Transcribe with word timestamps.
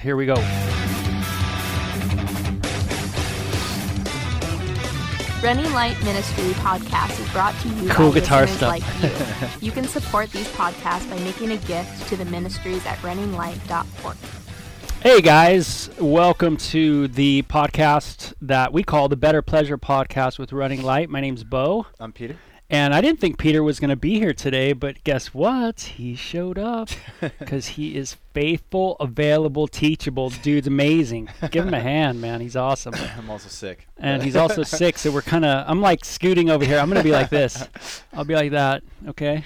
Here 0.00 0.16
we 0.16 0.26
go. 0.26 0.34
Running 5.42 5.72
Light 5.72 5.96
Ministry 6.02 6.50
podcast 6.54 7.18
is 7.20 7.30
brought 7.32 7.54
to 7.60 7.68
you 7.68 7.88
Cool 7.90 8.10
by 8.10 8.20
guitar 8.20 8.40
listeners 8.42 8.82
stuff. 8.82 9.02
like 9.02 9.50
you. 9.60 9.66
You 9.66 9.70
can 9.72 9.84
support 9.84 10.30
these 10.32 10.48
podcasts 10.48 11.08
by 11.08 11.18
making 11.20 11.52
a 11.52 11.56
gift 11.58 12.08
to 12.08 12.16
the 12.16 12.24
ministries 12.24 12.84
at 12.86 12.98
runninglight.org. 12.98 14.16
Hey 15.00 15.20
guys, 15.20 15.90
welcome 16.00 16.56
to 16.56 17.06
the 17.08 17.42
podcast 17.42 18.34
that 18.40 18.72
we 18.72 18.82
call 18.82 19.08
the 19.08 19.16
Better 19.16 19.40
Pleasure 19.42 19.78
Podcast 19.78 20.40
with 20.40 20.52
Running 20.52 20.82
Light. 20.82 21.08
My 21.08 21.20
name's 21.20 21.44
Bo, 21.44 21.86
I'm 22.00 22.12
Peter. 22.12 22.36
And 22.70 22.94
I 22.94 23.00
didn't 23.00 23.18
think 23.18 23.38
Peter 23.38 23.62
was 23.62 23.80
going 23.80 23.88
to 23.88 23.96
be 23.96 24.18
here 24.18 24.34
today, 24.34 24.74
but 24.74 25.02
guess 25.02 25.32
what? 25.32 25.80
He 25.80 26.14
showed 26.14 26.58
up 26.58 26.90
because 27.20 27.68
he 27.68 27.96
is 27.96 28.18
faithful, 28.34 28.96
available, 29.00 29.66
teachable. 29.68 30.28
Dude's 30.28 30.66
amazing. 30.66 31.30
Give 31.50 31.66
him 31.66 31.72
a 31.72 31.80
hand, 31.80 32.20
man. 32.20 32.42
He's 32.42 32.56
awesome. 32.56 32.94
I'm 33.16 33.30
also 33.30 33.48
sick. 33.48 33.88
And 33.96 34.22
he's 34.22 34.36
also 34.36 34.62
sick, 34.64 34.98
so 34.98 35.10
we're 35.10 35.22
kind 35.22 35.46
of. 35.46 35.64
I'm 35.66 35.80
like 35.80 36.04
scooting 36.04 36.50
over 36.50 36.64
here. 36.64 36.78
I'm 36.78 36.90
going 36.90 36.98
to 37.00 37.04
be 37.04 37.12
like 37.12 37.30
this. 37.30 37.66
I'll 38.12 38.24
be 38.24 38.34
like 38.34 38.50
that, 38.50 38.82
okay? 39.08 39.44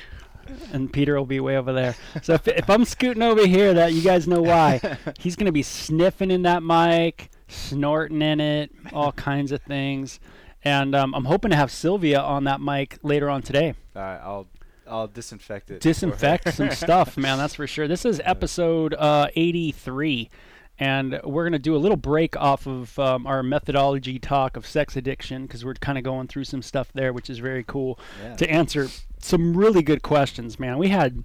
And 0.72 0.92
Peter 0.92 1.16
will 1.16 1.24
be 1.24 1.38
way 1.38 1.56
over 1.56 1.72
there. 1.72 1.94
So 2.22 2.34
if, 2.34 2.48
if 2.48 2.68
I'm 2.68 2.84
scooting 2.84 3.22
over 3.22 3.46
here, 3.46 3.72
that 3.72 3.92
you 3.92 4.02
guys 4.02 4.26
know 4.26 4.42
why. 4.42 4.80
He's 5.20 5.36
going 5.36 5.46
to 5.46 5.52
be 5.52 5.62
sniffing 5.62 6.32
in 6.32 6.42
that 6.42 6.64
mic, 6.64 7.30
snorting 7.46 8.20
in 8.20 8.40
it, 8.40 8.72
all 8.92 9.12
kinds 9.12 9.52
of 9.52 9.62
things. 9.62 10.18
And 10.64 10.94
um, 10.94 11.14
I'm 11.14 11.24
hoping 11.24 11.50
to 11.50 11.56
have 11.56 11.70
Sylvia 11.72 12.20
on 12.20 12.44
that 12.44 12.60
mic 12.60 12.98
later 13.02 13.28
on 13.28 13.42
today. 13.42 13.74
All 13.96 14.02
right, 14.02 14.20
I'll 14.22 14.46
I'll 14.88 15.08
disinfect 15.08 15.70
it. 15.70 15.80
Disinfect 15.80 16.52
some 16.54 16.70
stuff, 16.72 17.16
man. 17.16 17.38
That's 17.38 17.54
for 17.54 17.66
sure. 17.66 17.88
This 17.88 18.04
is 18.04 18.20
episode 18.24 18.94
uh, 18.94 19.28
83, 19.34 20.30
and 20.78 21.20
we're 21.24 21.44
gonna 21.44 21.58
do 21.58 21.74
a 21.74 21.78
little 21.78 21.96
break 21.96 22.36
off 22.36 22.66
of 22.66 22.96
um, 22.98 23.26
our 23.26 23.42
methodology 23.42 24.18
talk 24.18 24.56
of 24.56 24.66
sex 24.66 24.96
addiction 24.96 25.46
because 25.46 25.64
we're 25.64 25.74
kind 25.74 25.98
of 25.98 26.04
going 26.04 26.28
through 26.28 26.44
some 26.44 26.62
stuff 26.62 26.92
there, 26.94 27.12
which 27.12 27.28
is 27.30 27.38
very 27.38 27.64
cool 27.64 27.98
Yeah. 28.22 28.36
to 28.36 28.50
answer 28.50 28.88
some 29.18 29.56
really 29.56 29.82
good 29.82 30.02
questions, 30.02 30.58
man. 30.60 30.78
We 30.78 30.88
had 30.88 31.24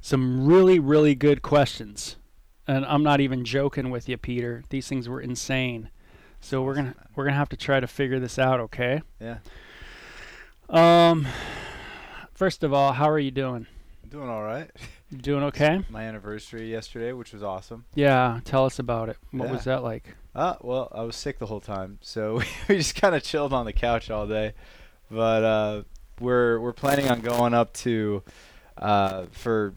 some 0.00 0.46
really, 0.46 0.78
really 0.78 1.14
good 1.14 1.42
questions, 1.42 2.16
and 2.66 2.84
I'm 2.86 3.02
not 3.02 3.20
even 3.20 3.44
joking 3.44 3.90
with 3.90 4.08
you, 4.08 4.16
Peter. 4.16 4.62
These 4.70 4.88
things 4.88 5.08
were 5.08 5.20
insane. 5.20 5.90
So 6.44 6.60
we're 6.60 6.74
gonna 6.74 6.94
we're 7.16 7.24
gonna 7.24 7.36
have 7.38 7.48
to 7.48 7.56
try 7.56 7.80
to 7.80 7.86
figure 7.86 8.20
this 8.20 8.38
out, 8.38 8.60
okay? 8.60 9.00
Yeah, 9.18 9.38
Um, 10.68 11.26
first 12.34 12.62
of 12.62 12.70
all, 12.74 12.92
how 12.92 13.08
are 13.08 13.18
you 13.18 13.30
doing? 13.30 13.66
I'm 14.02 14.10
doing 14.10 14.28
all 14.28 14.42
right. 14.42 14.70
You 15.10 15.16
doing 15.16 15.42
okay? 15.50 15.82
My 15.88 16.02
anniversary 16.02 16.70
yesterday, 16.70 17.12
which 17.12 17.32
was 17.32 17.42
awesome. 17.42 17.86
Yeah, 17.94 18.40
tell 18.44 18.66
us 18.66 18.78
about 18.78 19.08
it. 19.08 19.16
What 19.30 19.48
was 19.48 19.64
that 19.64 19.82
like? 19.82 20.16
Ah, 20.34 20.58
well, 20.60 20.92
I 20.94 21.00
was 21.00 21.16
sick 21.16 21.38
the 21.38 21.46
whole 21.46 21.60
time, 21.62 21.98
so 22.02 22.42
we 22.68 22.76
just 22.76 22.94
kind 22.94 23.14
of 23.14 23.22
chilled 23.22 23.54
on 23.54 23.64
the 23.64 23.72
couch 23.72 24.10
all 24.10 24.26
day. 24.26 24.52
But 25.10 25.44
uh, 25.44 25.82
we're 26.20 26.60
we're 26.60 26.74
planning 26.74 27.08
on 27.08 27.22
going 27.22 27.54
up 27.54 27.72
to 27.84 28.22
uh, 28.76 29.26
for 29.32 29.72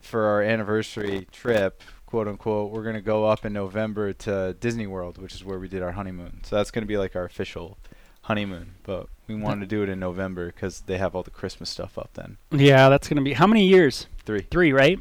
for 0.00 0.24
our 0.24 0.42
anniversary 0.42 1.28
trip, 1.30 1.80
quote 2.08 2.26
unquote. 2.26 2.72
We're 2.72 2.82
gonna 2.84 3.00
go 3.02 3.26
up 3.26 3.44
in 3.44 3.52
November 3.52 4.12
to 4.14 4.56
Disney 4.58 4.86
World, 4.86 5.18
which 5.18 5.34
is 5.34 5.44
where 5.44 5.58
we 5.58 5.68
did 5.68 5.82
our 5.82 5.92
honeymoon. 5.92 6.40
So 6.44 6.56
that's 6.56 6.70
gonna 6.70 6.86
be 6.86 6.96
like 6.96 7.14
our 7.14 7.24
official 7.24 7.76
honeymoon. 8.22 8.74
But 8.82 9.08
we 9.26 9.34
wanted 9.36 9.60
to 9.60 9.66
do 9.66 9.82
it 9.82 9.88
in 9.90 10.00
November 10.00 10.46
because 10.46 10.80
they 10.82 10.96
have 10.98 11.14
all 11.14 11.22
the 11.22 11.30
Christmas 11.30 11.68
stuff 11.68 11.98
up 11.98 12.10
then. 12.14 12.38
Yeah, 12.50 12.88
that's 12.88 13.08
gonna 13.08 13.20
be 13.22 13.34
how 13.34 13.46
many 13.46 13.66
years? 13.66 14.06
Three, 14.24 14.40
Three, 14.50 14.72
right? 14.72 14.98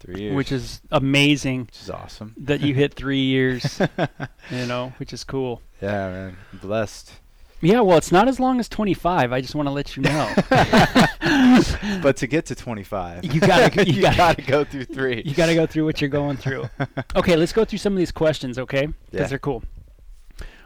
three 0.00 0.20
years, 0.22 0.36
Which 0.36 0.52
is 0.52 0.80
amazing 0.92 1.62
which 1.66 1.80
is 1.82 1.90
awesome. 1.90 2.32
that 2.38 2.60
you 2.60 2.72
hit 2.72 2.94
three 3.02 3.20
years. 3.24 3.80
you 4.50 4.64
know, 4.66 4.92
which 4.98 5.12
is 5.12 5.24
cool. 5.24 5.60
Yeah, 5.82 6.08
man, 6.10 6.36
blessed. 6.52 7.12
Yeah, 7.60 7.80
well, 7.80 7.98
it's 7.98 8.12
not 8.12 8.28
as 8.28 8.38
long 8.38 8.60
as 8.60 8.68
25. 8.68 9.32
I 9.32 9.40
just 9.40 9.54
want 9.54 9.66
to 9.66 9.72
let 9.72 9.96
you 9.96 10.02
know. 10.04 10.32
But 12.02 12.16
to 12.18 12.26
get 12.26 12.46
to 12.46 12.54
25, 12.54 13.24
You 13.24 13.40
gotta- 13.40 13.84
you 13.86 13.94
you 13.94 14.02
gotta- 14.02 14.16
gotta 14.16 14.42
go 14.42 14.64
through 14.64 14.84
three. 14.84 15.22
you 15.24 15.34
got 15.34 15.46
to 15.46 15.54
go 15.54 15.66
through 15.66 15.84
what 15.84 16.00
you're 16.00 16.08
going 16.10 16.36
through. 16.36 16.68
Okay, 17.16 17.36
let's 17.36 17.52
go 17.52 17.64
through 17.64 17.78
some 17.78 17.92
of 17.92 17.98
these 17.98 18.12
questions, 18.12 18.58
okay? 18.58 18.86
Because 18.86 19.20
Yeah. 19.20 19.26
they're 19.26 19.38
cool. 19.38 19.62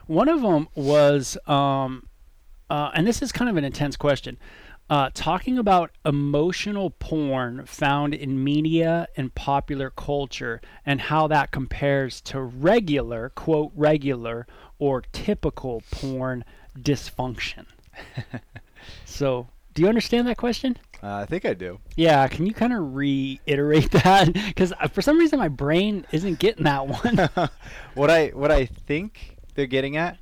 One 0.07 0.29
of 0.29 0.43
them 0.43 0.69
was, 0.75 1.39
um, 1.47 2.07
uh, 2.69 2.91
and 2.95 3.07
this 3.07 3.23
is 3.23 3.33
kind 3.33 3.49
of 3.49 3.57
an 3.57 3.65
intense 3.65 3.97
question, 3.97 4.37
uh, 4.91 5.09
talking 5.15 5.57
about 5.59 5.91
emotional 6.05 6.91
porn 6.91 7.65
found 7.67 8.13
in 8.15 8.43
media 8.45 9.07
and 9.17 9.35
popular 9.35 9.89
culture 9.91 10.61
and 10.85 11.01
how 11.03 11.27
that 11.29 11.51
compares 11.51 12.21
to 12.23 12.41
regular, 12.41 13.31
quote, 13.31 13.73
regular 13.75 14.47
or 14.79 15.03
typical 15.13 15.83
porn 15.91 16.45
dysfunction. 16.79 17.67
so, 19.05 19.49
do 19.75 19.83
you 19.83 19.89
understand 19.89 20.27
that 20.29 20.37
question? 20.37 20.77
Uh, 21.03 21.17
I 21.17 21.27
think 21.27 21.45
I 21.45 21.55
do. 21.55 21.81
Yeah, 21.97 22.29
can 22.29 22.47
you 22.47 22.55
kind 22.55 22.73
of 22.73 22.95
reiterate 22.95 23.91
that? 23.93 24.33
Because 24.33 24.73
for 24.93 25.03
some 25.03 25.19
reason 25.19 25.39
my 25.39 25.49
brain 25.49 26.07
isn't 26.13 26.39
getting 26.39 26.65
that 26.65 26.87
one. 26.87 27.29
what 27.95 28.11
I 28.11 28.29
what 28.29 28.53
I 28.53 28.67
think 28.67 29.39
they're 29.55 29.67
getting 29.67 29.97
at, 29.97 30.19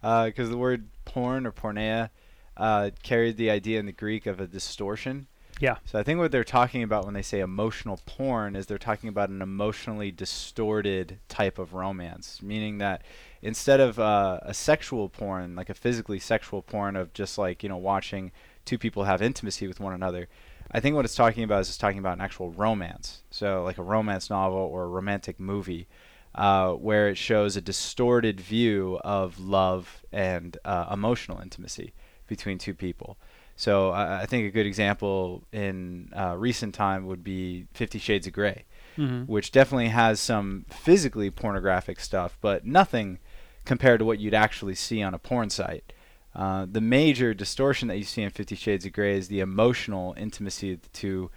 because 0.00 0.48
the 0.48 0.56
word 0.56 0.88
porn 1.04 1.46
or 1.46 1.52
porneia 1.52 2.10
uh, 2.56 2.90
carried 3.02 3.36
the 3.36 3.50
idea 3.50 3.78
in 3.78 3.86
the 3.86 3.92
Greek 3.92 4.26
of 4.26 4.40
a 4.40 4.46
distortion. 4.46 5.26
Yeah. 5.60 5.76
So 5.84 5.98
I 5.98 6.02
think 6.02 6.18
what 6.18 6.32
they're 6.32 6.44
talking 6.44 6.82
about 6.82 7.04
when 7.04 7.14
they 7.14 7.22
say 7.22 7.40
emotional 7.40 8.00
porn 8.06 8.56
is 8.56 8.66
they're 8.66 8.78
talking 8.78 9.08
about 9.08 9.28
an 9.28 9.42
emotionally 9.42 10.10
distorted 10.10 11.20
type 11.28 11.58
of 11.58 11.74
romance, 11.74 12.40
meaning 12.42 12.78
that 12.78 13.02
instead 13.42 13.80
of 13.80 13.98
uh, 13.98 14.38
a 14.42 14.54
sexual 14.54 15.08
porn, 15.08 15.54
like 15.56 15.68
a 15.68 15.74
physically 15.74 16.18
sexual 16.18 16.62
porn 16.62 16.96
of 16.96 17.12
just 17.12 17.36
like 17.38 17.62
you 17.62 17.68
know 17.68 17.76
watching 17.76 18.32
two 18.64 18.78
people 18.78 19.04
have 19.04 19.20
intimacy 19.20 19.66
with 19.66 19.80
one 19.80 19.92
another, 19.92 20.28
I 20.70 20.80
think 20.80 20.94
what 20.96 21.04
it's 21.04 21.14
talking 21.16 21.44
about 21.44 21.60
is 21.62 21.68
it's 21.68 21.76
talking 21.78 21.98
about 21.98 22.14
an 22.14 22.20
actual 22.20 22.50
romance. 22.50 23.22
So 23.30 23.62
like 23.64 23.78
a 23.78 23.82
romance 23.82 24.30
novel 24.30 24.58
or 24.58 24.84
a 24.84 24.88
romantic 24.88 25.38
movie. 25.40 25.86
Uh, 26.34 26.72
where 26.72 27.10
it 27.10 27.18
shows 27.18 27.58
a 27.58 27.60
distorted 27.60 28.40
view 28.40 28.98
of 29.04 29.38
love 29.38 30.02
and 30.10 30.56
uh, 30.64 30.86
emotional 30.90 31.38
intimacy 31.42 31.92
between 32.26 32.56
two 32.56 32.72
people. 32.72 33.18
So 33.54 33.90
I 33.90 34.22
I 34.22 34.24
think 34.26 34.46
a 34.46 34.50
good 34.50 34.64
example 34.64 35.42
in 35.52 36.08
uh, 36.16 36.34
recent 36.38 36.74
time 36.74 37.04
would 37.06 37.22
be 37.22 37.66
Fifty 37.74 37.98
Shades 37.98 38.26
of 38.26 38.32
Grey, 38.32 38.64
Mhm. 38.96 39.28
which 39.28 39.52
definitely 39.52 39.88
has 39.88 40.20
some 40.20 40.64
physically 40.70 41.30
pornographic 41.30 42.00
stuff, 42.00 42.38
but 42.40 42.64
nothing 42.64 43.18
compared 43.64 43.98
to 43.98 44.04
what 44.04 44.18
you'd 44.18 44.34
actually 44.34 44.74
see 44.74 45.02
on 45.02 45.14
a 45.14 45.18
porn 45.18 45.50
site. 45.50 45.92
Uh, 46.34 46.66
the 46.70 46.80
major 46.80 47.34
distortion 47.34 47.88
that 47.88 47.98
you 47.98 48.04
see 48.04 48.22
in 48.22 48.30
Fifty 48.30 48.56
Shades 48.56 48.86
of 48.86 48.92
Grey 48.92 49.16
is 49.16 49.28
the 49.28 49.40
emotional 49.40 50.14
intimacy 50.16 50.72
that 50.72 50.82
the 50.82 50.88
two 50.88 51.30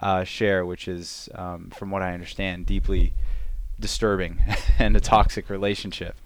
uh, 0.00 0.24
share, 0.24 0.66
which 0.66 0.88
is, 0.88 1.28
um, 1.34 1.70
from 1.70 1.90
what 1.90 2.02
I 2.02 2.12
understand, 2.12 2.66
deeply 2.66 3.14
disturbing 3.80 4.42
and 4.78 4.96
a 4.96 5.00
toxic 5.00 5.48
relationship. 5.48 6.16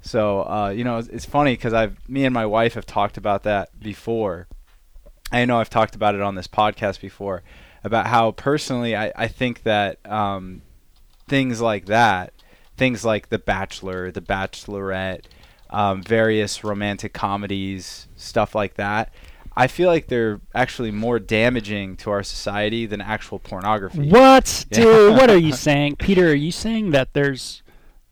So 0.00 0.42
uh, 0.42 0.70
you 0.70 0.82
know, 0.82 0.98
it's, 0.98 1.08
it's 1.08 1.24
funny 1.24 1.54
because 1.54 1.72
I've 1.72 1.96
me 2.08 2.24
and 2.24 2.34
my 2.34 2.46
wife 2.46 2.74
have 2.74 2.86
talked 2.86 3.16
about 3.16 3.44
that 3.44 3.78
before. 3.80 4.48
I 5.30 5.44
know 5.44 5.58
I've 5.60 5.70
talked 5.70 5.94
about 5.94 6.14
it 6.14 6.20
on 6.20 6.34
this 6.34 6.48
podcast 6.48 7.00
before 7.00 7.42
about 7.84 8.06
how 8.06 8.32
personally 8.32 8.94
I, 8.94 9.12
I 9.16 9.28
think 9.28 9.62
that 9.62 9.98
um, 10.06 10.62
things 11.28 11.60
like 11.60 11.86
that, 11.86 12.32
things 12.76 13.04
like 13.04 13.28
The 13.28 13.38
Bachelor, 13.38 14.10
The 14.10 14.20
Bachelorette, 14.22 15.24
um, 15.70 16.02
various 16.02 16.62
romantic 16.64 17.12
comedies, 17.12 18.08
stuff 18.16 18.54
like 18.54 18.74
that. 18.74 19.12
I 19.54 19.66
feel 19.66 19.88
like 19.88 20.06
they're 20.08 20.40
actually 20.54 20.90
more 20.90 21.18
damaging 21.18 21.96
to 21.98 22.10
our 22.10 22.22
society 22.22 22.86
than 22.86 23.00
actual 23.02 23.38
pornography. 23.38 24.08
What, 24.08 24.64
Yeah. 24.70 24.78
dude? 24.82 25.12
What 25.16 25.30
are 25.30 25.36
you 25.36 25.52
saying, 25.52 25.96
Peter? 25.96 26.30
Are 26.30 26.34
you 26.34 26.52
saying 26.52 26.90
that 26.92 27.12
there's 27.12 27.62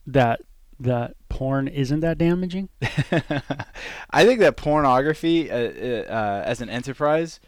that 0.07 0.41
that 0.79 1.15
porn 1.29 1.69
isn't 1.69 2.01
that 2.01 2.19
damaging? 2.19 2.69
I 4.11 4.25
think 4.25 4.41
that 4.41 4.57
pornography, 4.57 5.51
uh, 5.51 5.57
uh, 5.57 6.03
uh, 6.09 6.43
as 6.45 6.61
an 6.61 6.69
enterprise, 6.71 7.41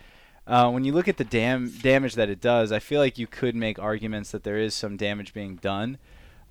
uh, 0.47 0.71
when 0.71 0.85
you 0.85 0.93
look 0.93 1.09
at 1.09 1.17
the 1.17 1.25
dam- 1.25 1.71
damage 1.83 2.15
that 2.15 2.29
it 2.29 2.41
does, 2.41 2.73
I 2.73 2.79
feel 2.79 3.01
like 3.01 3.19
you 3.19 3.27
could 3.27 3.55
make 3.55 3.79
arguments 3.79 4.31
that 4.33 4.45
there 4.45 4.59
is 4.59 4.75
some 4.75 4.97
damage 4.97 5.33
being 5.35 5.57
done. 5.57 5.99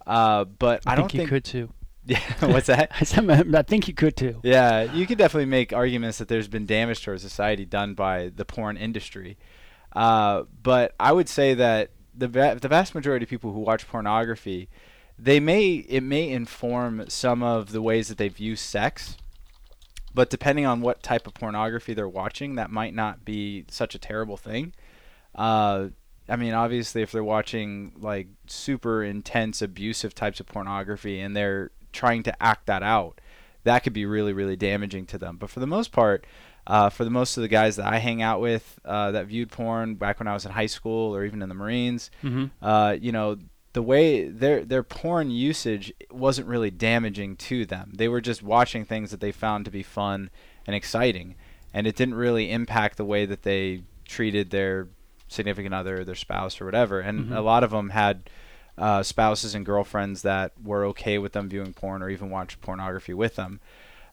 Uh, 0.06 0.46
but 0.46 0.84
I, 0.86 0.94
I, 0.94 0.96
don't 0.96 1.04
think 1.04 1.14
you 1.14 1.20
think. 1.20 1.30
could 1.30 1.44
too. 1.46 1.74
Yeah, 2.04 2.18
what's 2.48 2.66
that? 2.66 2.92
I 3.00 3.62
think 3.62 3.88
you 3.88 3.94
could 3.94 4.18
too. 4.18 4.40
Yeah, 4.42 4.92
you 4.92 5.06
could 5.06 5.20
definitely 5.20 5.46
make 5.46 5.72
arguments 5.72 6.18
that 6.18 6.28
there's 6.28 6.48
been 6.48 6.66
damage 6.66 7.04
to 7.04 7.12
our 7.12 7.18
society 7.20 7.64
done 7.64 7.94
by 7.94 8.32
the 8.36 8.44
porn 8.44 8.76
industry. 8.76 9.38
Uh, 9.94 10.44
but 10.64 10.96
I 11.00 11.12
would 11.12 11.30
say 11.30 11.54
that 11.54 11.92
the 12.16 12.28
va- 12.28 12.58
the 12.60 12.68
vast 12.68 12.96
majority 12.96 13.24
of 13.26 13.30
people 13.30 13.54
who 13.54 13.60
watch 13.60 13.88
pornography, 13.88 14.68
they 15.18 15.40
may 15.40 15.74
it 15.74 16.02
may 16.02 16.30
inform 16.30 17.08
some 17.08 17.44
of 17.44 17.72
the 17.72 17.84
ways 17.84 18.08
that 18.08 18.18
they 18.18 18.30
view 18.30 18.56
sex. 18.56 19.16
But 20.14 20.30
depending 20.30 20.66
on 20.66 20.82
what 20.82 21.04
type 21.04 21.28
of 21.28 21.34
pornography 21.34 21.94
they're 21.94 22.08
watching, 22.08 22.56
that 22.56 22.70
might 22.70 22.94
not 22.94 23.24
be 23.24 23.66
such 23.70 23.96
a 23.96 24.00
terrible 24.00 24.38
thing. 24.38 24.74
Uh, 25.36 25.90
I 26.32 26.38
mean, 26.38 26.54
obviously, 26.54 27.02
if 27.02 27.12
they're 27.12 27.24
watching 27.24 27.92
like 28.00 28.28
super 28.48 29.04
intense, 29.04 29.62
abusive 29.62 30.16
types 30.16 30.40
of 30.40 30.48
pornography 30.48 31.20
and 31.20 31.36
they're 31.36 31.72
trying 31.92 32.24
to 32.24 32.44
act 32.44 32.68
that 32.68 32.84
out, 32.84 33.20
that 33.66 33.80
could 33.84 33.94
be 33.94 34.06
really, 34.06 34.34
really 34.34 34.56
damaging 34.56 35.06
to 35.08 35.18
them. 35.18 35.38
But 35.38 35.50
for 35.50 35.60
the 35.60 35.68
most 35.68 35.92
part, 35.92 36.26
uh, 36.66 36.90
for 36.90 37.04
the 37.04 37.10
most 37.10 37.38
of 37.38 37.42
the 37.42 37.48
guys 37.50 37.76
that 37.76 37.86
I 37.86 37.98
hang 37.98 38.22
out 38.22 38.40
with 38.40 38.80
uh, 38.86 39.12
that 39.12 39.28
viewed 39.28 39.52
porn 39.52 39.96
back 39.96 40.20
when 40.20 40.28
I 40.28 40.34
was 40.34 40.46
in 40.46 40.52
high 40.52 40.68
school 40.68 41.14
or 41.16 41.26
even 41.26 41.42
in 41.42 41.50
the 41.50 41.56
Marines, 41.56 42.10
Mm-hmm. 42.24 42.46
uh, 42.66 42.94
you 42.94 43.12
know, 43.12 43.38
the 43.74 43.82
way 43.82 44.28
their 44.28 44.66
their 44.66 44.84
porn 44.84 45.32
usage 45.32 45.94
wasn't 46.12 46.48
really 46.48 46.72
damaging 46.72 47.36
to 47.38 47.66
them. 47.66 47.92
They 47.96 48.08
were 48.08 48.22
just 48.22 48.44
watching 48.44 48.86
things 48.86 49.12
that 49.12 49.20
they 49.22 49.32
found 49.32 49.66
to 49.66 49.72
be 49.72 49.84
fun 49.84 50.30
and 50.68 50.76
exciting, 50.76 51.36
and 51.74 51.88
it 51.88 51.96
didn't 51.96 52.16
really 52.16 52.52
impact 52.52 52.98
the 52.98 53.06
way 53.06 53.26
that 53.26 53.44
they 53.44 53.84
treated 54.06 54.50
their 54.50 54.88
significant 55.32 55.74
other, 55.74 56.04
their 56.04 56.16
spouse, 56.16 56.60
or 56.62 56.66
whatever. 56.66 57.00
And 57.00 57.30
Mhm. 57.30 57.36
a 57.36 57.42
lot 57.42 57.64
of 57.64 57.72
them 57.72 57.90
had 57.90 58.30
uh, 58.78 59.04
spouses 59.04 59.54
and 59.54 59.66
girlfriends 59.66 60.22
that 60.24 60.54
were 60.64 60.86
okay 60.86 61.18
with 61.18 61.34
them 61.34 61.50
viewing 61.50 61.74
porn 61.74 62.02
or 62.02 62.10
even 62.10 62.30
watch 62.30 62.60
pornography 62.62 63.14
with 63.14 63.36
them. 63.36 63.60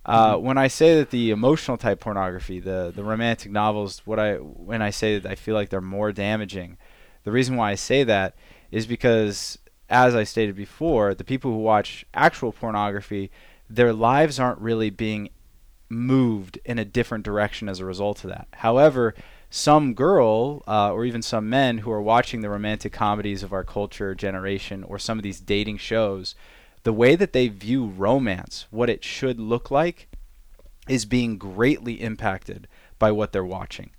Uh, 0.04 0.34
Mhm. 0.34 0.42
When 0.42 0.58
I 0.58 0.66
say 0.68 0.96
that 0.96 1.10
the 1.10 1.30
emotional 1.30 1.76
type 1.76 2.00
pornography, 2.00 2.60
the 2.60 2.92
the 2.94 3.04
romantic 3.04 3.50
novels, 3.52 4.02
what 4.04 4.18
I 4.18 4.34
when 4.34 4.82
I 4.82 4.90
say 4.90 5.18
that 5.18 5.30
I 5.30 5.36
feel 5.36 5.54
like 5.54 5.68
they're 5.70 5.80
more 5.80 6.12
damaging, 6.12 6.76
the 7.24 7.30
reason 7.30 7.56
why 7.56 7.70
I 7.70 7.76
say 7.76 8.04
that 8.04 8.34
is 8.70 8.86
because, 8.86 9.58
as 9.88 10.14
I 10.14 10.24
stated 10.24 10.56
before, 10.56 11.14
the 11.14 11.24
people 11.24 11.50
who 11.52 11.58
watch 11.58 12.04
actual 12.12 12.52
pornography, 12.52 13.30
their 13.70 13.92
lives 13.92 14.38
aren't 14.40 14.58
really 14.60 14.90
being 14.90 15.30
moved 15.88 16.58
in 16.64 16.78
a 16.78 16.84
different 16.84 17.24
direction 17.24 17.68
as 17.68 17.80
a 17.80 17.84
result 17.84 18.24
of 18.24 18.30
that. 18.30 18.48
However, 18.52 19.14
some 19.50 19.94
girl 19.94 20.62
uh, 20.66 20.92
or 20.92 21.04
even 21.04 21.22
some 21.22 21.48
men 21.48 21.78
who 21.78 21.90
are 21.90 22.02
watching 22.02 22.40
the 22.40 22.50
romantic 22.50 22.92
comedies 22.92 23.42
of 23.42 23.52
our 23.52 23.64
culture 23.64 24.14
generation 24.14 24.84
or 24.84 24.98
some 24.98 25.18
of 25.18 25.22
these 25.22 25.40
dating 25.40 25.78
shows, 25.78 26.34
the 26.82 26.92
way 26.92 27.16
that 27.16 27.32
they 27.32 27.48
view 27.48 27.86
romance, 27.86 28.66
what 28.70 28.90
it 28.90 29.02
should 29.04 29.40
look 29.40 29.70
like, 29.70 30.08
is 30.88 31.04
being 31.04 31.38
greatly 31.38 32.00
impacted 32.00 32.68
by 32.98 33.10
what 33.10 33.32
they're 33.32 33.44
watching. 33.44 33.90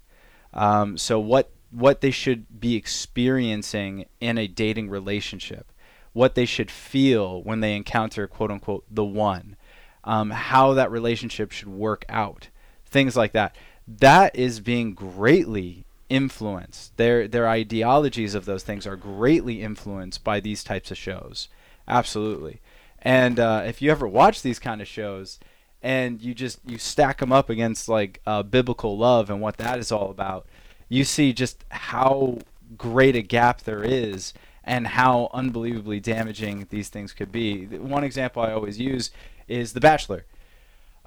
Um, 0.54 0.98
so 0.98 1.20
what 1.20 1.52
what 1.72 2.02
they 2.02 2.10
should 2.10 2.60
be 2.60 2.76
experiencing 2.76 4.06
in 4.20 4.40
a 4.40 4.48
dating 4.48 4.90
relationship, 4.90 5.72
what 6.14 6.34
they 6.34 6.46
should 6.46 6.72
feel 6.72 7.44
when 7.44 7.60
they 7.60 7.76
encounter 7.76 8.28
quote 8.28 8.50
unquote 8.50 8.86
the 8.90 9.06
one, 9.06 9.56
um, 10.04 10.32
how 10.32 10.74
that 10.74 10.90
relationship 10.90 11.52
should 11.52 11.68
work 11.68 12.06
out, 12.10 12.50
things 12.86 13.16
like 13.16 13.34
that. 13.34 13.56
That 13.98 14.36
is 14.36 14.60
being 14.60 14.94
greatly 14.94 15.86
influenced. 16.10 16.96
Their 16.98 17.28
their 17.28 17.48
ideologies 17.48 18.36
of 18.36 18.46
those 18.46 18.64
things 18.64 18.86
are 18.86 18.96
greatly 18.96 19.62
influenced 19.64 20.24
by 20.24 20.40
these 20.40 20.64
types 20.64 20.92
of 20.92 20.98
shows. 20.98 21.48
Absolutely. 21.88 22.62
And 23.02 23.40
uh, 23.40 23.64
if 23.66 23.82
you 23.82 23.90
ever 23.90 24.08
watch 24.08 24.42
these 24.42 24.60
kind 24.60 24.82
of 24.82 24.88
shows, 24.88 25.40
and 25.82 26.22
you 26.22 26.34
just 26.34 26.60
you 26.68 26.78
stack 26.78 27.20
them 27.20 27.32
up 27.32 27.50
against 27.50 27.88
like 27.90 28.22
uh, 28.28 28.44
biblical 28.44 28.98
love 28.98 29.30
and 29.30 29.42
what 29.42 29.58
that 29.58 29.80
is 29.80 29.92
all 29.92 30.12
about, 30.12 30.46
you 30.88 31.04
see 31.04 31.34
just 31.34 31.64
how 31.70 32.40
great 32.78 33.16
a 33.16 33.22
gap 33.22 33.62
there 33.62 33.84
is 33.84 34.34
and 34.64 34.86
how 34.88 35.30
unbelievably 35.34 36.00
damaging 36.00 36.68
these 36.70 36.90
things 36.90 37.14
could 37.14 37.32
be. 37.32 37.66
One 37.66 38.04
example 38.04 38.44
I 38.44 38.52
always 38.52 38.80
use 38.80 39.10
is 39.48 39.74
The 39.74 39.80
Bachelor. 39.80 40.26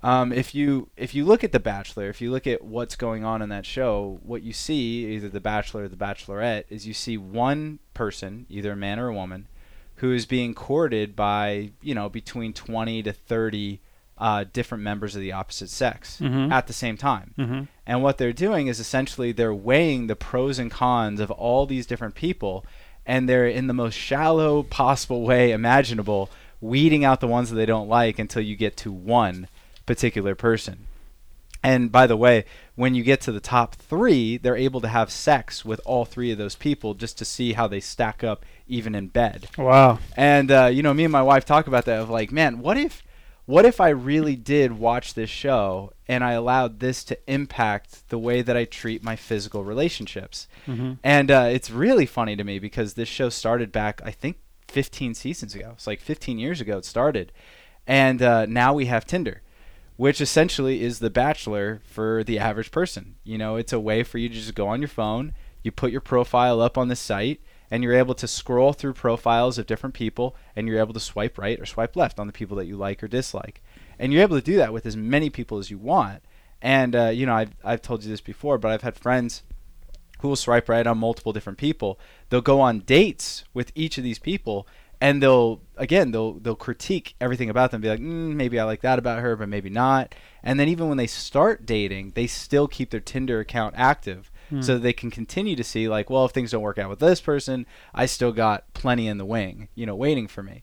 Um, 0.03 0.33
if 0.33 0.55
you 0.55 0.89
if 0.97 1.15
you 1.15 1.25
look 1.25 1.45
at 1.45 1.53
The 1.53 1.61
Bachelor, 1.61 2.09
if 2.09 2.21
you 2.21 2.31
look 2.33 2.47
at 2.47 2.65
what's 2.65 2.97
going 2.97 3.25
on 3.25 3.41
in 3.41 3.49
that 3.51 3.65
show, 3.67 4.19
what 4.25 4.43
you 4.43 4.53
see, 4.53 5.07
either 5.15 5.29
The 5.29 5.41
Bachelor 5.41 5.85
or 5.85 5.89
The 5.89 5.97
Bachelorette, 5.97 6.65
is 6.71 6.87
you 6.87 6.95
see 6.95 7.17
one 7.17 7.79
person, 7.95 8.47
either 8.49 8.73
a 8.73 8.77
man 8.77 8.99
or 8.99 9.09
a 9.09 9.15
woman, 9.15 9.47
who 9.97 10.13
is 10.13 10.27
being 10.27 10.55
courted 10.55 11.15
by 11.15 11.71
you 11.83 11.95
know 11.95 12.09
between 12.09 12.53
20 12.53 13.03
to 13.05 13.13
30 13.13 13.81
uh, 14.19 14.45
different 14.53 14.83
members 14.85 15.15
of 15.17 15.21
the 15.21 15.33
opposite 15.33 15.69
sex 15.71 16.19
Mhm. 16.21 16.51
at 16.53 16.67
the 16.67 16.73
same 16.73 16.97
time. 16.97 17.35
Mm-hmm. 17.39 17.63
And 17.87 18.03
what 18.03 18.19
they're 18.19 18.33
doing 18.33 18.67
is 18.69 18.79
essentially 18.79 19.33
they're 19.33 19.55
weighing 19.55 20.07
the 20.07 20.15
pros 20.15 20.59
and 20.61 20.71
cons 20.71 21.19
of 21.19 21.31
all 21.31 21.67
these 21.67 21.87
different 21.87 22.15
people, 22.15 22.65
and 23.07 23.29
they're 23.29 23.49
in 23.49 23.67
the 23.69 23.73
most 23.75 23.95
shallow 23.95 24.63
possible 24.65 25.23
way 25.23 25.51
imaginable, 25.53 26.29
weeding 26.61 27.05
out 27.05 27.21
the 27.21 27.27
ones 27.27 27.51
that 27.51 27.57
they 27.57 27.67
don't 27.67 27.89
like 27.89 28.19
until 28.21 28.43
you 28.43 28.55
get 28.55 28.77
to 28.79 28.93
one 28.93 29.49
particular 29.95 30.35
person. 30.35 30.87
And 31.63 31.93
by 31.93 32.07
the 32.07 32.17
way, 32.17 32.45
when 32.75 32.95
you 32.95 33.03
get 33.03 33.21
to 33.23 33.33
the 33.33 33.41
top 33.41 33.75
three, 33.75 34.37
they're 34.37 34.57
able 34.57 34.81
to 34.81 34.89
have 34.89 35.13
sex 35.13 35.65
with 35.65 35.81
all 35.85 36.05
three 36.05 36.33
of 36.33 36.39
those 36.39 36.57
people 36.57 36.95
just 36.95 37.19
to 37.19 37.25
see 37.25 37.53
how 37.53 37.69
they 37.69 37.79
stack 37.79 38.25
up 38.25 38.45
even 38.67 38.95
in 38.95 39.09
bed. 39.09 39.49
Wow. 39.57 39.99
And 40.17 40.51
uh, 40.51 40.67
you 40.67 40.83
know, 40.83 40.95
me 40.95 41.05
and 41.05 41.13
my 41.13 41.23
wife 41.23 41.45
talk 41.45 41.67
about 41.67 41.85
that 41.85 42.01
of 42.01 42.11
like, 42.11 42.33
man, 42.33 42.59
what 42.59 42.77
if 42.77 43.03
what 43.45 43.65
if 43.65 43.81
I 43.81 43.91
really 43.91 44.37
did 44.37 44.79
watch 44.79 45.15
this 45.15 45.31
show 45.31 45.93
and 46.09 46.25
I 46.25 46.33
allowed 46.33 46.81
this 46.81 47.05
to 47.05 47.19
impact 47.31 48.09
the 48.09 48.19
way 48.19 48.41
that 48.41 48.57
I 48.57 48.65
treat 48.65 49.05
my 49.05 49.15
physical 49.17 49.63
relationships? 49.63 50.49
Mm-hmm. 50.67 50.95
And 51.05 51.31
uh, 51.31 51.49
it's 51.51 51.71
really 51.71 52.07
funny 52.07 52.35
to 52.37 52.45
me 52.45 52.59
because 52.59 52.95
this 52.95 53.09
show 53.09 53.29
started 53.29 53.71
back, 53.71 54.01
I 54.05 54.11
think, 54.11 54.39
15 54.69 55.15
seasons 55.15 55.55
ago. 55.55 55.73
It's 55.75 55.87
like 55.87 56.01
15 56.01 56.39
years 56.39 56.61
ago 56.61 56.79
it 56.79 56.85
started. 56.85 57.31
And 57.87 58.23
uh, 58.23 58.47
now 58.47 58.75
we 58.75 58.87
have 58.87 59.05
Tinder, 59.05 59.42
which 60.03 60.21
essentially 60.21 60.83
is 60.83 60.99
the 60.99 61.09
bachelor 61.09 61.81
for 61.85 62.25
the 62.25 62.37
average 62.37 62.73
person. 62.73 63.15
You 63.23 63.39
know, 63.39 63.55
it's 63.55 63.73
a 63.73 63.79
way 63.79 64.03
for 64.03 64.19
you 64.19 64.29
to 64.29 64.35
just 64.35 64.53
go 64.53 64.67
on 64.67 64.81
your 64.81 64.89
phone, 64.89 65.33
you 65.63 65.71
put 65.71 65.93
your 65.93 66.01
profile 66.01 66.61
up 66.61 66.77
on 66.77 66.89
the 66.89 66.97
site, 66.97 67.41
and 67.71 67.85
you're 67.85 67.95
able 67.95 68.17
to 68.17 68.27
scroll 68.27 68.73
through 68.73 68.95
profiles 68.95 69.59
of 69.59 69.69
different 69.69 69.95
people, 69.95 70.35
and 70.57 70.67
you're 70.67 70.81
able 70.81 70.93
to 70.93 70.99
swipe 70.99 71.39
right 71.39 71.61
or 71.61 71.67
swipe 71.67 71.95
left 71.95 72.19
on 72.19 72.27
the 72.27 72.33
people 72.33 72.57
that 72.57 72.67
you 72.67 72.77
like 72.77 73.01
or 73.01 73.07
dislike. 73.07 73.63
And 73.97 74.13
you're 74.13 74.23
able 74.23 74.35
to 74.35 74.45
do 74.45 74.57
that 74.57 74.73
with 74.73 74.87
as 74.87 74.97
many 74.97 75.31
people 75.31 75.59
as 75.59 75.71
you 75.71 75.79
want. 75.79 76.25
And, 76.61 76.97
uh, 76.97 77.11
you 77.11 77.25
know, 77.25 77.37
I've, 77.37 77.55
I've 77.63 77.81
told 77.81 78.03
you 78.03 78.11
this 78.11 78.21
before, 78.21 78.59
but 78.59 78.73
I've 78.73 78.83
had 78.83 78.97
friends 78.99 79.45
who 80.19 80.27
will 80.27 80.35
swipe 80.35 80.69
right 80.69 80.85
on 80.85 80.99
multiple 80.99 81.33
different 81.33 81.59
people. 81.59 82.01
They'll 82.29 82.41
go 82.41 82.61
on 82.61 82.81
dates 82.81 83.45
with 83.55 83.71
each 83.77 83.99
of 83.99 84.05
these 84.05 84.19
people, 84.19 84.67
and 85.03 85.21
they'll 85.21 85.61
again 85.77 86.13
they'll 86.13 86.35
they'll 86.35 86.55
critique 86.55 87.17
everything 87.21 87.51
about 87.51 87.73
them, 87.73 87.81
be 87.81 87.89
like, 87.89 87.99
mm, 87.99 88.37
maybe 88.37 88.61
I 88.61 88.65
like 88.65 88.83
that 88.83 89.01
about 89.01 89.19
her, 89.19 89.35
but 89.35 89.49
maybe 89.49 89.69
not. 89.69 90.15
And 90.45 90.61
then 90.61 90.69
even 90.69 90.89
when 90.89 90.97
they 90.97 91.09
start 91.09 91.67
dating, 91.67 92.13
they 92.15 92.29
still 92.29 92.69
keep 92.69 92.91
their 92.91 93.01
Tinder 93.01 93.41
account 93.41 93.75
active. 93.77 94.31
So 94.61 94.75
that 94.75 94.81
they 94.81 94.93
can 94.93 95.11
continue 95.11 95.57
to 95.57 95.65
see, 95.65 95.89
like, 95.89 96.11
well, 96.11 96.27
if 96.27 96.33
things 96.33 96.51
don't 96.51 96.61
work 96.61 96.77
out 96.77 96.91
with 96.91 96.99
this 96.99 97.23
person, 97.23 97.65
I 97.95 98.05
still 98.05 98.33
got 98.33 98.71
plenty 98.75 99.09
in 99.09 99.17
the 99.17 99.25
wing, 99.25 99.69
you 99.75 99.87
know, 99.87 99.97
waiting 99.97 100.29
for 100.29 100.43
me. 100.43 100.63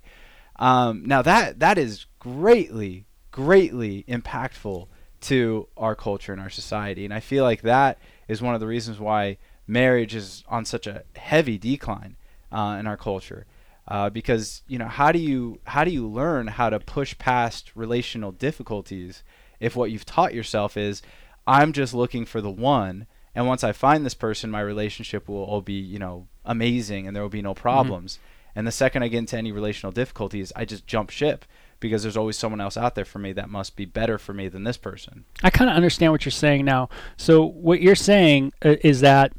Um, 0.57 1.03
now 1.07 1.23
that 1.23 1.59
that 1.59 1.79
is 1.79 2.05
greatly, 2.19 3.07
greatly 3.31 4.05
impactful 4.07 4.87
to 5.21 5.67
our 5.75 5.95
culture 5.95 6.31
and 6.31 6.41
our 6.41 6.51
society, 6.51 7.03
and 7.03 7.13
I 7.13 7.19
feel 7.19 7.43
like 7.43 7.63
that 7.63 7.97
is 8.27 8.43
one 8.43 8.53
of 8.53 8.61
the 8.61 8.67
reasons 8.67 8.99
why 8.99 9.37
marriage 9.65 10.13
is 10.13 10.43
on 10.47 10.65
such 10.65 10.85
a 10.85 11.03
heavy 11.15 11.57
decline 11.57 12.15
uh, 12.51 12.77
in 12.79 12.85
our 12.85 12.97
culture. 12.97 13.47
Uh, 13.89 14.07
because 14.07 14.61
you 14.67 14.77
know 14.77 14.87
how 14.87 15.11
do 15.11 15.17
you 15.17 15.59
how 15.65 15.83
do 15.83 15.89
you 15.89 16.07
learn 16.07 16.45
how 16.45 16.69
to 16.69 16.79
push 16.79 17.17
past 17.17 17.71
relational 17.73 18.31
difficulties 18.31 19.23
if 19.59 19.75
what 19.75 19.89
you've 19.89 20.05
taught 20.05 20.31
yourself 20.31 20.77
is 20.77 21.01
I'm 21.47 21.73
just 21.73 21.95
looking 21.95 22.25
for 22.25 22.39
the 22.39 22.51
one 22.51 23.07
and 23.33 23.47
once 23.47 23.63
I 23.63 23.71
find 23.71 24.05
this 24.05 24.13
person 24.13 24.51
my 24.51 24.61
relationship 24.61 25.27
will 25.27 25.43
all 25.43 25.61
be 25.61 25.73
you 25.73 25.97
know 25.97 26.27
amazing 26.45 27.07
and 27.07 27.15
there 27.15 27.23
will 27.23 27.29
be 27.29 27.41
no 27.41 27.55
problems. 27.55 28.19
And 28.55 28.67
the 28.67 28.71
second 28.71 29.01
I 29.01 29.07
get 29.07 29.19
into 29.19 29.37
any 29.37 29.51
relational 29.51 29.91
difficulties 29.91 30.53
I 30.55 30.65
just 30.65 30.85
jump 30.85 31.09
ship 31.09 31.45
because 31.79 32.03
there's 32.03 32.17
always 32.17 32.37
someone 32.37 32.61
else 32.61 32.77
out 32.77 32.93
there 32.93 33.05
for 33.05 33.17
me 33.17 33.33
that 33.33 33.49
must 33.49 33.75
be 33.75 33.85
better 33.85 34.19
for 34.19 34.33
me 34.33 34.47
than 34.49 34.65
this 34.65 34.77
person. 34.77 35.25
I 35.43 35.49
kind 35.49 35.69
of 35.69 35.75
understand 35.75 36.11
what 36.11 36.25
you're 36.25 36.31
saying 36.31 36.65
now. 36.65 36.89
So 37.17 37.43
what 37.43 37.81
you're 37.81 37.95
saying 37.95 38.53
uh, 38.63 38.75
is 38.83 39.01
that 39.01 39.33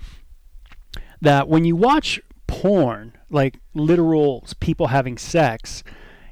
that 1.21 1.49
when 1.49 1.65
you 1.65 1.77
watch 1.77 2.21
porn, 2.47 3.13
like 3.31 3.59
literal 3.75 4.45
people 4.61 4.89
having 4.89 5.17
sex, 5.19 5.83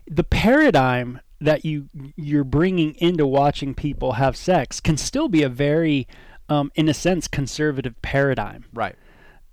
the 0.07 0.25
paradigm 0.25 1.21
that 1.41 1.65
you 1.65 1.89
you're 2.17 2.45
bringing 2.45 2.95
into 2.97 3.27
watching 3.27 3.75
people 3.75 4.13
have 4.13 4.37
sex 4.37 4.81
can 4.81 4.97
still 4.97 5.29
be 5.29 5.43
a 5.43 5.49
very 5.49 6.07
um, 6.49 6.73
in 6.75 6.89
a 6.89 6.95
sense 6.95 7.29
conservative 7.29 8.01
paradigm. 8.03 8.65
right 8.75 8.97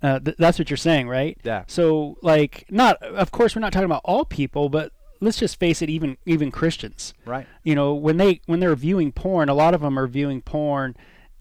Uh, 0.01 0.19
th- 0.19 0.37
that's 0.37 0.57
what 0.59 0.69
you're 0.69 0.77
saying, 0.77 1.07
right? 1.07 1.37
yeah 1.43 1.63
So 1.67 2.17
like 2.21 2.65
not 2.69 3.01
of 3.03 3.31
course 3.31 3.55
we're 3.55 3.61
not 3.61 3.71
talking 3.73 3.85
about 3.85 4.01
all 4.03 4.25
people, 4.25 4.69
but 4.69 4.91
let's 5.21 5.37
just 5.39 5.59
face 5.59 5.81
it 5.81 5.89
even 5.89 6.17
even 6.25 6.51
Christians 6.51 7.13
right 7.25 7.47
you 7.63 7.73
know 7.73 7.93
when 7.93 8.17
they 8.17 8.41
when 8.47 8.59
they're 8.59 8.75
viewing 8.75 9.11
porn 9.11 9.47
a 9.49 9.53
lot 9.53 9.73
of 9.73 9.81
them 9.81 9.97
are 9.97 10.07
viewing 10.07 10.41
porn 10.41 10.95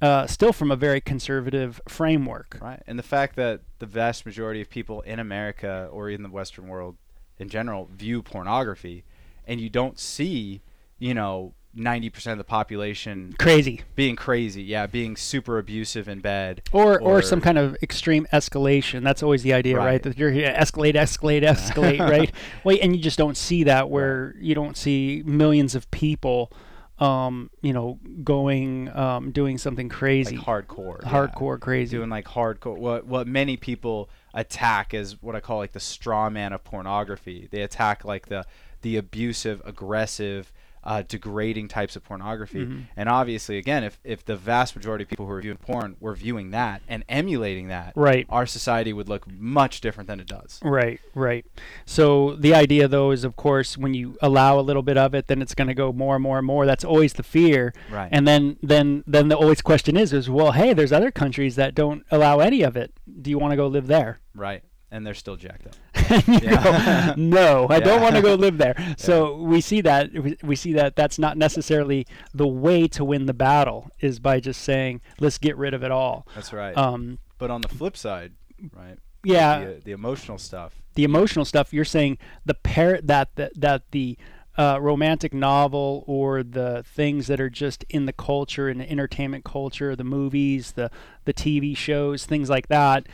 uh, 0.04 0.26
still 0.26 0.52
from 0.52 0.70
a 0.70 0.76
very 0.76 1.00
conservative 1.00 1.80
framework 1.88 2.58
Right. 2.61 2.82
And 2.87 2.99
the 2.99 3.02
fact 3.02 3.37
that 3.37 3.61
the 3.78 3.87
vast 3.87 4.26
majority 4.26 4.61
of 4.61 4.68
people 4.68 5.00
in 5.02 5.18
America 5.18 5.88
or 5.90 6.11
in 6.11 6.23
the 6.23 6.28
Western 6.28 6.68
world 6.68 6.96
in 7.38 7.49
general 7.49 7.88
view 7.92 8.23
pornography 8.23 9.04
and 9.46 9.61
you 9.61 9.68
don't 9.70 9.99
see, 9.99 10.61
you 10.99 11.14
know, 11.14 11.54
90% 11.76 12.32
of 12.32 12.38
the 12.38 12.44
population 12.44 13.34
Crazy. 13.38 13.82
being 13.96 14.14
crazy, 14.16 14.62
yeah, 14.62 14.87
being 14.87 15.16
super 15.16 15.58
abusive 15.58 16.08
in 16.08 16.20
bed, 16.20 16.62
Or, 16.73 17.00
or 17.00 17.20
some 17.20 17.40
kind 17.40 17.58
of 17.58 17.76
extreme 17.82 18.26
escalation. 18.32 19.02
That's 19.02 19.23
always 19.23 19.42
the 19.42 19.52
idea, 19.54 19.76
right? 19.76 19.84
Right. 19.84 20.02
That 20.02 20.16
you're 20.16 20.30
here, 20.30 20.54
escalate, 20.56 20.94
escalate, 20.94 21.42
escalate, 21.54 21.99
right? 21.99 22.30
Well, 22.62 22.76
and 22.80 22.94
you 22.94 23.02
just 23.02 23.18
don't 23.18 23.37
see 23.37 23.64
that 23.64 23.90
where 23.90 24.34
you 24.38 24.54
don't 24.54 24.76
see 24.76 25.23
millions 25.26 25.75
of 25.75 25.90
people, 25.90 26.52
um, 26.99 27.51
you 27.61 27.73
know, 27.73 27.99
going, 28.23 28.89
um, 28.97 29.33
doing 29.33 29.59
something 29.59 29.89
crazy, 29.89 30.37
like 30.37 30.47
hardcore, 30.47 31.03
yeah. 31.03 31.09
hardcore 31.11 31.59
crazy. 31.59 31.97
doing 31.97 32.11
like 32.11 32.27
hardcore 32.27 32.79
what 32.79 33.07
what 33.07 33.27
many 33.27 33.57
people 33.57 34.09
attack 34.33 34.95
is 34.95 35.21
what 35.23 35.35
I 35.35 35.41
call 35.41 35.59
like 35.59 35.73
the 35.73 35.81
straw 35.81 36.31
man 36.31 36.53
of 36.53 36.63
pornography. 36.63 37.49
They 37.51 37.63
attack 37.63 38.05
like 38.05 38.27
the 38.27 38.45
the 38.83 38.97
abusive, 38.97 39.61
aggressive, 39.65 40.53
uh, 40.85 41.03
degrading 41.07 41.69
types 41.69 41.97
of 41.97 42.05
pornography. 42.05 42.64
Mm-hmm. 42.64 42.81
And 42.97 43.09
obviously, 43.09 43.59
again, 43.59 43.83
if 43.85 43.99
if 44.05 44.25
the 44.25 44.37
vast 44.37 44.76
majority 44.76 45.03
of 45.05 45.09
people 45.09 45.26
who 45.26 45.33
are 45.33 45.41
viewing 45.41 45.57
porn 45.59 45.97
were 46.00 46.14
viewing 46.14 46.50
that 46.50 46.83
and 46.87 47.05
emulating 47.09 47.69
that, 47.69 47.93
Right. 47.97 48.26
our 48.29 48.47
society 48.47 48.93
would 48.93 49.09
look 49.09 49.31
much 49.31 49.81
different 49.81 50.09
than 50.09 50.21
it 50.21 50.26
does. 50.26 50.61
Right, 50.62 51.00
right. 51.14 51.45
So 51.87 52.37
the 52.37 52.55
idea, 52.55 52.87
though, 52.88 53.11
is 53.11 53.25
of 53.25 53.37
course 53.37 53.76
when 53.79 53.95
you 53.95 54.17
allow 54.23 54.59
a 54.59 54.62
little 54.62 54.83
bit 54.83 54.97
of 54.99 55.14
it, 55.14 55.26
then 55.26 55.41
it's 55.43 55.55
going 55.55 55.69
to 55.69 55.75
go 55.75 55.93
more 55.93 56.14
and 56.17 56.23
more 56.23 56.38
and 56.38 56.47
more. 56.47 56.67
That's 56.67 56.85
always 56.85 57.14
the 57.14 57.23
fear. 57.23 57.73
Right. 57.91 58.09
And 58.12 58.29
then, 58.29 58.57
then, 58.62 59.05
then 59.07 59.29
the 59.29 59.37
always 59.37 59.62
question 59.62 59.97
is, 59.97 60.12
is 60.12 60.29
well, 60.29 60.53
hey, 60.53 60.75
there's 60.75 60.93
other 60.93 61.11
countries 61.11 61.57
that 61.57 61.75
don't 61.75 62.05
allow 62.11 62.41
any 62.41 62.62
of 62.62 62.76
it. 62.76 62.93
Do 63.23 63.31
you 63.31 63.38
want 63.38 63.53
to 63.53 63.57
go 63.57 63.67
live 63.67 63.87
there? 63.87 64.21
Right. 64.35 64.62
And 64.95 65.05
they're 65.05 65.15
still 65.15 65.37
jacked 65.37 65.67
up. 65.67 65.75
Yeah. 66.29 66.63
go, 66.63 67.15
no, 67.17 67.67
I 67.69 67.81
don't 67.81 68.01
want 68.01 68.15
to 68.15 68.23
go 68.23 68.35
live 68.37 68.59
there. 68.59 68.75
So 68.99 69.37
we 69.37 69.61
see 69.61 69.81
that 69.81 70.13
we- 70.13 70.37
we 70.43 70.55
see 70.57 70.73
that 70.75 70.95
that's 70.97 71.19
not 71.19 71.37
necessarily 71.37 72.07
the 72.33 72.47
way 72.47 72.87
to 72.89 73.05
win 73.05 73.27
the 73.27 73.35
battle 73.35 73.91
is 74.01 74.19
by 74.21 74.39
just 74.41 74.61
saying 74.63 75.01
let's 75.19 75.39
get 75.39 75.57
rid 75.57 75.75
of 75.75 75.83
it 75.83 75.91
all. 75.91 76.27
That's 76.35 76.53
right. 76.53 76.77
Um, 76.77 77.19
but 77.39 77.51
on 77.51 77.61
the 77.63 77.69
flip 77.69 77.97
side, 77.97 78.33
right? 78.73 78.99
yeah, 79.25 79.65
The, 79.65 79.81
the 79.87 79.93
emotional 79.93 80.39
stuff. 80.39 80.81
the 80.95 81.03
emotional 81.05 81.45
stuff 81.45 81.73
you're 81.73 81.85
saying 81.85 82.19
the 82.47 82.55
par 82.55 83.01
that 83.03 83.35
that, 83.37 83.53
that 83.61 83.91
the 83.91 84.17
uh, 84.57 84.79
romantic 84.81 85.35
novel 85.35 86.05
or 86.07 86.45
the 86.45 86.85
things 86.87 87.27
that 87.27 87.41
are 87.41 87.51
just 87.51 87.85
in 87.91 88.07
the 88.07 88.13
culture 88.13 88.69
in 88.69 88.79
the 88.79 88.89
entertainment 88.89 89.45
culture 89.45 89.97
the 89.97 90.05
movies 90.05 90.73
the 90.73 90.89
the 91.25 91.35
TV 91.35 91.77
shows 91.77 92.25
things 92.27 92.49
like 92.49 92.69
that 92.69 93.07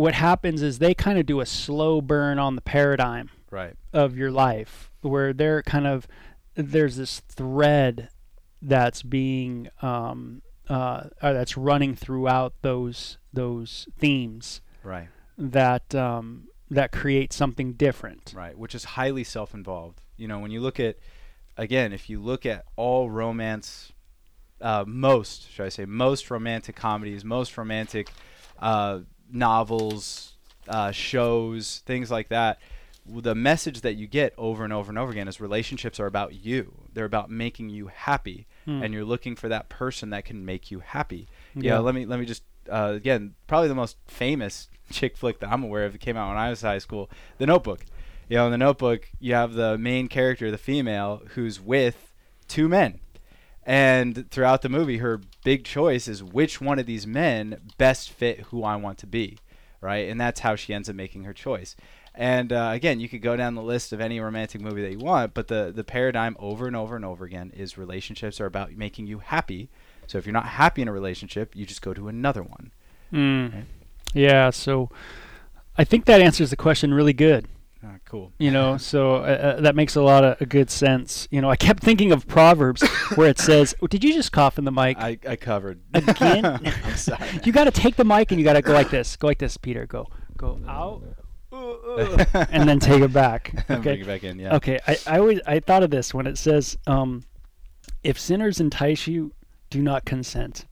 what 0.00 0.14
happens 0.14 0.62
is 0.62 0.78
they 0.78 0.94
kind 0.94 1.18
of 1.18 1.26
do 1.26 1.40
a 1.40 1.46
slow 1.46 2.00
burn 2.00 2.38
on 2.38 2.54
the 2.54 2.62
paradigm 2.62 3.28
Right. 3.50 3.74
of 3.92 4.16
your 4.16 4.30
life 4.30 4.90
where 5.02 5.32
they're 5.34 5.62
kind 5.62 5.86
of 5.86 6.08
there's 6.54 6.96
this 6.96 7.20
thread 7.20 8.08
that's 8.62 9.02
being 9.02 9.68
um, 9.82 10.40
uh, 10.70 11.04
uh, 11.20 11.32
that's 11.34 11.56
running 11.56 11.94
throughout 11.94 12.54
those 12.62 13.18
those 13.32 13.88
themes 13.98 14.62
Right. 14.82 15.08
that 15.36 15.94
um, 15.94 16.48
that 16.70 16.92
create 16.92 17.32
something 17.34 17.74
different. 17.74 18.32
Right, 18.34 18.56
which 18.56 18.74
is 18.74 18.84
highly 18.84 19.24
self-involved. 19.24 20.00
You 20.16 20.28
know, 20.28 20.38
when 20.38 20.50
you 20.50 20.60
look 20.60 20.78
at, 20.80 20.96
again, 21.56 21.92
if 21.92 22.08
you 22.08 22.20
look 22.22 22.46
at 22.46 22.64
all 22.76 23.10
romance, 23.10 23.92
uh, 24.60 24.84
most, 24.86 25.50
should 25.50 25.66
I 25.66 25.68
say, 25.70 25.84
most 25.84 26.30
romantic 26.30 26.76
comedies, 26.76 27.24
most 27.24 27.58
romantic 27.58 28.10
uh, 28.60 29.00
novels, 29.32 30.32
uh, 30.68 30.90
shows, 30.92 31.82
things 31.86 32.10
like 32.10 32.28
that, 32.28 32.58
the 33.06 33.34
message 33.34 33.80
that 33.80 33.94
you 33.94 34.06
get 34.06 34.32
over 34.38 34.62
and 34.62 34.72
over 34.72 34.90
and 34.90 34.98
over 34.98 35.10
again 35.10 35.26
is 35.26 35.40
relationships 35.40 35.98
are 35.98 36.06
about 36.06 36.44
you. 36.44 36.72
They're 36.92 37.04
about 37.04 37.30
making 37.30 37.70
you 37.70 37.88
happy, 37.88 38.46
Hmm. 38.66 38.82
and 38.82 38.92
you're 38.94 39.04
looking 39.04 39.36
for 39.36 39.48
that 39.48 39.68
person 39.68 40.10
that 40.10 40.24
can 40.24 40.44
make 40.44 40.70
you 40.70 40.80
happy. 40.80 41.26
Yeah. 41.54 41.78
Let 41.78 41.94
me 41.94 42.04
let 42.06 42.20
me 42.20 42.26
just 42.26 42.42
uh, 42.70 42.92
again, 42.94 43.34
probably 43.46 43.68
the 43.68 43.74
most 43.74 43.96
famous 44.06 44.68
chick 44.90 45.16
flick 45.16 45.40
that 45.40 45.50
I'm 45.50 45.64
aware 45.64 45.86
of 45.86 45.92
that 45.92 46.00
came 46.00 46.16
out 46.16 46.28
when 46.28 46.36
I 46.36 46.50
was 46.50 46.62
in 46.62 46.68
high 46.68 46.78
school, 46.78 47.10
The 47.38 47.46
Notebook. 47.46 47.86
You 48.28 48.36
know, 48.36 48.46
in 48.46 48.52
The 48.52 48.58
Notebook, 48.58 49.08
you 49.18 49.34
have 49.34 49.54
the 49.54 49.76
main 49.78 50.06
character, 50.08 50.50
the 50.52 50.58
female, 50.58 51.22
who's 51.30 51.60
with 51.60 52.12
two 52.46 52.68
men. 52.68 53.00
And 53.64 54.30
throughout 54.30 54.62
the 54.62 54.68
movie, 54.68 54.98
her 54.98 55.20
big 55.44 55.64
choice 55.64 56.08
is 56.08 56.24
which 56.24 56.60
one 56.60 56.78
of 56.78 56.86
these 56.86 57.06
men 57.06 57.60
best 57.78 58.10
fit 58.10 58.40
who 58.50 58.64
I 58.64 58.76
want 58.76 58.98
to 58.98 59.06
be, 59.06 59.38
right? 59.80 60.08
And 60.08 60.20
that's 60.20 60.40
how 60.40 60.56
she 60.56 60.72
ends 60.72 60.88
up 60.88 60.96
making 60.96 61.24
her 61.24 61.34
choice. 61.34 61.76
And 62.14 62.52
uh, 62.52 62.70
again, 62.72 63.00
you 63.00 63.08
could 63.08 63.22
go 63.22 63.36
down 63.36 63.54
the 63.54 63.62
list 63.62 63.92
of 63.92 64.00
any 64.00 64.18
romantic 64.18 64.60
movie 64.60 64.82
that 64.82 64.90
you 64.90 64.98
want, 64.98 65.32
but 65.32 65.48
the 65.48 65.72
the 65.74 65.84
paradigm 65.84 66.36
over 66.40 66.66
and 66.66 66.74
over 66.74 66.96
and 66.96 67.04
over 67.04 67.24
again 67.24 67.52
is 67.54 67.78
relationships 67.78 68.40
are 68.40 68.46
about 68.46 68.72
making 68.72 69.06
you 69.06 69.20
happy. 69.20 69.68
So 70.06 70.18
if 70.18 70.26
you're 70.26 70.32
not 70.32 70.46
happy 70.46 70.82
in 70.82 70.88
a 70.88 70.92
relationship, 70.92 71.54
you 71.54 71.64
just 71.64 71.82
go 71.82 71.94
to 71.94 72.08
another 72.08 72.42
one. 72.42 72.72
Mm. 73.12 73.54
Right. 73.54 73.64
Yeah, 74.12 74.50
so 74.50 74.90
I 75.78 75.84
think 75.84 76.06
that 76.06 76.20
answers 76.20 76.50
the 76.50 76.56
question 76.56 76.92
really 76.92 77.12
good. 77.12 77.46
Ah, 77.82 77.96
cool. 78.04 78.32
You 78.38 78.50
know, 78.50 78.76
so 78.92 79.16
uh, 79.16 79.18
uh, 79.56 79.60
that 79.62 79.74
makes 79.74 79.96
a 79.96 80.02
lot 80.02 80.22
of 80.24 80.40
uh, 80.42 80.44
good 80.46 80.70
sense. 80.70 81.26
You 81.30 81.40
know, 81.40 81.50
I 81.50 81.56
kept 81.56 81.82
thinking 81.82 82.12
of 82.12 82.26
Proverbs 82.26 82.82
where 83.14 83.28
it 83.28 83.38
says, 83.38 83.74
oh, 83.82 83.86
"Did 83.86 84.04
you 84.04 84.12
just 84.12 84.32
cough 84.32 84.58
in 84.58 84.64
the 84.64 84.72
mic?" 84.72 84.98
I, 84.98 85.18
I 85.26 85.36
covered 85.36 85.80
Again? 85.94 86.44
I'm 86.44 86.96
sorry. 86.96 87.26
you 87.44 87.52
got 87.52 87.64
to 87.64 87.70
take 87.70 87.96
the 87.96 88.04
mic 88.04 88.30
and 88.32 88.40
you 88.40 88.44
got 88.44 88.52
to 88.54 88.62
go 88.62 88.72
like 88.72 88.90
this. 88.90 89.16
Go 89.16 89.26
like 89.28 89.38
this, 89.38 89.56
Peter. 89.56 89.86
Go, 89.86 90.06
go 90.36 90.60
out, 90.68 91.02
and 92.50 92.68
then 92.68 92.78
take 92.80 93.02
it 93.02 93.12
back. 93.12 93.66
Bring 93.66 93.80
Okay. 93.80 94.00
it 94.00 94.06
back 94.06 94.24
in. 94.24 94.38
Yeah. 94.38 94.56
Okay. 94.56 94.78
I, 94.86 94.98
I 95.06 95.18
always 95.18 95.40
I 95.46 95.60
thought 95.60 95.82
of 95.82 95.90
this 95.90 96.12
when 96.14 96.26
it 96.26 96.36
says, 96.38 96.76
um, 96.86 97.24
"If 98.04 98.18
sinners 98.20 98.60
entice 98.60 99.06
you, 99.06 99.32
do 99.70 99.80
not 99.82 100.04
consent." 100.04 100.66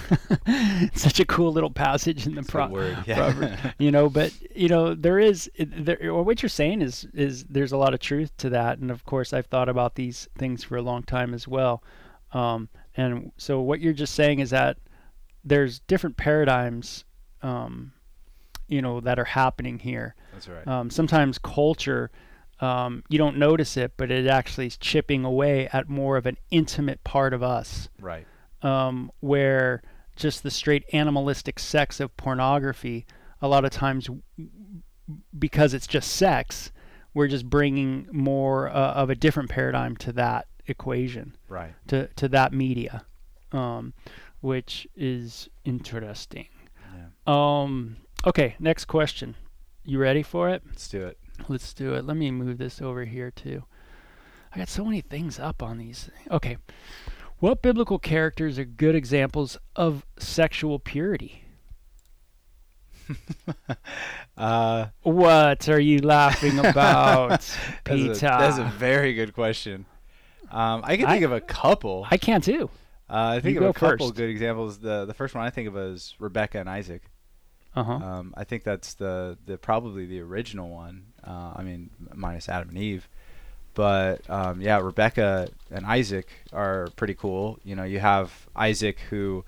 Such 0.94 1.20
a 1.20 1.24
cool 1.24 1.52
little 1.52 1.70
passage 1.70 2.26
in 2.26 2.34
the 2.34 2.42
pro- 2.42 2.68
word. 2.68 2.98
Yeah. 3.06 3.16
proverb, 3.16 3.58
you 3.78 3.90
know. 3.90 4.08
But 4.08 4.32
you 4.54 4.68
know, 4.68 4.94
there 4.94 5.18
is 5.18 5.50
there, 5.58 5.98
or 6.10 6.22
what 6.22 6.42
you're 6.42 6.48
saying 6.48 6.82
is 6.82 7.06
is 7.14 7.44
there's 7.44 7.72
a 7.72 7.76
lot 7.76 7.94
of 7.94 8.00
truth 8.00 8.36
to 8.38 8.50
that, 8.50 8.78
and 8.78 8.90
of 8.90 9.04
course, 9.04 9.32
I've 9.32 9.46
thought 9.46 9.68
about 9.68 9.94
these 9.94 10.28
things 10.38 10.64
for 10.64 10.76
a 10.76 10.82
long 10.82 11.02
time 11.02 11.34
as 11.34 11.46
well. 11.46 11.82
Um, 12.32 12.68
and 12.96 13.32
so, 13.36 13.60
what 13.60 13.80
you're 13.80 13.92
just 13.92 14.14
saying 14.14 14.40
is 14.40 14.50
that 14.50 14.78
there's 15.44 15.80
different 15.80 16.16
paradigms, 16.16 17.04
um, 17.42 17.92
you 18.68 18.82
know, 18.82 19.00
that 19.00 19.18
are 19.18 19.24
happening 19.24 19.78
here. 19.78 20.14
That's 20.32 20.48
right. 20.48 20.66
Um, 20.66 20.90
sometimes 20.90 21.38
culture, 21.38 22.10
um, 22.60 23.02
you 23.08 23.18
don't 23.18 23.38
notice 23.38 23.76
it, 23.76 23.92
but 23.96 24.10
it 24.10 24.26
actually 24.26 24.66
is 24.66 24.76
chipping 24.76 25.24
away 25.24 25.68
at 25.72 25.88
more 25.88 26.16
of 26.16 26.26
an 26.26 26.38
intimate 26.50 27.02
part 27.02 27.34
of 27.34 27.42
us, 27.42 27.88
right. 28.00 28.26
Um, 28.62 29.10
where 29.20 29.82
just 30.16 30.42
the 30.42 30.50
straight 30.50 30.84
animalistic 30.92 31.58
sex 31.58 32.00
of 32.00 32.16
pornography, 32.16 33.06
a 33.40 33.48
lot 33.48 33.64
of 33.64 33.70
times, 33.70 34.08
because 35.38 35.74
it's 35.74 35.86
just 35.86 36.12
sex, 36.12 36.70
we're 37.14 37.28
just 37.28 37.48
bringing 37.48 38.06
more 38.12 38.68
uh, 38.68 38.92
of 38.92 39.10
a 39.10 39.14
different 39.14 39.50
paradigm 39.50 39.96
to 39.96 40.12
that 40.12 40.46
equation, 40.66 41.36
Right. 41.48 41.74
to, 41.88 42.08
to 42.16 42.28
that 42.28 42.52
media, 42.52 43.04
um, 43.52 43.94
which 44.40 44.86
is 44.96 45.48
interesting. 45.64 46.46
Yeah. 46.94 47.06
Um, 47.26 47.96
okay, 48.26 48.54
next 48.58 48.84
question. 48.86 49.34
You 49.84 49.98
ready 49.98 50.22
for 50.22 50.48
it? 50.48 50.62
Let's 50.66 50.88
do 50.88 51.04
it. 51.06 51.18
Let's 51.48 51.74
do 51.74 51.94
it. 51.94 52.04
Let 52.04 52.16
me 52.16 52.30
move 52.30 52.58
this 52.58 52.80
over 52.80 53.04
here 53.04 53.30
too. 53.30 53.64
I 54.54 54.58
got 54.58 54.68
so 54.68 54.84
many 54.84 55.00
things 55.00 55.38
up 55.40 55.62
on 55.62 55.78
these. 55.78 56.10
Okay. 56.30 56.58
What 57.42 57.60
biblical 57.60 57.98
characters 57.98 58.56
are 58.60 58.64
good 58.64 58.94
examples 58.94 59.58
of 59.74 60.06
sexual 60.16 60.78
purity? 60.78 61.42
Uh, 64.36 64.86
What 65.02 65.68
are 65.68 65.80
you 65.80 65.98
laughing 65.98 66.58
about, 66.64 67.30
that's, 67.30 67.56
Peter? 67.82 68.12
a, 68.12 68.14
that's 68.16 68.58
a 68.58 68.64
very 68.64 69.12
good 69.14 69.34
question. 69.34 69.86
Um, 70.52 70.82
I 70.84 70.96
can 70.96 71.06
I- 71.06 71.12
think 71.14 71.24
of 71.24 71.32
a 71.32 71.40
couple. 71.40 72.06
I 72.12 72.16
can 72.16 72.40
too. 72.42 72.70
Uh, 73.10 73.34
I 73.36 73.40
think 73.40 73.56
You 73.56 73.64
of 73.64 73.70
a 73.70 73.72
couple 73.78 74.06
first. 74.06 74.14
good 74.14 74.30
examples. 74.30 74.78
The 74.78 75.04
the 75.04 75.14
first 75.14 75.34
one 75.34 75.44
I 75.44 75.50
think 75.50 75.66
of 75.66 75.76
is 75.76 76.14
Rebecca 76.20 76.60
and 76.60 76.70
Isaac. 76.70 77.02
Uh 77.74 77.82
huh. 77.82 77.92
Um, 77.94 78.34
I 78.36 78.44
think 78.44 78.62
that's 78.62 78.94
the, 78.94 79.36
the 79.46 79.58
probably 79.58 80.06
the 80.06 80.20
original 80.20 80.68
one. 80.70 81.06
Uh, 81.26 81.54
I 81.56 81.62
mean, 81.64 81.90
minus 82.14 82.48
Adam 82.48 82.68
and 82.68 82.78
Eve. 82.78 83.08
But 83.74 84.28
um, 84.28 84.60
yeah, 84.60 84.78
Rebecca 84.78 85.48
and 85.70 85.86
Isaac 85.86 86.28
are 86.52 86.88
pretty 86.96 87.14
cool. 87.14 87.58
You 87.64 87.74
know, 87.76 87.84
you 87.84 88.00
have 88.00 88.46
Isaac 88.54 88.98
who 89.10 89.44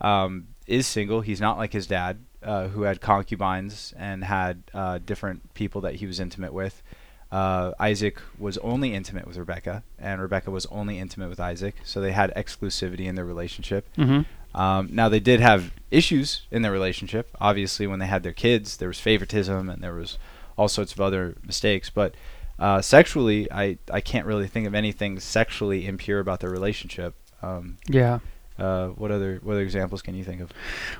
um, 0.00 0.48
is 0.66 0.86
single. 0.86 1.20
He's 1.20 1.40
not 1.40 1.56
like 1.56 1.72
his 1.72 1.86
dad, 1.86 2.18
uh, 2.42 2.68
who 2.68 2.82
had 2.82 3.00
concubines 3.00 3.94
and 3.96 4.24
had 4.24 4.62
uh, 4.74 4.98
different 4.98 5.54
people 5.54 5.80
that 5.82 5.96
he 5.96 6.06
was 6.06 6.20
intimate 6.20 6.52
with. 6.52 6.82
Uh, 7.30 7.72
Isaac 7.78 8.20
was 8.38 8.58
only 8.58 8.92
intimate 8.92 9.24
with 9.26 9.36
Rebecca, 9.36 9.84
and 9.98 10.20
Rebecca 10.20 10.50
was 10.50 10.66
only 10.66 10.98
intimate 10.98 11.28
with 11.28 11.38
Isaac. 11.38 11.76
So 11.84 12.00
they 12.00 12.12
had 12.12 12.34
exclusivity 12.34 13.06
in 13.06 13.14
their 13.14 13.24
relationship. 13.24 13.86
mm-hmm. 13.96 14.22
Um, 14.52 14.88
now 14.90 15.08
they 15.08 15.20
did 15.20 15.38
have 15.38 15.72
issues 15.92 16.46
in 16.50 16.62
their 16.62 16.72
relationship. 16.72 17.30
Obviously, 17.40 17.86
when 17.86 18.00
they 18.00 18.06
had 18.06 18.24
their 18.24 18.32
kids, 18.32 18.78
there 18.78 18.88
was 18.88 18.98
favoritism 18.98 19.68
and 19.68 19.80
there 19.80 19.94
was 19.94 20.18
all 20.56 20.66
sorts 20.66 20.92
of 20.92 21.00
other 21.00 21.36
mistakes. 21.46 21.88
But 21.88 22.14
Uh, 22.60 22.80
sexually, 22.82 23.50
I 23.50 23.78
I 23.90 24.00
can't 24.02 24.26
really 24.26 24.46
think 24.46 24.66
of 24.66 24.74
anything 24.74 25.18
sexually 25.18 25.86
impure 25.86 26.20
about 26.20 26.40
their 26.40 26.50
relationship. 26.50 27.14
Um, 27.42 27.78
Yeah. 27.88 28.18
uh, 28.58 28.88
what 28.88 29.10
other 29.10 29.40
what 29.42 29.52
other 29.54 29.62
examples 29.62 30.02
can 30.02 30.14
you 30.14 30.24
think 30.24 30.40
of? 30.42 30.50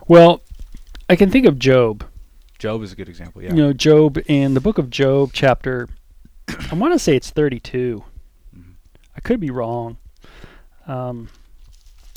Well, 0.09 0.41
I 1.09 1.17
can 1.17 1.31
think 1.31 1.47
of 1.47 1.59
Job. 1.59 2.05
Job 2.59 2.83
is 2.83 2.93
a 2.93 2.97
good 2.97 3.09
example. 3.09 3.43
Yeah. 3.43 3.51
You 3.51 3.57
know, 3.63 3.73
Job 3.75 4.19
in 4.27 4.55
the 4.55 4.61
book 4.61 4.79
of 4.79 4.89
Job, 4.91 5.31
chapter, 5.35 5.89
I 6.71 6.75
want 6.75 6.93
to 6.95 6.99
say 6.99 7.15
it's 7.17 7.31
32. 7.31 8.05
Mhm. 8.57 8.73
I 9.17 9.21
could 9.21 9.41
be 9.41 9.51
wrong. 9.51 9.99
Um, 10.87 11.29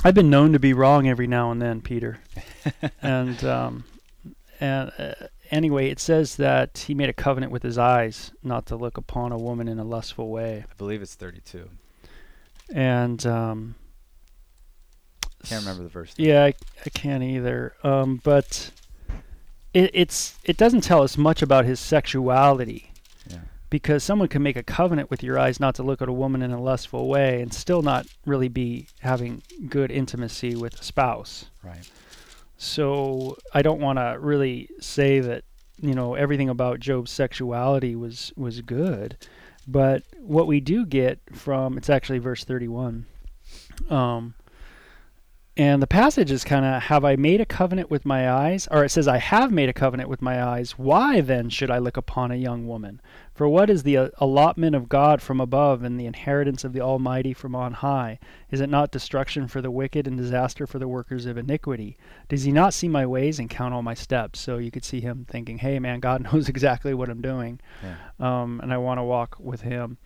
I've 0.05 0.13
been 0.15 0.29
known 0.29 0.53
to 0.53 0.59
be 0.59 0.73
wrong 0.73 1.07
every 1.07 1.27
now 1.27 1.51
and 1.51 1.61
then, 1.61 1.81
Peter. 1.81 2.19
and 3.01 3.43
um, 3.43 3.83
and 4.59 4.91
uh, 4.97 5.13
anyway, 5.53 5.89
it 5.89 5.99
says 5.99 6.35
that 6.37 6.77
he 6.87 6.93
made 6.93 7.09
a 7.09 7.13
covenant 7.13 7.51
with 7.51 7.63
his 7.63 7.77
eyes 7.77 8.31
not 8.43 8.65
to 8.67 8.75
look 8.75 8.97
upon 8.97 9.31
a 9.31 9.37
woman 9.37 9.67
in 9.67 9.79
a 9.79 9.83
lustful 9.83 10.29
way. 10.29 10.65
I 10.69 10.73
believe 10.77 11.01
it's 11.01 11.15
32. 11.15 11.69
And 12.73 13.25
um, 13.25 13.75
Can't 15.45 15.61
remember 15.63 15.83
the 15.83 15.89
verse. 15.89 16.13
Yeah, 16.17 16.45
I, 16.45 16.53
I 16.85 16.89
can't 16.89 17.23
either. 17.23 17.73
Um, 17.83 18.21
but 18.23 18.71
it, 19.73 19.91
it's 19.93 20.37
it 20.43 20.57
doesn't 20.57 20.81
tell 20.81 21.01
us 21.03 21.17
much 21.17 21.41
about 21.41 21.65
his 21.65 21.79
sexuality 21.79 22.91
Yeah. 23.29 23.39
because 23.69 24.03
someone 24.03 24.27
can 24.29 24.41
make 24.43 24.55
a 24.55 24.63
covenant 24.63 25.09
with 25.11 25.21
your 25.23 25.37
eyes 25.37 25.59
not 25.59 25.75
to 25.75 25.83
look 25.83 26.01
at 26.01 26.07
a 26.09 26.13
woman 26.13 26.41
in 26.41 26.51
a 26.51 26.61
lustful 26.61 27.07
way 27.07 27.41
and 27.41 27.53
still 27.53 27.81
not 27.81 28.05
really 28.25 28.47
be 28.47 28.87
having 29.01 29.41
good 29.69 29.91
intimacy 29.91 30.55
with 30.55 30.79
a 30.79 30.83
spouse. 30.83 31.45
Right. 31.63 31.89
So 32.63 33.37
I 33.53 33.61
don't 33.61 33.81
want 33.81 33.99
to 33.99 34.15
really 34.17 34.69
say 34.79 35.19
that 35.19 35.43
you 35.81 35.93
know 35.93 36.15
everything 36.15 36.47
about 36.47 36.79
Job's 36.79 37.11
sexuality 37.11 37.93
was 37.93 38.31
was 38.37 38.61
good, 38.61 39.17
but 39.67 40.03
what 40.19 40.47
we 40.47 40.61
do 40.61 40.85
get 40.85 41.19
from 41.33 41.77
it's 41.77 41.89
actually 41.89 42.19
verse 42.19 42.45
31. 42.45 43.05
Um 43.89 44.35
and 45.55 45.81
the 45.81 45.87
passage 45.87 46.31
is 46.31 46.43
kind 46.43 46.65
of 46.65 46.83
have 46.83 47.05
I 47.05 47.15
made 47.15 47.39
a 47.39 47.45
covenant 47.45 47.91
with 47.91 48.05
my 48.05 48.31
eyes 48.31 48.67
or 48.71 48.83
it 48.83 48.89
says 48.89 49.07
I 49.07 49.17
have 49.17 49.51
made 49.51 49.69
a 49.69 49.73
covenant 49.73 50.09
with 50.09 50.21
my 50.21 50.43
eyes 50.43 50.71
why 50.79 51.21
then 51.21 51.49
should 51.49 51.69
I 51.69 51.77
look 51.77 51.97
upon 51.97 52.31
a 52.31 52.35
young 52.35 52.67
woman 52.67 53.01
for 53.33 53.47
what 53.47 53.69
is 53.69 53.83
the 53.83 53.97
uh, 53.97 54.09
allotment 54.17 54.75
of 54.75 54.89
God 54.89 55.21
from 55.21 55.39
above 55.39 55.83
and 55.83 55.99
the 55.99 56.05
inheritance 56.05 56.63
of 56.63 56.73
the 56.73 56.81
almighty 56.81 57.33
from 57.33 57.55
on 57.55 57.73
high 57.73 58.19
is 58.49 58.61
it 58.61 58.69
not 58.69 58.91
destruction 58.91 59.47
for 59.47 59.61
the 59.61 59.71
wicked 59.71 60.07
and 60.07 60.17
disaster 60.17 60.65
for 60.65 60.79
the 60.79 60.87
workers 60.87 61.25
of 61.25 61.37
iniquity 61.37 61.97
does 62.29 62.43
he 62.43 62.51
not 62.51 62.73
see 62.73 62.87
my 62.87 63.05
ways 63.05 63.39
and 63.39 63.49
count 63.49 63.73
all 63.73 63.81
my 63.81 63.93
steps? 63.93 64.39
So 64.39 64.57
you 64.57 64.71
could 64.71 64.83
see 64.83 65.01
him 65.01 65.25
thinking, 65.29 65.57
hey, 65.57 65.79
man, 65.79 65.99
God 65.99 66.23
knows 66.33 66.49
exactly 66.49 66.93
what 66.93 67.09
I'm 67.09 67.21
doing. 67.21 67.59
Yeah. 67.83 67.95
Um, 68.19 68.59
and 68.61 68.73
I 68.73 68.77
want 68.77 68.99
to 68.99 69.03
walk 69.03 69.37
with 69.39 69.61
him. 69.61 69.97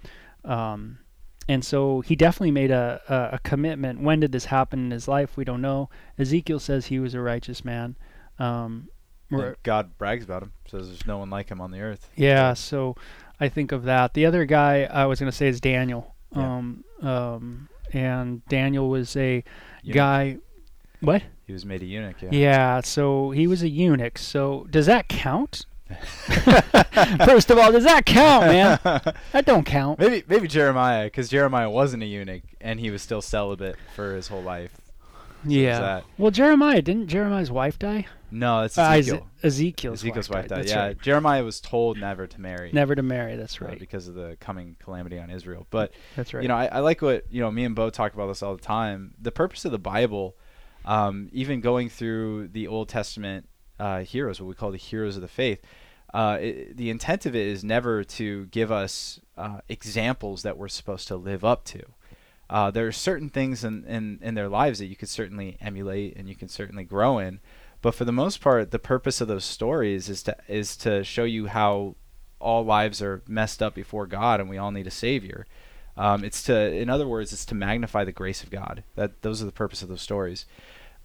Um, 0.44 1.00
and 1.48 1.64
so 1.64 2.02
he 2.02 2.16
definitely 2.16 2.52
made 2.52 2.72
a, 2.72 3.02
a, 3.08 3.36
a 3.36 3.40
commitment. 3.40 4.02
When 4.02 4.20
did 4.20 4.32
this 4.32 4.46
happen 4.46 4.80
in 4.86 4.92
his 4.92 5.08
life? 5.08 5.38
We 5.38 5.44
don't 5.46 5.62
know. 5.62 5.90
Ezekiel 6.18 6.60
says 6.60 6.88
he 6.88 7.00
was 7.00 7.14
a 7.14 7.22
righteous 7.22 7.64
man. 7.64 7.96
Um, 8.40 8.90
God 9.64 9.98
brags 9.98 10.24
about 10.24 10.44
him. 10.44 10.54
Says 10.70 10.88
there's 10.88 11.06
no 11.08 11.18
one 11.18 11.30
like 11.30 11.50
him 11.50 11.60
on 11.62 11.72
the 11.72 11.82
earth. 11.82 12.10
yeah, 12.16 12.54
so 12.54 12.96
I 13.40 13.50
think 13.50 13.72
of 13.72 13.84
that. 13.84 14.14
The 14.14 14.26
other 14.26 14.46
guy 14.46 14.84
I 14.84 15.06
was 15.06 15.20
going 15.20 15.32
to 15.32 15.36
say 15.38 15.48
is 15.48 15.60
Daniel. 15.62 16.16
Yeah. 16.36 16.58
Um, 16.58 16.84
um, 17.02 17.70
and 17.94 18.46
Daniel 18.48 18.90
was 18.90 19.16
a 19.16 19.44
Eunuch. 19.84 19.96
guy. 19.96 20.38
What? 21.00 21.24
He 21.46 21.54
was 21.54 21.66
made 21.66 21.82
a 21.82 21.86
eunuch. 21.86 22.22
Yeah. 22.22 22.30
Yeah, 22.32 22.82
so 22.82 23.32
he 23.32 23.48
was 23.48 23.62
a 23.64 23.70
eunuch. 23.70 24.18
So 24.18 24.66
does 24.70 24.86
that 24.88 25.08
count? 25.08 25.66
First 27.26 27.50
of 27.52 27.58
all, 27.58 27.72
does 27.72 27.84
that 27.84 28.06
count, 28.06 28.46
man? 28.48 28.80
That 29.32 29.46
don't 29.46 29.66
count. 29.66 30.00
maybe 30.00 30.24
maybe 30.28 30.48
Jeremiah, 30.48 31.06
because 31.06 31.30
Jeremiah 31.30 31.70
wasn't 31.70 32.04
a 32.04 32.06
eunuch 32.06 32.44
and 32.62 32.80
he 32.80 32.90
was 32.90 33.02
still 33.02 33.22
celibate 33.22 33.76
for 33.96 34.16
his 34.16 34.28
whole 34.28 34.42
life. 34.42 34.72
Yeah. 35.46 35.80
that. 35.80 36.04
Well, 36.18 36.32
Jeremiah 36.32 36.82
didn't 36.82 37.08
Jeremiah's 37.08 37.52
wife 37.52 37.78
die? 37.78 38.08
No, 38.32 38.62
that's 38.62 38.78
Uh, 38.78 38.82
Eze- 38.82 38.98
Ezekiel. 39.10 39.28
Ezekiel's, 39.44 40.00
Ezekiel's 40.04 40.30
wife 40.30 40.48
died. 40.48 40.60
That's 40.60 40.72
Yeah, 40.72 40.86
right. 40.88 41.02
Jeremiah 41.02 41.44
was 41.44 41.62
told 41.62 41.98
never 41.98 42.28
to 42.28 42.42
marry. 42.42 42.72
Never 42.74 42.96
to 42.96 43.04
marry. 43.04 43.36
That's 43.38 43.62
uh, 43.62 43.66
right. 43.66 43.80
because 43.80 44.08
of 44.08 44.16
the 44.16 44.36
coming 44.42 44.76
calamity 44.84 45.18
on 45.20 45.30
Israel. 45.30 45.66
But 45.70 45.94
That's 46.16 46.34
right. 46.34 46.42
you 46.42 46.50
know, 46.50 46.56
I, 46.56 46.66
I 46.66 46.80
like 46.80 47.02
what 47.02 47.26
you 47.32 47.42
know. 47.42 47.52
Me 47.52 47.64
and 47.64 47.76
Bo 47.76 47.90
talk 47.90 48.14
about 48.14 48.28
this 48.28 48.42
all 48.44 48.56
the 48.56 48.62
time. 48.62 49.14
The 49.22 49.32
purpose 49.32 49.64
of 49.64 49.72
the 49.72 49.80
Bible, 49.80 50.36
um, 50.84 51.30
even 51.32 51.62
going 51.62 51.90
through 51.90 52.50
the 52.50 52.68
Old 52.68 52.90
Testament 52.90 53.48
uh, 53.80 54.00
heroes, 54.00 54.40
what 54.40 54.48
we 54.48 54.56
call 54.56 54.72
the 54.72 54.78
heroes 54.78 55.16
of 55.16 55.22
the 55.22 55.28
faith, 55.28 55.60
uh, 56.14 56.38
it, 56.40 56.78
the 56.78 56.90
intent 56.90 57.26
of 57.26 57.36
it 57.36 57.48
is 57.48 57.64
never 57.64 58.04
to 58.04 58.46
give 58.48 58.72
us 58.72 59.20
uh, 59.38 59.60
examples 59.70 60.44
that 60.44 60.58
we're 60.58 60.68
supposed 60.68 61.08
to 61.08 61.16
live 61.16 61.44
up 61.44 61.64
to. 61.66 61.82
Uh, 62.50 62.72
there 62.72 62.88
are 62.88 62.94
certain 62.94 63.30
things 63.30 63.64
in, 63.64 63.84
in, 63.86 64.20
in 64.22 64.34
their 64.34 64.48
lives 64.48 64.80
that 64.80 64.86
you 64.86 64.96
could 64.96 65.10
certainly 65.10 65.58
emulate 65.60 66.16
and 66.16 66.30
you 66.30 66.36
can 66.36 66.48
certainly 66.48 66.86
grow 66.86 67.20
in, 67.20 67.40
but 67.82 67.94
for 67.94 68.06
the 68.06 68.12
most 68.12 68.42
part, 68.42 68.72
the 68.72 68.80
purpose 68.80 69.22
of 69.22 69.28
those 69.28 69.46
stories 69.46 70.10
is 70.10 70.24
to 70.24 70.36
is 70.48 70.76
to 70.78 71.04
show 71.04 71.24
you 71.24 71.48
how 71.48 71.96
all 72.40 72.64
lives 72.64 73.02
are 73.02 73.22
messed 73.28 73.62
up 73.62 73.74
before 73.76 74.08
God 74.08 74.40
and 74.40 74.50
we 74.50 74.58
all 74.58 74.72
need 74.72 74.88
a 74.88 74.92
savior. 74.92 75.46
Um, 75.96 76.24
it's 76.24 76.44
to, 76.44 76.72
in 76.72 76.90
other 76.90 77.08
words, 77.08 77.34
it's 77.34 77.46
to 77.46 77.56
magnify 77.56 78.04
the 78.04 78.12
grace 78.12 78.44
of 78.44 78.50
God. 78.50 78.84
That 78.96 79.22
those 79.22 79.42
are 79.42 79.46
the 79.46 79.52
purpose 79.52 79.82
of 79.82 79.90
those 79.90 80.02
stories. 80.02 80.46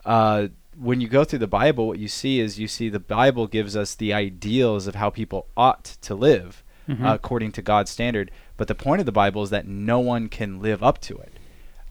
Uh, 0.05 0.49
when 0.77 1.01
you 1.01 1.09
go 1.09 1.25
through 1.25 1.41
the 1.41 1.47
Bible, 1.47 1.87
what 1.87 1.99
you 1.99 2.09
see 2.09 2.41
is 2.41 2.59
you 2.59 2.69
see 2.69 2.89
the 2.89 2.99
Bible 3.01 3.47
gives 3.47 3.77
us 3.77 3.95
the 3.95 4.13
ideals 4.13 4.87
of 4.87 4.95
how 4.95 5.11
people 5.11 5.47
ought 5.57 5.85
to 6.03 6.15
live 6.15 6.63
Mhm. 6.89 7.05
uh, 7.05 7.15
according 7.15 7.53
to 7.53 7.63
God's 7.63 7.91
standard. 7.91 8.31
But 8.57 8.69
the 8.69 8.75
point 8.75 9.01
of 9.01 9.07
the 9.07 9.13
Bible 9.13 9.43
is 9.43 9.51
that 9.51 9.67
no 9.67 10.01
one 10.01 10.29
can 10.29 10.61
live 10.61 10.83
up 10.83 11.01
to 11.03 11.19
it. 11.19 11.33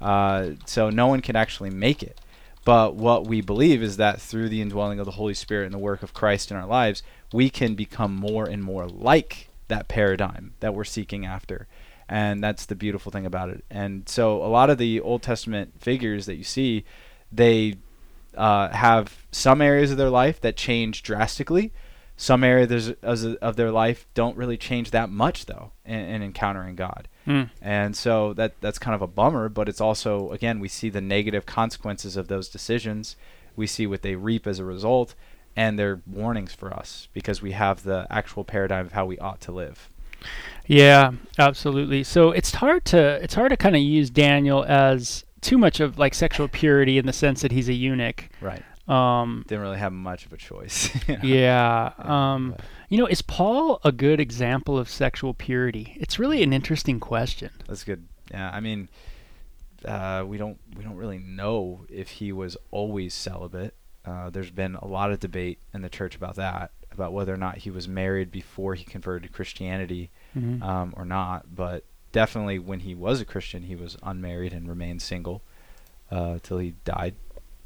Uh, 0.02 0.52
so 0.65 0.89
no 0.89 1.08
one 1.08 1.22
can 1.22 1.36
actually 1.36 1.70
make 1.70 2.02
it. 2.02 2.20
But 2.65 2.96
what 2.96 3.26
we 3.28 3.41
believe 3.41 3.82
is 3.82 3.98
that 3.98 4.20
through 4.22 4.50
the 4.50 4.62
indwelling 4.62 5.00
of 5.00 5.06
the 5.06 5.12
Holy 5.13 5.34
Spirit 5.34 5.65
and 5.65 5.74
the 5.74 5.80
work 5.80 6.04
of 6.04 6.13
Christ 6.13 6.52
in 6.52 6.58
our 6.58 6.65
lives, 6.67 7.02
we 7.34 7.50
can 7.50 7.76
become 7.76 8.15
more 8.15 8.46
and 8.46 8.63
more 8.63 8.88
like 8.88 9.50
that 9.67 9.88
paradigm 9.88 10.54
that 10.60 10.74
we're 10.76 10.84
seeking 10.84 11.26
after. 11.26 11.67
And 12.10 12.44
that's 12.44 12.65
the 12.65 12.76
beautiful 12.76 13.12
thing 13.12 13.26
about 13.26 13.50
it. 13.50 13.63
And 13.70 14.08
so 14.10 14.44
a 14.44 14.48
lot 14.48 14.70
of 14.70 14.78
the 14.78 15.00
Old 15.00 15.22
Testament 15.22 15.74
figures 15.80 16.26
that 16.26 16.36
you 16.36 16.44
see, 16.44 16.84
they 17.32 17.76
uh, 18.36 18.70
have 18.70 19.26
some 19.32 19.62
areas 19.62 19.91
of 19.91 19.98
their 19.98 20.10
life 20.10 20.41
that 20.41 20.56
change 20.56 21.04
drastically. 21.04 21.72
Some 22.17 22.44
areas 22.44 22.94
of 23.02 23.56
their 23.56 23.72
life 23.72 24.06
don't 24.13 24.38
really 24.38 24.58
change 24.58 24.91
that 24.91 25.10
much, 25.10 25.48
though, 25.48 25.72
in, 25.86 26.00
in 26.00 26.24
encountering 26.24 26.76
God. 26.76 27.08
Hmm. 27.26 27.44
And 27.62 27.96
so 27.96 28.34
that 28.34 28.60
that's 28.62 28.78
kind 28.78 28.94
of 28.94 29.02
a 29.02 29.08
bummer, 29.08 29.50
but 29.50 29.67
it's 29.67 29.82
also 29.82 30.32
again 30.32 30.60
we 30.60 30.67
see 30.67 30.89
the 30.89 31.02
negative 31.02 31.46
consequences 31.46 32.17
of 32.17 32.28
those 32.28 32.48
decisions. 32.50 33.15
We 33.56 33.67
see 33.67 33.88
what 33.88 34.02
they 34.02 34.15
reap 34.15 34.46
as 34.46 34.60
a 34.60 34.65
result, 34.65 35.15
and 35.56 35.78
they're 35.78 36.02
warnings 36.06 36.54
for 36.54 36.74
us 36.74 37.08
because 37.13 37.41
we 37.41 37.52
have 37.52 37.84
the 37.84 38.08
actual 38.10 38.44
paradigm 38.44 38.86
of 38.88 38.91
how 38.94 39.06
we 39.06 39.17
ought 39.20 39.41
to 39.41 39.52
live. 39.52 39.89
Yeah, 40.67 41.12
absolutely. 41.38 42.04
So 42.04 42.32
it's 42.32 42.54
hard 42.56 42.86
to 42.86 43.22
it's 43.24 43.34
hard 43.34 43.50
to 43.50 43.58
kind 43.58 43.76
of 43.76 43.82
use 43.82 44.10
Daniel 44.10 44.63
as 44.63 45.26
too 45.41 45.58
much 45.58 45.80
of 45.80 45.97
like 45.97 46.13
sexual 46.13 46.47
purity 46.47 46.97
in 46.97 47.06
the 47.06 47.13
sense 47.13 47.41
that 47.41 47.51
he's 47.51 47.67
a 47.69 47.73
eunuch. 47.73 48.30
Right. 48.39 48.63
Um, 48.88 49.45
Didn't 49.47 49.62
really 49.62 49.77
have 49.77 49.93
much 49.93 50.25
of 50.25 50.34
a 50.34 50.38
choice. 50.38 50.89
you 51.08 51.17
know? 51.17 51.23
yeah. 51.23 51.91
Um, 51.97 52.51
but 52.58 52.65
you 52.89 52.97
know, 52.97 53.06
is 53.08 53.21
Paul 53.21 53.80
a 53.84 53.91
good 53.91 54.19
example 54.19 54.77
of 54.77 54.89
sexual 54.89 55.34
purity? 55.34 55.95
It's 55.97 56.19
really 56.19 56.43
an 56.43 56.51
interesting 56.54 56.99
question. 56.99 57.51
that's 57.67 57.84
good. 57.84 58.08
Yeah, 58.32 58.49
I 58.51 58.60
mean, 58.60 58.89
uh, 59.86 60.23
we 60.27 60.38
don't 60.38 60.58
we 60.75 60.84
don't 60.84 60.95
really 60.95 61.19
know 61.19 61.86
if 61.89 62.10
he 62.10 62.32
was 62.32 62.58
always 62.71 63.13
celibate. 63.13 63.75
Uh, 64.06 64.30
there's 64.30 64.51
been 64.51 64.75
a 64.75 64.88
lot 64.88 65.12
of 65.12 65.19
debate 65.19 65.60
in 65.73 65.82
the 65.84 65.89
church 65.89 66.15
about 66.15 66.36
that, 66.36 66.71
about 66.91 67.13
whether 67.13 67.34
or 67.34 67.38
not 67.38 67.60
he 67.60 67.69
was 67.69 67.88
married 67.88 68.32
before 68.32 68.73
he 68.75 68.84
converted 68.84 69.30
to 69.30 69.34
Christianity. 69.34 70.10
Mhm. 70.36 70.62
um, 70.63 70.93
or 70.97 71.04
not, 71.06 71.54
but 71.54 71.84
definitely 72.12 72.60
when 72.60 72.80
he 72.82 72.95
was 72.95 73.21
a 73.21 73.26
Christian, 73.26 73.63
he 73.63 73.76
was 73.76 73.97
unmarried 74.04 74.54
and 74.54 74.67
remained 74.67 75.02
single 75.02 75.41
uh, 76.10 76.39
till 76.43 76.58
he 76.60 76.76
died. 76.86 77.15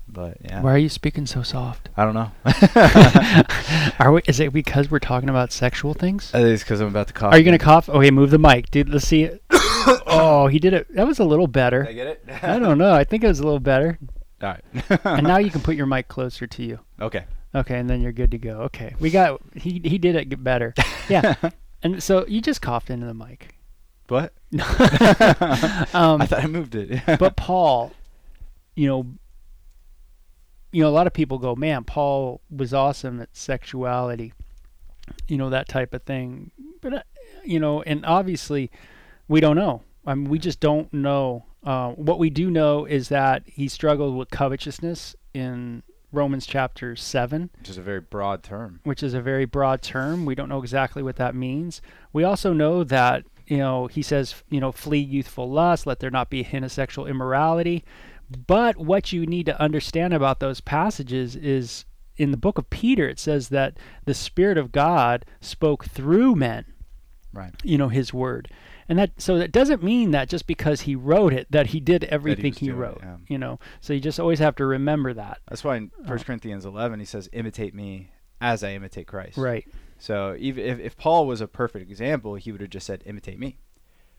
But 0.07 0.37
yeah, 0.41 0.61
Why 0.61 0.73
are 0.73 0.77
you 0.77 0.89
speaking 0.89 1.25
so 1.25 1.41
soft? 1.41 1.89
I 1.97 2.03
don't 2.05 2.13
know. 2.13 2.31
Are 3.99 4.11
we? 4.11 4.21
Is 4.27 4.39
it 4.39 4.53
because 4.53 4.91
we're 4.91 4.99
talking 4.99 5.29
about 5.29 5.51
sexual 5.51 5.95
things? 5.95 6.29
I 6.33 6.41
it's 6.41 6.61
because 6.63 6.79
I'm 6.79 6.87
about 6.89 7.07
to 7.07 7.13
cough. 7.13 7.33
Are 7.33 7.37
you 7.39 7.43
gonna 7.43 7.57
cough? 7.57 7.89
Okay, 7.89 8.11
move 8.11 8.29
the 8.29 8.37
mic, 8.37 8.69
dude. 8.69 8.87
Let's 8.87 9.07
see 9.07 9.23
it. 9.23 9.41
oh, 9.49 10.45
he 10.47 10.59
did 10.59 10.73
it. 10.73 10.93
That 10.93 11.07
was 11.07 11.17
a 11.17 11.23
little 11.23 11.47
better. 11.47 11.81
Did 11.83 11.89
I 11.89 11.93
get 11.93 12.07
it? 12.07 12.43
I 12.43 12.59
don't 12.59 12.77
know. 12.77 12.93
I 12.93 13.03
think 13.03 13.23
it 13.23 13.27
was 13.27 13.39
a 13.39 13.43
little 13.43 13.59
better. 13.59 13.97
All 14.43 14.49
right. 14.49 14.99
And 15.05 15.25
now 15.25 15.37
you 15.37 15.49
can 15.49 15.61
put 15.67 15.75
your 15.75 15.87
mic 15.87 16.07
closer 16.07 16.45
to 16.45 16.63
you. 16.63 16.79
okay. 17.01 17.25
Okay, 17.55 17.79
and 17.79 17.89
then 17.89 18.01
you're 18.01 18.11
good 18.11 18.31
to 18.31 18.37
go. 18.37 18.63
Okay, 18.63 18.93
we 18.99 19.09
got. 19.09 19.41
He 19.55 19.81
he 19.83 19.97
did 19.97 20.15
it 20.15 20.29
get 20.29 20.43
better. 20.43 20.73
Yeah. 21.09 21.35
And 21.83 22.01
so 22.01 22.25
you 22.27 22.41
just 22.41 22.61
coughed 22.63 22.89
into 22.89 23.05
the 23.05 23.13
mic. 23.13 23.54
What? 24.07 24.33
Um, 24.53 24.61
I 26.21 26.25
thought 26.27 26.43
I 26.43 26.47
moved 26.47 26.75
it. 26.75 27.01
but 27.19 27.35
Paul, 27.35 27.91
you 28.75 28.87
know, 28.87 29.05
you 30.71 30.81
know, 30.83 30.89
a 30.89 30.91
lot 30.91 31.07
of 31.07 31.13
people 31.13 31.37
go, 31.39 31.55
"Man, 31.55 31.83
Paul 31.83 32.41
was 32.49 32.73
awesome 32.73 33.21
at 33.21 33.29
sexuality," 33.35 34.33
you 35.27 35.37
know, 35.37 35.49
that 35.49 35.67
type 35.67 35.93
of 35.93 36.03
thing. 36.03 36.51
But 36.81 36.93
uh, 36.93 37.01
you 37.43 37.59
know, 37.59 37.81
and 37.81 38.05
obviously, 38.05 38.71
we 39.27 39.39
don't 39.41 39.55
know. 39.55 39.81
I 40.05 40.13
mean, 40.15 40.29
we 40.29 40.39
just 40.39 40.59
don't 40.59 40.91
know. 40.93 41.45
Uh, 41.63 41.91
what 41.91 42.19
we 42.19 42.29
do 42.29 42.51
know 42.51 42.85
is 42.85 43.09
that 43.09 43.43
he 43.45 43.67
struggled 43.67 44.15
with 44.15 44.29
covetousness 44.29 45.15
in 45.33 45.81
Romans 46.11 46.45
chapter 46.45 46.95
seven, 46.95 47.49
Which 47.59 47.69
is 47.69 47.77
a 47.77 47.81
very 47.81 48.01
broad 48.01 48.43
term. 48.43 48.79
which 48.83 49.01
is 49.01 49.13
a 49.13 49.21
very 49.21 49.45
broad 49.45 49.81
term. 49.81 50.25
We 50.25 50.35
don't 50.35 50.47
know 50.49 50.59
exactly 50.61 51.01
what 51.01 51.15
that 51.15 51.33
means. 51.35 51.81
We 52.13 52.23
also 52.23 52.53
know 52.53 52.83
that 52.83 53.23
you 53.47 53.57
know 53.57 53.87
he 53.87 54.01
says 54.01 54.43
you 54.49 54.59
know 54.59 54.71
flee 54.71 54.99
youthful 54.99 55.49
lust, 55.49 55.85
let 55.85 55.99
there 55.99 56.11
not 56.11 56.29
be 56.29 56.41
a 56.41 56.43
hint 56.43 56.65
of 56.65 56.71
sexual 56.71 57.05
immorality. 57.05 57.83
But 58.47 58.77
what 58.77 59.11
you 59.13 59.25
need 59.25 59.45
to 59.45 59.61
understand 59.61 60.13
about 60.13 60.39
those 60.39 60.59
passages 60.59 61.35
is 61.35 61.85
in 62.17 62.31
the 62.31 62.37
book 62.37 62.57
of 62.57 62.69
Peter, 62.69 63.07
it 63.07 63.19
says 63.19 63.49
that 63.49 63.77
the 64.05 64.13
Spirit 64.15 64.57
of 64.57 64.71
God 64.71 65.25
spoke 65.41 65.85
through 65.85 66.35
men 66.35 66.65
Right. 67.35 67.53
you 67.65 67.77
know 67.77 67.89
his 67.89 68.13
word 68.13 68.49
and 68.87 68.97
that 68.97 69.11
so 69.17 69.37
that 69.37 69.51
doesn't 69.51 69.83
mean 69.83 70.11
that 70.11 70.29
just 70.29 70.47
because 70.47 70.81
he 70.81 70.95
wrote 70.95 71.33
it 71.33 71.51
that 71.51 71.67
he 71.67 71.81
did 71.81 72.05
everything 72.05 72.51
was 72.51 72.57
he, 72.59 72.67
doing 72.67 72.77
it, 72.77 72.81
wrote 72.81 72.99
yeah. 73.03 73.17
you 73.27 73.37
know 73.37 73.59
so 73.81 73.91
you 73.91 73.99
just 73.99 74.21
always 74.21 74.39
have 74.39 74.55
to 74.55 74.65
remember 74.65 75.13
that 75.13 75.39
That's 75.49 75.61
why 75.61 75.75
in 75.75 75.91
uh. 75.99 76.05
Oh. 76.07 76.09
1 76.11 76.19
Corinthians 76.19 76.63
11 76.63 76.97
he 77.01 77.05
says, 77.05 77.29
"Imitate 77.33 77.75
me 77.75 78.11
as 78.39 78.63
I 78.63 78.71
imitate 78.71 79.07
Christ." 79.07 79.35
right 79.37 79.67
So 79.99 80.35
even 80.39 80.65
if, 80.65 80.79
if 80.79 80.97
Paul 80.97 81.25
was 81.27 81.41
a 81.41 81.47
perfect 81.47 81.89
example, 81.89 82.35
he 82.35 82.51
would 82.51 82.61
have 82.61 82.69
just 82.69 82.85
said, 82.85 83.03
"Imitate 83.05 83.39
me." 83.39 83.57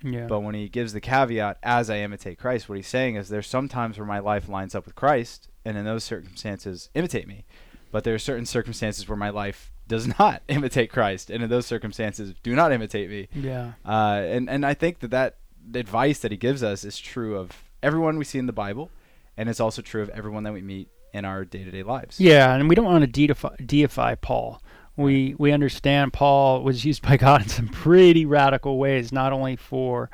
yeah 0.03 0.27
But 0.27 0.41
when 0.41 0.55
he 0.55 0.69
gives 0.69 0.93
the 0.93 1.01
caveat, 1.01 1.59
"As 1.63 1.89
I 1.91 1.99
imitate 1.99 2.39
Christ," 2.39 2.69
what 2.69 2.77
he's 2.77 2.89
saying 2.89 3.17
is, 3.17 3.29
there's 3.29 3.47
some 3.47 3.69
times 3.69 3.99
where 3.99 4.07
my 4.07 4.19
life 4.19 4.49
lines 4.49 4.75
up 4.75 4.85
with 4.85 4.95
Christ, 4.95 5.49
and 5.65 5.77
in 5.77 5.85
those 5.85 6.05
circumstances, 6.05 6.91
imitate 6.95 7.27
me. 7.27 7.45
But 7.93 8.05
there 8.05 8.15
are 8.15 8.19
certain 8.19 8.47
circumstances 8.47 9.09
where 9.09 9.17
my 9.17 9.31
life 9.31 9.73
does 9.89 10.07
not 10.19 10.43
imitate 10.49 10.91
Christ, 10.91 11.31
and 11.31 11.43
in 11.43 11.51
those 11.51 11.67
circumstances, 11.67 12.35
do 12.43 12.55
not 12.55 12.73
imitate 12.73 13.09
me. 13.11 13.29
yeah 13.35 13.73
Uh, 13.85 14.23
and 14.27 14.51
and 14.51 14.67
I 14.67 14.75
think 14.75 15.01
that 15.01 15.11
that 15.11 15.37
advice 15.75 16.21
that 16.21 16.31
he 16.31 16.37
gives 16.37 16.63
us 16.63 16.85
is 16.85 16.99
true 16.99 17.37
of 17.37 17.51
everyone 17.83 18.19
we 18.19 18.25
see 18.25 18.39
in 18.39 18.47
the 18.47 18.53
Bible, 18.53 18.91
and 19.37 19.49
it's 19.49 19.61
also 19.61 19.83
true 19.83 20.03
of 20.03 20.09
everyone 20.11 20.45
that 20.45 20.53
we 20.53 20.63
meet 20.63 20.89
in 21.13 21.25
our 21.25 21.45
day-to-day 21.45 21.83
lives. 21.83 22.21
yeah 22.21 22.55
and 22.55 22.69
we 22.69 22.75
don't 22.75 22.85
want 22.85 23.01
to 23.01 23.27
deify, 23.27 23.55
deify 23.65 24.15
paul 24.15 24.61
we 24.97 25.35
we 25.39 25.53
understand 25.53 26.13
paul 26.13 26.63
was 26.63 26.85
used 26.85 27.03
by 27.03 27.17
god 27.17 27.43
in 27.43 27.49
some 27.49 27.69
pretty 27.69 28.25
radical 28.25 28.79
ways 28.79 29.13
not 29.13 29.33
only 29.33 29.57
for 29.57 30.11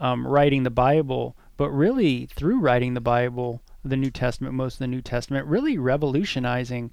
um, 0.00 0.26
writing 0.26 0.62
the 0.62 0.70
bible 0.70 1.36
but 1.56 1.70
really 1.70 2.26
through 2.26 2.60
writing 2.60 2.94
the 2.94 3.00
bible 3.00 3.62
the 3.84 3.96
new 3.96 4.10
testament 4.10 4.54
most 4.54 4.74
of 4.74 4.78
the 4.80 4.86
new 4.86 5.00
testament 5.00 5.46
really 5.46 5.78
revolutionizing 5.78 6.90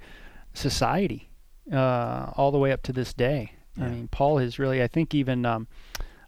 society 0.53 1.29
uh, 1.71 2.31
all 2.35 2.51
the 2.51 2.57
way 2.57 2.71
up 2.71 2.81
to 2.83 2.93
this 2.93 3.13
day. 3.13 3.53
I 3.79 3.87
mean, 3.87 4.07
Paul 4.09 4.37
has 4.37 4.59
really, 4.59 4.83
I 4.83 4.87
think, 4.87 5.15
even 5.15 5.45
um, 5.45 5.67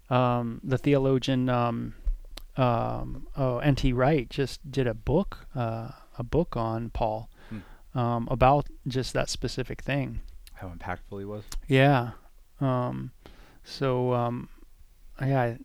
um, 0.09 0.61
the 0.63 0.77
theologian 0.77 1.47
um, 1.49 1.93
um, 2.57 3.27
oh, 3.37 3.59
N.T. 3.59 3.93
Wright 3.93 4.27
just 4.29 4.71
did 4.71 4.87
a 4.87 4.93
book, 4.93 5.45
uh, 5.55 5.89
a 6.17 6.23
book 6.23 6.57
on 6.57 6.89
Paul 6.89 7.29
Hmm. 7.49 7.99
um, 7.99 8.27
about 8.31 8.67
just 8.87 9.13
that 9.13 9.29
specific 9.29 9.81
thing. 9.81 10.21
How 10.67 10.73
impactful 10.73 11.19
he 11.19 11.25
was. 11.25 11.43
Yeah. 11.67 12.11
Um, 12.61 13.11
so, 13.63 14.13
um, 14.13 14.49
yeah. 15.21 15.55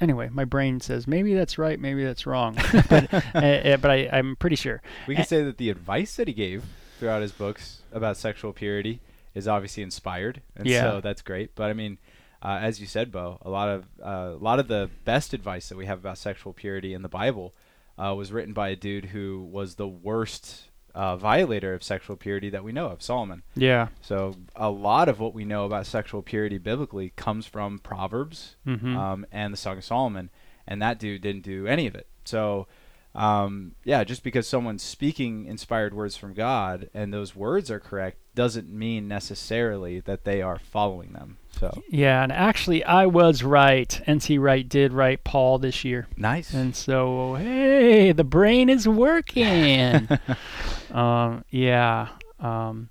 Anyway, 0.00 0.30
my 0.32 0.44
brain 0.46 0.80
says 0.80 1.06
maybe 1.06 1.34
that's 1.34 1.58
right, 1.58 1.78
maybe 1.78 2.02
that's 2.04 2.24
wrong, 2.26 2.56
but 2.88 3.12
uh, 3.12 3.20
uh, 3.34 3.76
but 3.76 3.90
I, 3.90 4.08
I'm 4.10 4.34
pretty 4.36 4.56
sure. 4.56 4.80
We 5.06 5.14
can 5.14 5.26
say 5.26 5.44
that 5.44 5.58
the 5.58 5.68
advice 5.68 6.16
that 6.16 6.26
he 6.26 6.32
gave 6.32 6.64
throughout 6.98 7.20
his 7.20 7.32
books 7.32 7.82
about 7.92 8.16
sexual 8.16 8.54
purity 8.54 9.00
is 9.34 9.46
obviously 9.46 9.82
inspired, 9.82 10.40
and 10.56 10.66
Yeah. 10.66 10.82
so 10.82 11.00
that's 11.02 11.20
great. 11.20 11.54
But 11.54 11.64
I 11.70 11.74
mean, 11.74 11.98
uh, 12.42 12.58
as 12.62 12.80
you 12.80 12.86
said, 12.86 13.12
Bo, 13.12 13.38
a 13.42 13.50
lot 13.50 13.68
of 13.68 13.84
uh, 14.02 14.32
a 14.34 14.42
lot 14.42 14.58
of 14.58 14.68
the 14.68 14.88
best 15.04 15.34
advice 15.34 15.68
that 15.68 15.76
we 15.76 15.84
have 15.84 15.98
about 15.98 16.16
sexual 16.16 16.54
purity 16.54 16.94
in 16.94 17.02
the 17.02 17.08
Bible 17.10 17.54
uh, 17.98 18.14
was 18.14 18.32
written 18.32 18.54
by 18.54 18.70
a 18.70 18.76
dude 18.76 19.06
who 19.06 19.46
was 19.52 19.74
the 19.74 19.86
worst 19.88 20.69
uh, 20.94 21.16
violator 21.16 21.74
of 21.74 21.82
sexual 21.82 22.16
purity 22.16 22.50
that 22.50 22.64
we 22.64 22.72
know 22.72 22.86
of, 22.86 23.02
Solomon. 23.02 23.42
Yeah. 23.54 23.88
So 24.00 24.36
a 24.56 24.70
lot 24.70 25.08
of 25.08 25.20
what 25.20 25.34
we 25.34 25.44
know 25.44 25.64
about 25.64 25.86
sexual 25.86 26.22
purity 26.22 26.58
biblically 26.58 27.12
comes 27.16 27.46
from 27.46 27.78
Proverbs 27.78 28.56
hmm 28.64 28.96
um, 28.96 29.26
and 29.32 29.52
the 29.52 29.58
Song 29.58 29.78
of 29.78 29.84
Solomon, 29.84 30.30
and 30.66 30.80
that 30.82 30.98
dude 30.98 31.22
didn't 31.22 31.42
do 31.42 31.66
any 31.66 31.86
of 31.86 31.94
it. 31.94 32.06
So, 32.24 32.66
um, 33.14 33.74
yeah, 33.84 34.04
just 34.04 34.22
because 34.22 34.46
someone's 34.46 34.82
speaking 34.82 35.46
inspired 35.46 35.94
words 35.94 36.16
from 36.16 36.34
God 36.34 36.90
and 36.94 37.12
those 37.12 37.34
words 37.34 37.70
are 37.70 37.80
correct 37.80 38.18
doesn't 38.40 38.70
mean 38.72 39.06
necessarily 39.06 40.00
that 40.00 40.24
they 40.24 40.40
are 40.40 40.58
following 40.58 41.12
them. 41.12 41.36
So 41.58 41.82
Yeah, 41.90 42.22
and 42.22 42.32
actually, 42.32 42.82
I 42.82 43.04
was 43.04 43.42
right. 43.42 44.00
N.T. 44.06 44.38
Wright 44.38 44.66
did 44.66 44.94
write 44.94 45.24
Paul 45.24 45.58
this 45.58 45.84
year, 45.84 46.08
nice. 46.16 46.54
and 46.54 46.74
so 46.74 47.34
hey, 47.34 48.12
the 48.12 48.24
brain 48.24 48.70
is 48.70 48.88
working. 48.88 50.08
um, 50.90 51.44
yeah, 51.50 52.08
um, 52.38 52.88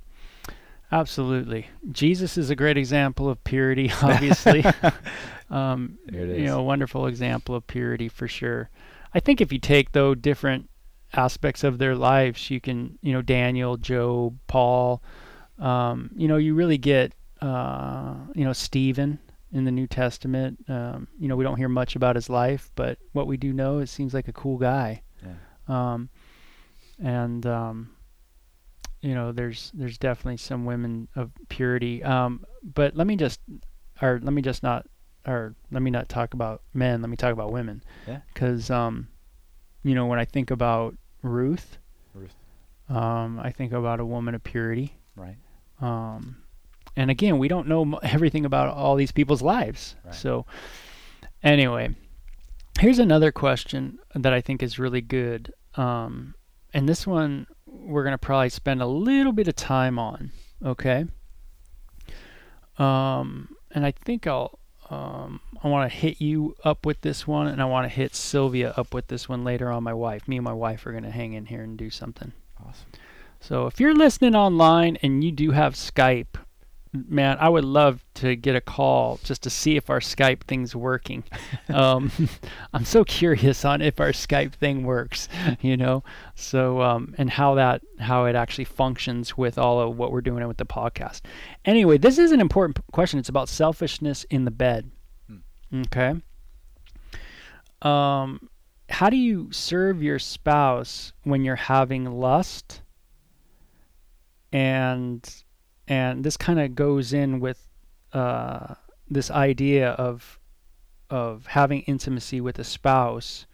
absolutely. 0.91 1.65
Jesus 1.91 2.38
is 2.38 2.51
a 2.51 2.55
great 2.55 2.77
example 2.77 3.27
of 3.27 3.43
purity, 3.43 3.91
obviously. 4.03 4.63
um, 5.49 5.97
There 6.05 6.25
it 6.25 6.41
You 6.41 6.45
know, 6.45 6.59
a 6.59 6.63
wonderful 6.63 7.07
example 7.07 7.55
of 7.55 7.65
purity 7.65 8.07
for 8.07 8.27
sure. 8.27 8.69
I 9.15 9.19
think 9.19 9.41
if 9.41 9.51
you 9.51 9.57
take 9.57 9.93
though 9.93 10.13
different 10.13 10.69
aspects 11.13 11.63
of 11.63 11.79
their 11.79 11.95
lives, 11.95 12.51
you 12.51 12.62
can, 12.62 12.99
you 13.01 13.13
know, 13.13 13.23
Daniel, 13.23 13.77
Job, 13.77 14.38
Paul. 14.45 15.01
Um, 15.60 16.12
you 16.15 16.28
know, 16.28 16.38
you 16.38 16.56
really 16.56 16.78
get, 16.78 17.13
uh, 17.41 18.15
you 18.34 18.45
know, 18.45 18.54
Stephen 18.54 19.19
in 19.52 19.65
the 19.65 19.72
New 19.72 19.88
Testament. 19.88 20.63
Um, 20.67 21.08
you 21.19 21.28
know, 21.28 21.36
we 21.36 21.43
don't 21.43 21.58
hear 21.58 21.69
much 21.69 21.95
about 21.95 22.15
his 22.15 22.30
life, 22.30 22.72
but 22.76 22.98
what 23.13 23.28
we 23.28 23.38
do 23.38 23.52
know, 23.54 23.80
it 23.80 23.88
seems 23.88 24.13
like 24.13 24.28
a 24.28 24.34
cool 24.34 24.58
guy. 24.58 25.02
Yeah. 25.24 25.34
Um, 25.67 26.10
and 27.02 27.45
um, 27.45 27.91
you 29.02 29.13
know, 29.13 29.32
there's 29.32 29.72
there's 29.74 29.98
definitely 29.98 30.38
some 30.38 30.65
women 30.65 31.08
of 31.15 31.32
purity. 31.50 32.04
Um, 32.04 32.45
but 32.63 32.95
let 32.95 33.08
me 33.08 33.15
just, 33.15 33.39
or 34.02 34.19
let 34.22 34.34
me 34.34 34.41
just 34.41 34.63
not, 34.63 34.86
or 35.26 35.56
let 35.72 35.82
me 35.82 35.91
not 35.91 36.10
talk 36.10 36.34
about 36.34 36.62
men. 36.74 37.02
Let 37.02 37.10
me 37.10 37.17
talk 37.17 37.34
about 37.34 37.52
women. 37.52 37.84
Yeah. 38.08 38.19
Because 38.34 38.69
um, 38.69 39.08
you 39.84 39.95
know, 39.95 40.06
when 40.06 40.19
I 40.19 40.26
think 40.26 40.52
about 40.52 40.98
Ruth, 41.22 41.78
Ruth. 42.13 42.36
um, 42.89 43.39
I 43.39 43.52
think 43.52 43.72
about 43.72 44.00
a 44.00 44.06
woman 44.06 44.36
of 44.36 44.43
purity. 44.43 44.95
Right. 45.15 45.38
Um, 45.82 46.38
and 46.96 47.10
again, 47.10 47.38
we 47.38 47.48
don't 47.48 47.68
know 47.68 48.00
everything 48.04 48.46
about 48.46 48.74
all 48.74 48.96
these 48.96 49.12
people's 49.12 49.42
lives. 49.42 49.96
Right. 50.04 50.13
So, 50.13 50.46
anyway, 51.44 51.96
here's 52.80 53.00
another 53.00 53.32
question 53.32 54.00
that 54.15 54.34
I 54.34 54.42
think 54.42 54.62
is 54.63 54.80
really 54.80 55.02
good. 55.02 55.54
Um, 55.76 56.36
and 56.74 56.88
this 56.88 57.08
one 57.08 57.48
we're 57.65 58.04
going 58.04 58.13
to 58.13 58.18
probably 58.18 58.50
spend 58.50 58.82
a 58.82 58.88
little 58.88 59.32
bit 59.32 59.48
of 59.48 59.56
time 59.56 60.00
on. 60.00 60.32
Okay. 60.63 61.06
Um, 62.78 63.56
and 63.72 63.86
I 63.86 63.92
think 63.92 64.28
I'll. 64.28 64.58
Um, 64.89 65.39
I 65.63 65.68
want 65.68 65.92
to 65.92 65.96
hit 65.96 66.20
you 66.20 66.56
up 66.63 66.84
with 66.84 67.02
this 67.02 67.28
one, 67.28 67.46
and 67.46 67.62
I 67.62 67.65
want 67.65 67.86
to 67.86 67.96
hit 67.96 68.15
Sylvia 68.15 68.74
up 68.76 68.92
with 68.92 69.06
this 69.06 69.30
one 69.30 69.44
later 69.44 69.70
on. 69.70 69.84
My 69.84 69.94
wife, 69.94 70.28
me 70.28 70.38
and 70.38 70.44
my 70.44 70.54
wife 70.54 70.84
are 70.88 70.92
going 70.92 71.04
to 71.04 71.12
hang 71.12 71.34
in 71.34 71.46
here 71.46 71.62
and 71.62 71.78
do 71.78 71.92
something. 71.92 72.32
Awesome. 72.60 72.88
So 73.39 73.67
if 73.67 73.80
you're 73.80 73.95
listening 73.95 74.36
online 74.36 74.97
and 75.02 75.23
you 75.23 75.32
do 75.32 75.52
have 75.52 75.73
Skype, 75.73 76.36
man, 76.93 77.38
I 77.39 77.49
would 77.49 77.63
love 77.63 78.04
to 78.15 78.36
get 78.36 78.56
a 78.56 78.62
call 78.62 79.19
just 79.23 79.43
to 79.43 79.49
see 79.49 79.78
if 79.78 79.89
our 79.89 79.99
Skype 79.99 80.43
thing's 80.43 80.75
working. 80.75 81.23
um, 81.69 82.12
I'm 82.73 82.86
so 82.86 83.04
curious 83.04 83.63
on 83.63 83.82
if 83.82 83.99
our 83.99 84.12
Skype 84.12 84.54
thing 84.54 84.84
works, 84.84 85.30
you 85.62 85.78
know. 85.78 86.04
So 86.36 86.82
um, 86.82 87.15
and 87.17 87.30
how 87.30 87.56
that 87.56 87.82
how 87.99 88.25
it 88.25 88.36
actually 88.36 88.65
functions 88.65 89.38
with 89.38 89.58
all 89.58 89.80
of 89.80 89.97
what 89.97 90.12
we're 90.12 90.21
doing 90.21 90.45
with 90.47 90.58
the 90.58 90.65
podcast. 90.65 91.21
Anyway, 91.65 91.97
this 91.97 92.17
is 92.17 92.32
an 92.32 92.41
important 92.41 92.80
question. 92.91 93.19
It's 93.19 93.30
about 93.30 93.49
selfishness 93.49 94.25
in 94.25 94.45
the 94.45 94.52
bed. 94.52 94.91
Okay. 95.73 96.15
Um, 97.82 98.49
how 98.89 99.10
do 99.10 99.17
you 99.17 99.52
serve 99.52 100.02
your 100.02 100.19
spouse 100.19 101.13
when 101.23 101.43
you're 101.43 101.56
having 101.56 102.06
lust? 102.06 102.82
And 104.51 105.43
and 105.88 106.23
this 106.23 106.38
kind 106.38 106.59
of 106.59 106.75
goes 106.75 107.13
in 107.13 107.39
with 107.39 107.67
uh, 108.13 108.75
this 109.09 109.31
idea 109.31 109.91
of 109.91 110.39
of 111.09 111.47
having 111.47 111.81
intimacy 111.81 112.39
with 112.39 112.59
a 112.59 112.63
spouse 112.63 113.45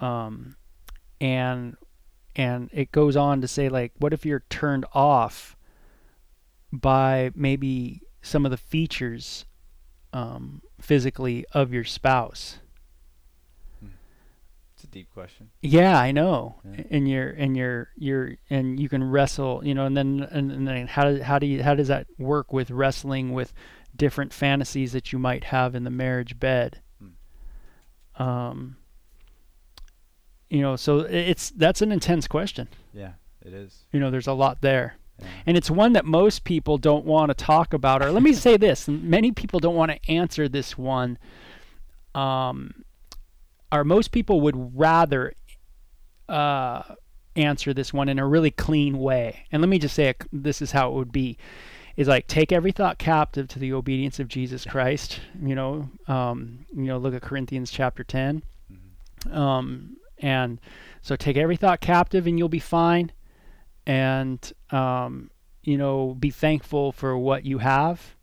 um, 0.00 0.56
and 1.20 1.76
and 2.34 2.68
it 2.72 2.92
goes 2.92 3.16
on 3.16 3.40
to 3.40 3.48
say 3.48 3.68
like 3.68 3.92
what 3.98 4.12
if 4.12 4.26
you're 4.26 4.44
turned 4.50 4.84
off 4.92 5.56
by 6.72 7.30
maybe 7.34 8.02
some 8.22 8.44
of 8.44 8.50
the 8.50 8.56
features 8.56 9.44
um, 10.12 10.60
physically 10.80 11.44
of 11.52 11.72
your 11.72 11.84
spouse 11.84 12.58
a 14.88 14.92
deep 14.92 15.12
question. 15.12 15.50
yeah, 15.62 15.98
I 15.98 16.12
know. 16.12 16.60
Yeah. 16.64 16.84
And 16.90 17.08
you're 17.08 17.30
and 17.30 17.56
you're 17.56 17.88
you're 17.96 18.32
and 18.50 18.78
you 18.80 18.88
can 18.88 19.04
wrestle, 19.04 19.62
you 19.64 19.74
know, 19.74 19.86
and 19.86 19.96
then 19.96 20.26
and, 20.30 20.52
and 20.52 20.66
then 20.66 20.86
how 20.86 21.04
does 21.04 21.22
how 21.22 21.38
do 21.38 21.46
you 21.46 21.62
how 21.62 21.74
does 21.74 21.88
that 21.88 22.06
work 22.18 22.52
with 22.52 22.70
wrestling 22.70 23.32
with 23.32 23.52
different 23.96 24.32
fantasies 24.32 24.92
that 24.92 25.12
you 25.12 25.18
might 25.18 25.44
have 25.44 25.74
in 25.74 25.84
the 25.84 25.90
marriage 25.90 26.38
bed. 26.38 26.80
Hmm. 26.98 28.22
Um, 28.22 28.76
you 30.50 30.60
know, 30.60 30.76
so 30.76 31.00
it's 31.00 31.50
that's 31.50 31.82
an 31.82 31.90
intense 31.90 32.28
question. 32.28 32.68
Yeah, 32.92 33.12
it 33.44 33.52
is. 33.52 33.84
You 33.92 34.00
know, 34.00 34.10
there's 34.10 34.26
a 34.26 34.32
lot 34.32 34.60
there. 34.60 34.96
Yeah. 35.18 35.26
And 35.46 35.56
it's 35.56 35.70
one 35.70 35.94
that 35.94 36.04
most 36.04 36.44
people 36.44 36.76
don't 36.78 37.06
want 37.06 37.30
to 37.30 37.34
talk 37.34 37.72
about. 37.72 38.02
Or 38.02 38.12
let 38.12 38.22
me 38.22 38.32
say 38.46 38.56
this: 38.56 38.86
many 38.86 39.32
people 39.32 39.60
don't 39.60 39.74
want 39.74 39.90
to 39.90 40.10
answer 40.10 40.48
this 40.48 40.78
one. 40.78 41.18
Um, 42.14 42.84
or 43.72 43.84
most 43.84 44.12
people 44.12 44.40
would 44.42 44.76
rather 44.78 45.32
uh, 46.28 46.82
answer 47.34 47.72
this 47.74 47.92
one 47.92 48.08
in 48.08 48.18
a 48.18 48.26
really 48.26 48.50
clean 48.50 48.98
way. 48.98 49.46
And 49.52 49.62
let 49.62 49.68
me 49.68 49.78
just 49.78 49.94
say, 49.94 50.14
this 50.32 50.62
is 50.62 50.72
how 50.72 50.88
it 50.90 50.94
would 50.94 51.12
be: 51.12 51.36
is 51.96 52.08
like 52.08 52.26
take 52.26 52.52
every 52.52 52.72
thought 52.72 52.98
captive 52.98 53.48
to 53.48 53.58
the 53.58 53.72
obedience 53.72 54.18
of 54.18 54.28
Jesus 54.28 54.64
Christ. 54.64 55.20
You 55.40 55.54
know, 55.54 55.88
um, 56.08 56.66
you 56.74 56.84
know, 56.84 56.98
look 56.98 57.14
at 57.14 57.22
Corinthians 57.22 57.70
chapter 57.70 58.04
ten. 58.04 58.42
Mhm. 58.72 59.34
Um, 59.36 59.96
and 60.18 60.60
so 61.02 61.16
take 61.16 61.36
every 61.36 61.56
thought 61.56 61.80
captive, 61.80 62.26
and 62.26 62.38
you'll 62.38 62.48
be 62.48 62.58
fine 62.58 63.12
and 63.86 64.52
um, 64.70 65.30
you 65.62 65.78
know 65.78 66.16
be 66.18 66.30
thankful 66.30 66.92
for 66.92 67.16
what 67.16 67.44
you 67.44 67.58
have 67.58 68.16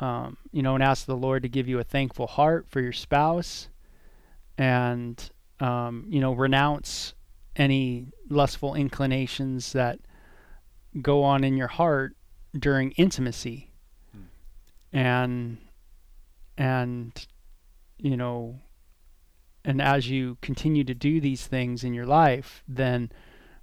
um, 0.00 0.36
you 0.52 0.62
know 0.62 0.74
and 0.74 0.82
ask 0.82 1.06
the 1.06 1.16
lord 1.16 1.42
to 1.42 1.48
give 1.48 1.68
you 1.68 1.78
a 1.78 1.84
thankful 1.84 2.26
heart 2.26 2.66
for 2.68 2.80
your 2.80 2.92
spouse 2.92 3.68
and 4.58 5.30
um, 5.60 6.06
you 6.08 6.20
know 6.20 6.32
renounce 6.32 7.14
any 7.56 8.06
lustful 8.28 8.74
inclinations 8.74 9.72
that 9.72 9.98
go 11.00 11.22
on 11.22 11.44
in 11.44 11.56
your 11.56 11.68
heart 11.68 12.16
during 12.58 12.90
intimacy. 12.92 13.70
And 14.92 15.58
and 16.56 17.26
you 17.98 18.16
know 18.16 18.60
and 19.64 19.82
as 19.82 20.08
you 20.08 20.38
continue 20.40 20.84
to 20.84 20.94
do 20.94 21.20
these 21.20 21.46
things 21.46 21.84
in 21.84 21.92
your 21.92 22.06
life 22.06 22.62
then 22.66 23.10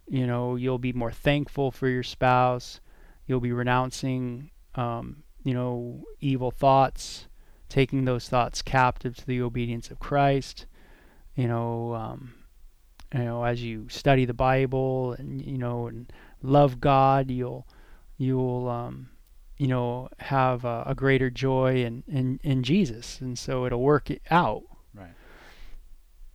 you 0.08 0.28
know 0.28 0.56
you'll 0.56 0.78
be 0.78 0.94
more 0.94 1.12
thankful 1.12 1.72
for 1.72 1.88
your 1.88 2.04
spouse. 2.04 2.82
You'll 3.26 3.40
be 3.40 3.52
renouncing 3.52 4.52
um, 4.76 5.24
you 5.44 5.54
know 5.54 6.04
evil 6.20 6.52
thoughts 6.52 7.28
taking 7.70 8.06
those 8.06 8.30
thoughts 8.30 8.62
captive 8.62 9.16
to 9.16 9.26
the 9.26 9.42
obedience 9.42 9.90
of 9.90 10.00
christ 10.00 10.66
you 11.36 11.48
know 11.48 11.94
um, 11.96 12.34
you 13.14 13.20
know 13.24 13.44
as 13.44 13.62
you 13.64 13.88
study 13.90 14.26
the 14.26 14.34
bible 14.34 15.14
and 15.14 15.42
you 15.42 15.58
know 15.58 15.88
and 15.88 16.12
love 16.42 16.80
god 16.80 17.30
you'll 17.32 17.68
you'll 18.18 18.68
um, 18.70 19.10
you 19.58 19.68
know 19.68 20.10
have 20.20 20.66
a, 20.66 20.84
a 20.88 20.96
greater 20.96 21.30
joy 21.30 21.84
in, 21.84 22.04
in 22.08 22.40
in 22.44 22.64
jesus 22.64 23.20
and 23.22 23.38
so 23.38 23.66
it'll 23.66 23.82
work 23.82 24.10
it 24.12 24.22
out 24.32 24.64
Right. 24.96 25.14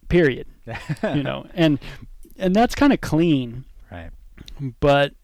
period 0.09 0.47
you 1.15 1.23
know 1.23 1.47
and 1.55 1.79
and 2.37 2.55
that's 2.55 2.75
kind 2.75 2.93
of 2.93 3.01
clean 3.01 3.65
Right. 3.91 4.11
but 4.81 5.15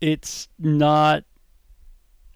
it's 0.00 0.48
not 0.58 1.24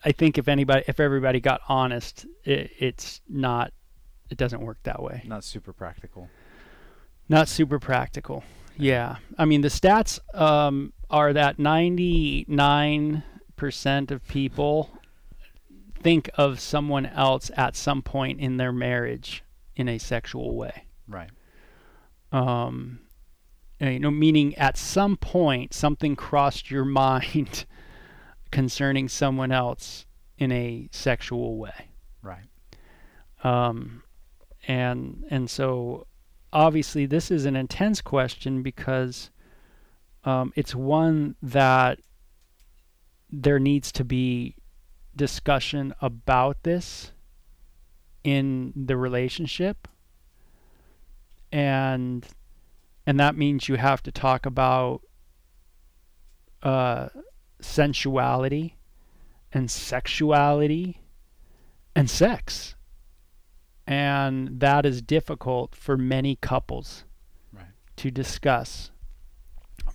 i 0.04 0.12
think 0.12 0.36
if 0.38 0.48
anybody 0.48 0.84
if 0.88 1.00
everybody 1.00 1.40
got 1.40 1.60
honest 1.68 2.26
it, 2.44 2.70
it's 2.78 3.20
not 3.28 3.72
it 4.30 4.36
doesn't 4.38 4.60
work 4.60 4.78
that 4.84 5.02
way 5.02 5.22
Not 5.26 5.44
super 5.44 5.72
practical. 5.72 6.28
Not 7.28 7.48
super 7.48 7.78
practical 7.78 8.44
yeah 8.76 9.16
i 9.38 9.44
mean 9.44 9.60
the 9.60 9.68
stats 9.68 10.18
um, 10.34 10.92
are 11.10 11.32
that 11.32 11.58
99% 11.58 13.22
of 14.10 14.26
people 14.26 14.90
think 16.02 16.28
of 16.34 16.60
someone 16.60 17.06
else 17.06 17.50
at 17.56 17.76
some 17.76 18.02
point 18.02 18.40
in 18.40 18.56
their 18.56 18.72
marriage 18.72 19.42
in 19.76 19.88
a 19.88 19.98
sexual 19.98 20.54
way 20.56 20.84
Right. 21.06 21.30
um, 22.32 23.00
you 23.80 23.98
know, 23.98 24.10
meaning 24.10 24.54
at 24.56 24.76
some 24.76 25.16
point 25.16 25.74
something 25.74 26.16
crossed 26.16 26.70
your 26.70 26.84
mind 27.02 27.66
concerning 28.50 29.08
someone 29.08 29.52
else 29.52 30.06
in 30.38 30.52
a 30.52 30.88
sexual 30.90 31.58
way. 31.58 31.88
Right. 32.22 32.46
Um, 33.42 34.02
and 34.66 35.24
and 35.30 35.50
so 35.50 36.06
obviously 36.54 37.04
this 37.04 37.30
is 37.30 37.44
an 37.44 37.56
intense 37.56 38.00
question 38.00 38.62
because 38.62 39.30
um, 40.22 40.52
it's 40.54 40.74
one 40.74 41.34
that 41.42 41.98
there 43.30 43.58
needs 43.58 43.90
to 43.92 44.04
be 44.04 44.54
discussion 45.16 45.92
about 46.00 46.62
this 46.62 47.12
in 48.22 48.72
the 48.76 48.96
relationship. 48.96 49.88
And 51.52 52.26
and 53.06 53.20
that 53.20 53.36
means 53.36 53.68
you 53.68 53.76
have 53.76 54.02
to 54.04 54.12
talk 54.12 54.46
about 54.46 55.02
uh, 56.62 57.08
sensuality 57.60 58.76
and 59.52 59.70
sexuality 59.70 61.00
and 61.94 62.08
sex 62.08 62.73
and 63.86 64.60
that 64.60 64.86
is 64.86 65.02
difficult 65.02 65.74
for 65.74 65.96
many 65.96 66.36
couples 66.36 67.04
Right. 67.52 67.66
to 67.96 68.10
discuss 68.10 68.90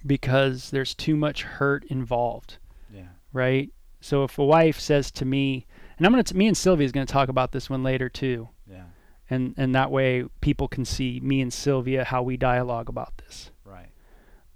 because 0.05 0.69
there's 0.71 0.93
too 0.95 1.15
much 1.15 1.43
hurt 1.43 1.83
involved 1.85 2.57
Yeah. 2.93 3.09
right 3.33 3.71
so 4.01 4.23
if 4.23 4.37
a 4.37 4.45
wife 4.45 4.79
says 4.79 5.11
to 5.11 5.25
me 5.25 5.65
and 5.97 6.05
i'm 6.05 6.13
going 6.13 6.23
to 6.23 6.37
me 6.37 6.47
and 6.47 6.55
sylvia 6.57 6.85
is 6.85 6.91
going 6.91 7.05
to 7.05 7.11
talk 7.11 7.29
about 7.29 7.51
this 7.51 7.69
one 7.69 7.83
later 7.83 8.07
too 8.09 8.49
Yeah. 8.69 8.85
and 9.29 9.53
and 9.57 9.73
that 9.75 9.91
way 9.91 10.25
people 10.41 10.67
can 10.67 10.85
see 10.85 11.19
me 11.21 11.41
and 11.41 11.51
Sylvia 11.51 12.03
how 12.05 12.21
we 12.23 12.37
dialogue 12.37 12.89
about 12.89 13.17
this. 13.17 13.51
Right. 13.65 13.89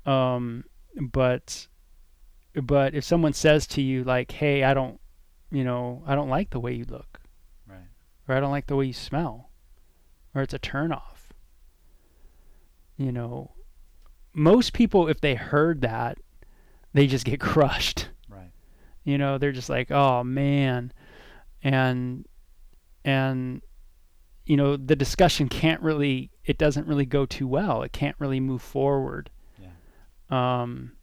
Um, 0.06 0.66
but 1.00 1.68
but 2.56 2.94
if 2.94 3.04
someone 3.04 3.34
says 3.34 3.66
to 3.68 3.82
you 3.82 4.04
like, 4.04 4.32
"Hey, 4.32 4.64
I 4.64 4.74
don't, 4.76 5.00
you 5.52 5.64
know, 5.64 6.04
I 6.06 6.14
don't 6.16 6.30
like 6.30 6.50
the 6.52 6.60
way 6.60 6.74
you 6.74 6.86
look. 6.86 7.13
Or 8.28 8.36
I 8.36 8.40
don't 8.40 8.52
like 8.52 8.68
the 8.68 8.76
way 8.76 8.86
you 8.86 8.94
smell," 8.94 9.50
or 10.34 10.42
it's 10.42 10.54
a 10.54 10.60
turnoff. 10.60 11.30
You 12.98 13.12
know, 13.12 13.52
most 14.34 14.74
people 14.74 15.08
if 15.08 15.20
they 15.22 15.36
heard 15.36 15.82
that, 15.82 16.18
they 16.94 17.08
just 17.08 17.26
get 17.26 17.40
crushed. 17.40 18.10
Right. 18.30 18.52
You 19.04 19.18
know, 19.18 19.38
they're 19.38 19.52
just 19.52 19.70
like, 19.70 19.92
"Oh 19.92 20.24
man," 20.24 20.92
and 21.64 22.26
and 23.04 23.62
you 24.46 24.58
know 24.58 24.76
the 24.78 24.96
discussion 24.96 25.48
can't 25.50 25.82
really 25.82 26.30
it 26.46 26.58
doesn't 26.58 26.86
really 26.88 27.06
go 27.06 27.26
too 27.26 27.48
well 27.48 27.82
it 27.84 27.94
can't 27.94 28.16
really 28.20 28.42
move 28.42 28.62
forward 28.62 29.30
Yeah. 29.58 29.70
um 30.30 30.94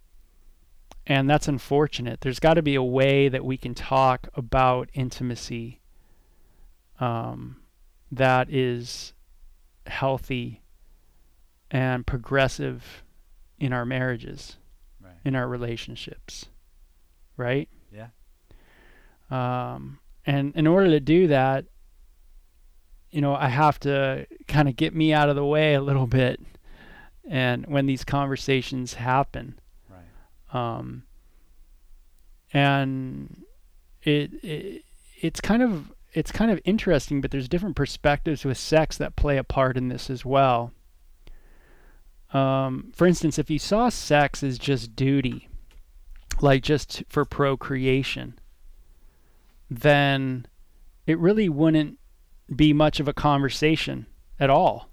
and 1.07 1.29
that's 1.29 1.49
unfortunate 1.49 2.21
there's 2.21 2.39
got 2.39 2.55
to 2.55 2.63
be 2.63 2.75
a 2.75 2.83
way 2.83 3.31
that 3.31 3.43
we 3.45 3.57
can 3.57 3.75
talk 3.75 4.29
about 4.35 4.91
intimacy 4.93 5.80
um 7.01 7.57
that 8.13 8.51
is 8.51 9.13
healthy 9.87 10.63
and 11.71 12.07
progressive 12.07 13.03
in 13.59 13.73
our 13.73 13.85
marriages 13.87 14.57
Right. 15.03 15.15
in 15.25 15.35
our 15.35 15.49
relationships 15.49 16.47
right 17.37 17.69
Yeah. 17.93 18.09
um 19.31 19.99
and 20.27 20.55
in 20.55 20.67
order 20.67 20.89
to 20.91 21.01
do 21.01 21.27
that 21.29 21.65
you 23.11 23.21
know 23.21 23.35
i 23.35 23.49
have 23.49 23.79
to 23.81 24.27
kind 24.47 24.69
of 24.69 24.77
get 24.77 24.95
me 24.95 25.13
out 25.13 25.29
of 25.29 25.37
the 25.37 25.45
way 25.45 25.75
a 25.75 25.81
little 25.81 26.07
bit 26.21 26.41
and 27.29 27.67
when 27.67 27.87
these 27.87 28.05
conversations 28.05 28.95
happen 28.95 29.59
Right. 29.89 30.05
um 30.53 31.05
and 32.53 33.45
it, 34.03 34.33
it 34.43 34.85
it's 35.21 35.41
kind 35.41 35.63
of 35.63 35.93
it's 36.13 36.33
kind 36.33 36.51
of 36.51 36.61
interesting 36.65 37.21
but 37.21 37.31
there's 37.31 37.49
different 37.49 37.77
perspectives 37.77 38.45
with 38.45 38.57
sex 38.59 38.97
that 38.99 39.17
play 39.17 39.37
a 39.37 39.45
part 39.45 39.77
in 39.77 39.89
this 39.89 40.11
as 40.11 40.25
well 40.25 40.73
um 42.33 42.93
for 42.95 43.07
instance 43.07 43.39
if 43.39 43.51
you 43.51 43.59
saw 43.59 43.89
sex 43.89 44.43
as 44.43 44.59
just 44.59 44.95
duty 44.95 45.49
like 46.41 46.63
just 46.63 47.03
for 47.09 47.25
procreation 47.25 48.35
then 49.69 50.47
it 51.07 51.19
really 51.19 51.49
wouldn't 51.49 51.99
be 52.55 52.73
much 52.73 53.01
of 53.01 53.09
a 53.09 53.13
conversation 53.13 54.07
at 54.39 54.51
all 54.51 54.89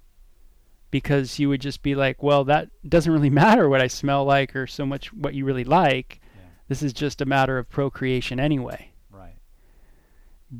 because 0.90 1.38
you 1.38 1.48
would 1.48 1.60
just 1.60 1.82
be 1.82 1.94
like 1.94 2.22
well 2.22 2.44
that 2.44 2.68
doesn't 2.88 3.12
really 3.12 3.30
matter 3.44 3.68
what 3.68 3.80
i 3.80 3.86
smell 3.86 4.24
like 4.24 4.54
or 4.54 4.66
so 4.66 4.84
much 4.86 5.12
what 5.12 5.34
you 5.34 5.44
really 5.44 5.64
like 5.64 6.20
Yeah. 6.36 6.42
this 6.68 6.82
is 6.82 6.92
just 6.92 7.20
a 7.20 7.26
matter 7.26 7.58
of 7.58 7.68
procreation 7.68 8.38
anyway 8.40 8.90
Right. 9.10 9.36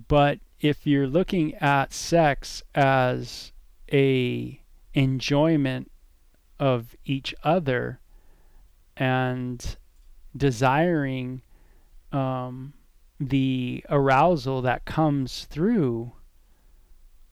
but 0.08 0.38
if 0.60 0.86
you're 0.86 1.06
looking 1.06 1.54
at 1.56 1.92
sex 1.92 2.62
as 2.74 3.52
a 3.92 4.60
enjoyment 4.94 5.90
of 6.58 6.96
each 7.04 7.34
other 7.44 8.00
and 8.96 9.76
desiring 10.36 11.42
um, 12.12 12.72
the 13.20 13.84
arousal 13.88 14.62
that 14.62 14.84
comes 14.84 15.44
through 15.44 16.12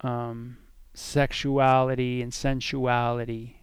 um, 0.03 0.59
sexuality 0.95 2.23
and 2.23 2.33
sensuality, 2.33 3.62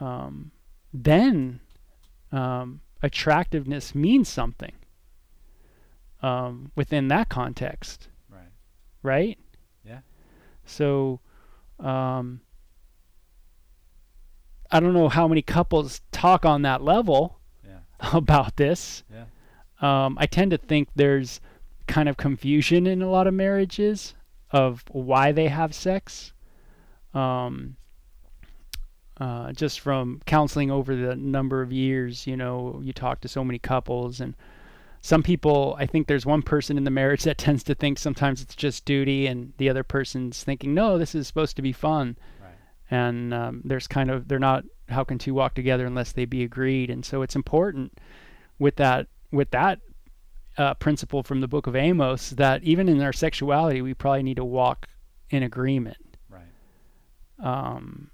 um, 0.00 0.50
then 0.92 1.60
um, 2.32 2.80
attractiveness 3.02 3.94
means 3.94 4.28
something 4.28 4.72
um, 6.22 6.70
within 6.74 7.08
that 7.08 7.28
context, 7.28 8.08
Right. 9.06 9.38
Yeah. 9.84 10.00
So, 10.64 11.20
um, 11.78 12.40
I 14.70 14.80
don't 14.80 14.94
know 14.94 15.08
how 15.08 15.28
many 15.28 15.42
couples 15.42 16.00
talk 16.10 16.44
on 16.44 16.62
that 16.62 16.82
level 16.82 17.38
Yeah. 17.64 17.78
about 18.12 18.56
this. 18.56 19.04
Yeah. 19.12 19.26
Um, 19.80 20.16
I 20.18 20.26
tend 20.26 20.50
to 20.50 20.58
think 20.58 20.88
there's 20.96 21.40
kind 21.86 22.08
of 22.08 22.16
confusion 22.16 22.86
in 22.86 23.00
a 23.00 23.08
lot 23.08 23.28
of 23.28 23.34
marriages 23.34 24.14
of 24.50 24.82
why 24.90 25.30
they 25.30 25.46
have 25.48 25.72
sex. 25.72 26.32
Um, 27.14 27.76
uh, 29.18 29.52
just 29.52 29.78
from 29.80 30.20
counseling 30.26 30.70
over 30.70 30.96
the 30.96 31.14
number 31.14 31.62
of 31.62 31.72
years, 31.72 32.26
you 32.26 32.36
know, 32.36 32.80
you 32.82 32.92
talk 32.92 33.20
to 33.20 33.28
so 33.28 33.44
many 33.44 33.58
couples, 33.58 34.20
and 34.20 34.34
some 35.06 35.22
people, 35.22 35.76
I 35.78 35.86
think 35.86 36.08
there's 36.08 36.26
one 36.26 36.42
person 36.42 36.76
in 36.76 36.82
the 36.82 36.90
marriage 36.90 37.22
that 37.22 37.38
tends 37.46 37.62
to 37.64 37.76
think 37.76 37.96
sometimes 37.96 38.42
it's 38.42 38.56
just 38.56 38.84
duty, 38.84 39.28
and 39.28 39.52
the 39.56 39.70
other 39.70 39.84
person's 39.84 40.42
thinking, 40.42 40.74
no, 40.74 40.98
this 40.98 41.14
is 41.14 41.28
supposed 41.28 41.54
to 41.56 41.62
be 41.62 41.72
fun. 41.72 42.18
Right. 42.42 42.50
And 42.90 43.32
um, 43.32 43.62
there's 43.64 43.86
kind 43.86 44.10
of, 44.10 44.26
they're 44.26 44.40
not, 44.40 44.64
how 44.88 45.04
can 45.04 45.18
two 45.18 45.32
walk 45.32 45.54
together 45.54 45.86
unless 45.86 46.10
they 46.10 46.24
be 46.24 46.42
agreed? 46.42 46.90
And 46.90 47.04
so 47.04 47.22
it's 47.22 47.36
important 47.36 47.96
with 48.58 48.76
that, 48.76 49.06
with 49.30 49.52
that 49.52 49.78
uh, 50.58 50.74
principle 50.74 51.22
from 51.22 51.40
the 51.40 51.46
book 51.46 51.68
of 51.68 51.76
Amos 51.76 52.30
that 52.30 52.64
even 52.64 52.88
in 52.88 53.00
our 53.00 53.12
sexuality, 53.12 53.82
we 53.82 53.94
probably 53.94 54.24
need 54.24 54.38
to 54.38 54.44
walk 54.44 54.88
in 55.30 55.44
agreement. 55.44 56.16
Right. 56.28 56.42
Um, 57.38 58.10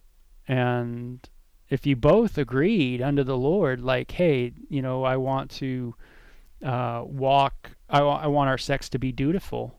and 0.46 1.26
if 1.70 1.86
you 1.86 1.96
both 1.96 2.36
agreed 2.36 3.00
under 3.00 3.24
the 3.24 3.36
Lord, 3.38 3.80
like, 3.80 4.10
hey, 4.10 4.52
you 4.68 4.82
know, 4.82 5.04
I 5.04 5.16
want 5.16 5.50
to 5.52 5.94
uh, 6.62 7.02
walk, 7.04 7.72
I, 7.88 8.00
I 8.00 8.26
want 8.26 8.50
our 8.50 8.58
sex 8.58 8.88
to 8.90 8.98
be 8.98 9.12
dutiful, 9.12 9.78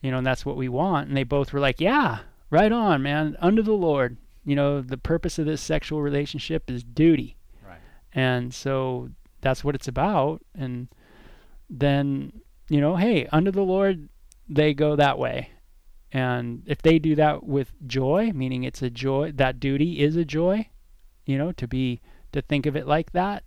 you 0.00 0.10
know, 0.10 0.18
and 0.18 0.26
that's 0.26 0.46
what 0.46 0.56
we 0.56 0.68
want. 0.68 1.08
And 1.08 1.16
they 1.16 1.24
both 1.24 1.52
were 1.52 1.60
like, 1.60 1.80
yeah, 1.80 2.20
right 2.50 2.72
on, 2.72 3.02
man, 3.02 3.36
under 3.40 3.62
the 3.62 3.72
Lord. 3.72 4.16
You 4.44 4.54
know, 4.54 4.80
the 4.80 4.96
purpose 4.96 5.38
of 5.38 5.46
this 5.46 5.60
sexual 5.60 6.02
relationship 6.02 6.70
is 6.70 6.84
duty. 6.84 7.36
Right. 7.66 7.80
And 8.12 8.54
so 8.54 9.10
that's 9.40 9.64
what 9.64 9.74
it's 9.74 9.88
about. 9.88 10.44
And 10.54 10.88
then, 11.68 12.32
you 12.68 12.80
know, 12.80 12.96
hey, 12.96 13.26
under 13.32 13.50
the 13.50 13.62
Lord, 13.62 14.08
they 14.48 14.72
go 14.72 14.94
that 14.94 15.18
way. 15.18 15.50
And 16.12 16.62
if 16.66 16.80
they 16.80 17.00
do 17.00 17.16
that 17.16 17.44
with 17.44 17.72
joy, 17.86 18.30
meaning 18.32 18.62
it's 18.62 18.82
a 18.82 18.90
joy, 18.90 19.32
that 19.32 19.58
duty 19.58 20.00
is 20.00 20.14
a 20.14 20.24
joy, 20.24 20.68
you 21.26 21.36
know, 21.36 21.50
to 21.52 21.66
be, 21.66 22.00
to 22.32 22.40
think 22.40 22.64
of 22.66 22.76
it 22.76 22.86
like 22.86 23.10
that, 23.12 23.42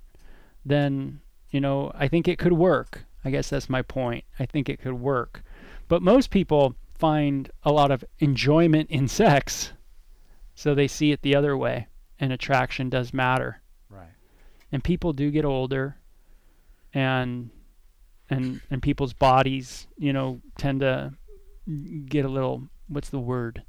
then, 0.65 1.21
you 1.51 1.59
know, 1.61 1.91
I 1.95 2.07
think 2.07 2.27
it 2.27 2.37
could 2.39 2.53
work. 2.53 3.05
I 3.25 3.31
guess 3.31 3.49
that's 3.49 3.69
my 3.69 3.81
point. 3.81 4.23
I 4.39 4.45
think 4.45 4.69
it 4.69 4.79
could 4.81 4.93
work. 4.93 5.43
But 5.87 6.01
most 6.01 6.29
people 6.29 6.75
find 6.97 7.49
a 7.63 7.71
lot 7.71 7.91
of 7.91 8.03
enjoyment 8.19 8.89
in 8.89 9.07
sex, 9.07 9.71
so 10.55 10.75
they 10.75 10.87
see 10.87 11.11
it 11.11 11.21
the 11.21 11.35
other 11.35 11.57
way, 11.57 11.87
and 12.19 12.31
attraction 12.33 12.89
does 12.89 13.13
matter 13.13 13.61
Right. 13.89 14.09
and 14.71 14.83
people 14.83 15.13
do 15.13 15.31
get 15.31 15.45
older 15.45 15.95
and 16.93 17.49
and 18.29 18.61
and 18.69 18.81
people's 18.81 19.13
bodies 19.13 19.87
you 19.97 20.11
know 20.13 20.41
tend 20.57 20.81
to 20.81 21.13
get 22.07 22.25
a 22.25 22.27
little 22.27 22.67
what's 22.87 23.09
the 23.09 23.19
word 23.19 23.63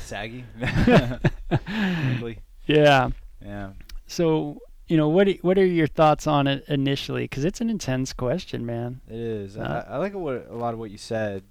Saggy. 0.00 0.44
Yeah 2.66 3.10
yeah. 3.44 3.70
so 4.06 4.58
you 4.86 4.96
know 4.96 5.08
what 5.08 5.28
what 5.42 5.58
are 5.58 5.64
your 5.64 5.86
thoughts 5.86 6.26
on 6.26 6.46
it 6.46 6.64
initially 6.68 7.24
because 7.24 7.44
it's 7.44 7.60
an 7.60 7.70
intense 7.70 8.12
question 8.12 8.66
man 8.66 9.00
It 9.08 9.16
is. 9.18 9.56
Uh, 9.56 9.84
I, 9.88 9.94
I 9.94 9.96
like 9.98 10.14
what 10.14 10.46
a 10.50 10.56
lot 10.56 10.74
of 10.74 10.80
what 10.80 10.90
you 10.90 10.98
said, 10.98 11.42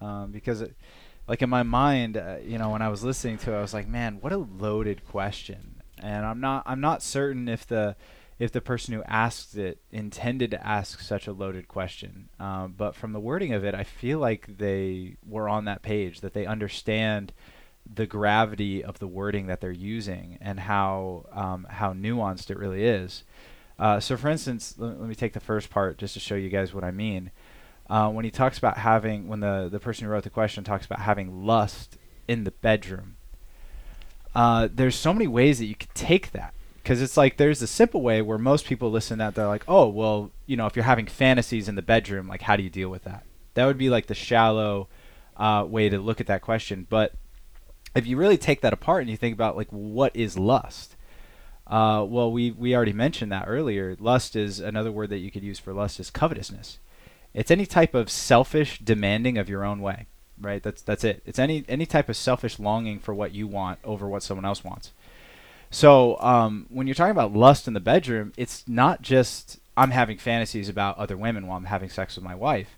um, 0.00 0.30
because, 0.32 0.60
it, 0.62 0.74
like 1.26 1.42
in 1.42 1.50
my 1.50 1.62
mind, 1.62 2.16
uh, 2.16 2.36
you 2.42 2.56
know, 2.58 2.70
when 2.70 2.82
I 2.82 2.88
was 2.88 3.04
listening 3.04 3.38
to 3.38 3.52
it, 3.52 3.58
I 3.58 3.60
was 3.60 3.74
like, 3.74 3.86
man, 3.86 4.18
what 4.20 4.32
a 4.32 4.38
loaded 4.38 5.04
question. 5.04 5.82
And 6.00 6.24
I'm 6.24 6.40
not, 6.40 6.62
I'm 6.64 6.80
not 6.80 7.02
certain 7.02 7.48
if 7.48 7.66
the, 7.66 7.96
if 8.38 8.52
the 8.52 8.60
person 8.60 8.94
who 8.94 9.02
asked 9.02 9.56
it 9.56 9.80
intended 9.90 10.52
to 10.52 10.66
ask 10.66 11.00
such 11.00 11.26
a 11.26 11.32
loaded 11.32 11.68
question. 11.68 12.28
Um, 12.38 12.74
but 12.76 12.94
from 12.94 13.12
the 13.12 13.20
wording 13.20 13.52
of 13.52 13.64
it, 13.64 13.74
I 13.74 13.84
feel 13.84 14.20
like 14.20 14.58
they 14.58 15.16
were 15.26 15.48
on 15.48 15.64
that 15.66 15.82
page, 15.82 16.20
that 16.20 16.32
they 16.32 16.46
understand 16.46 17.32
the 17.92 18.06
gravity 18.06 18.84
of 18.84 18.98
the 18.98 19.06
wording 19.06 19.46
that 19.46 19.60
they're 19.60 19.70
using 19.70 20.38
and 20.40 20.60
how 20.60 21.26
um, 21.32 21.66
how 21.70 21.92
nuanced 21.92 22.50
it 22.50 22.58
really 22.58 22.84
is. 22.84 23.24
Uh, 23.78 24.00
so, 24.00 24.16
for 24.16 24.28
instance, 24.28 24.74
let, 24.76 25.00
let 25.00 25.08
me 25.08 25.14
take 25.14 25.32
the 25.32 25.40
first 25.40 25.70
part 25.70 25.98
just 25.98 26.14
to 26.14 26.20
show 26.20 26.34
you 26.34 26.48
guys 26.48 26.74
what 26.74 26.84
I 26.84 26.90
mean. 26.90 27.30
Uh, 27.88 28.10
when 28.10 28.24
he 28.24 28.30
talks 28.30 28.58
about 28.58 28.78
having, 28.78 29.28
when 29.28 29.40
the 29.40 29.68
the 29.70 29.80
person 29.80 30.04
who 30.04 30.12
wrote 30.12 30.24
the 30.24 30.30
question 30.30 30.64
talks 30.64 30.86
about 30.86 31.00
having 31.00 31.46
lust 31.46 31.96
in 32.26 32.44
the 32.44 32.50
bedroom, 32.50 33.16
uh, 34.34 34.68
there's 34.72 34.96
so 34.96 35.12
many 35.12 35.26
ways 35.26 35.58
that 35.58 35.66
you 35.66 35.74
could 35.74 35.94
take 35.94 36.32
that 36.32 36.52
because 36.82 37.00
it's 37.02 37.16
like 37.16 37.36
there's 37.36 37.62
a 37.62 37.66
simple 37.66 38.02
way 38.02 38.22
where 38.22 38.38
most 38.38 38.66
people 38.66 38.90
listen 38.90 39.18
to 39.18 39.24
that 39.24 39.34
they're 39.34 39.46
like, 39.46 39.64
oh 39.68 39.88
well, 39.88 40.30
you 40.46 40.56
know, 40.56 40.66
if 40.66 40.76
you're 40.76 40.84
having 40.84 41.06
fantasies 41.06 41.68
in 41.68 41.74
the 41.74 41.82
bedroom, 41.82 42.28
like 42.28 42.42
how 42.42 42.56
do 42.56 42.62
you 42.62 42.70
deal 42.70 42.88
with 42.88 43.04
that? 43.04 43.24
That 43.54 43.66
would 43.66 43.78
be 43.78 43.90
like 43.90 44.06
the 44.06 44.14
shallow 44.14 44.88
uh, 45.36 45.64
way 45.68 45.88
to 45.88 45.98
look 45.98 46.20
at 46.20 46.26
that 46.26 46.42
question, 46.42 46.86
but 46.88 47.14
if 47.98 48.06
you 48.06 48.16
really 48.16 48.38
take 48.38 48.60
that 48.62 48.72
apart 48.72 49.02
and 49.02 49.10
you 49.10 49.16
think 49.16 49.34
about 49.34 49.56
like 49.56 49.68
what 49.70 50.14
is 50.14 50.38
lust? 50.38 50.96
Uh, 51.66 52.04
well 52.08 52.32
we 52.32 52.50
we 52.50 52.74
already 52.74 52.92
mentioned 52.92 53.30
that 53.32 53.44
earlier. 53.46 53.96
Lust 53.98 54.34
is 54.36 54.60
another 54.60 54.90
word 54.90 55.10
that 55.10 55.18
you 55.18 55.30
could 55.30 55.42
use 55.42 55.58
for 55.58 55.72
lust 55.72 56.00
is 56.00 56.10
covetousness. 56.10 56.78
It's 57.34 57.50
any 57.50 57.66
type 57.66 57.94
of 57.94 58.10
selfish 58.10 58.78
demanding 58.78 59.36
of 59.36 59.48
your 59.48 59.64
own 59.64 59.80
way 59.80 60.06
right? 60.40 60.62
That's 60.62 60.82
that's 60.82 61.02
it. 61.02 61.20
It's 61.26 61.38
any 61.38 61.64
any 61.68 61.84
type 61.84 62.08
of 62.08 62.16
selfish 62.16 62.60
longing 62.60 63.00
for 63.00 63.12
what 63.12 63.34
you 63.34 63.48
want 63.48 63.80
over 63.82 64.08
what 64.08 64.22
someone 64.22 64.44
else 64.44 64.62
wants. 64.62 64.92
So 65.70 66.18
um, 66.20 66.66
when 66.70 66.86
you're 66.86 66.94
talking 66.94 67.10
about 67.10 67.32
lust 67.34 67.68
in 67.68 67.74
the 67.74 67.80
bedroom 67.80 68.32
it's 68.36 68.66
not 68.66 69.02
just 69.02 69.58
i'm 69.76 69.90
having 69.90 70.18
fantasies 70.18 70.68
about 70.68 70.96
other 70.98 71.16
women 71.16 71.46
while 71.46 71.56
i'm 71.56 71.64
having 71.64 71.88
sex 71.90 72.16
with 72.16 72.24
my 72.24 72.34
wife 72.34 72.77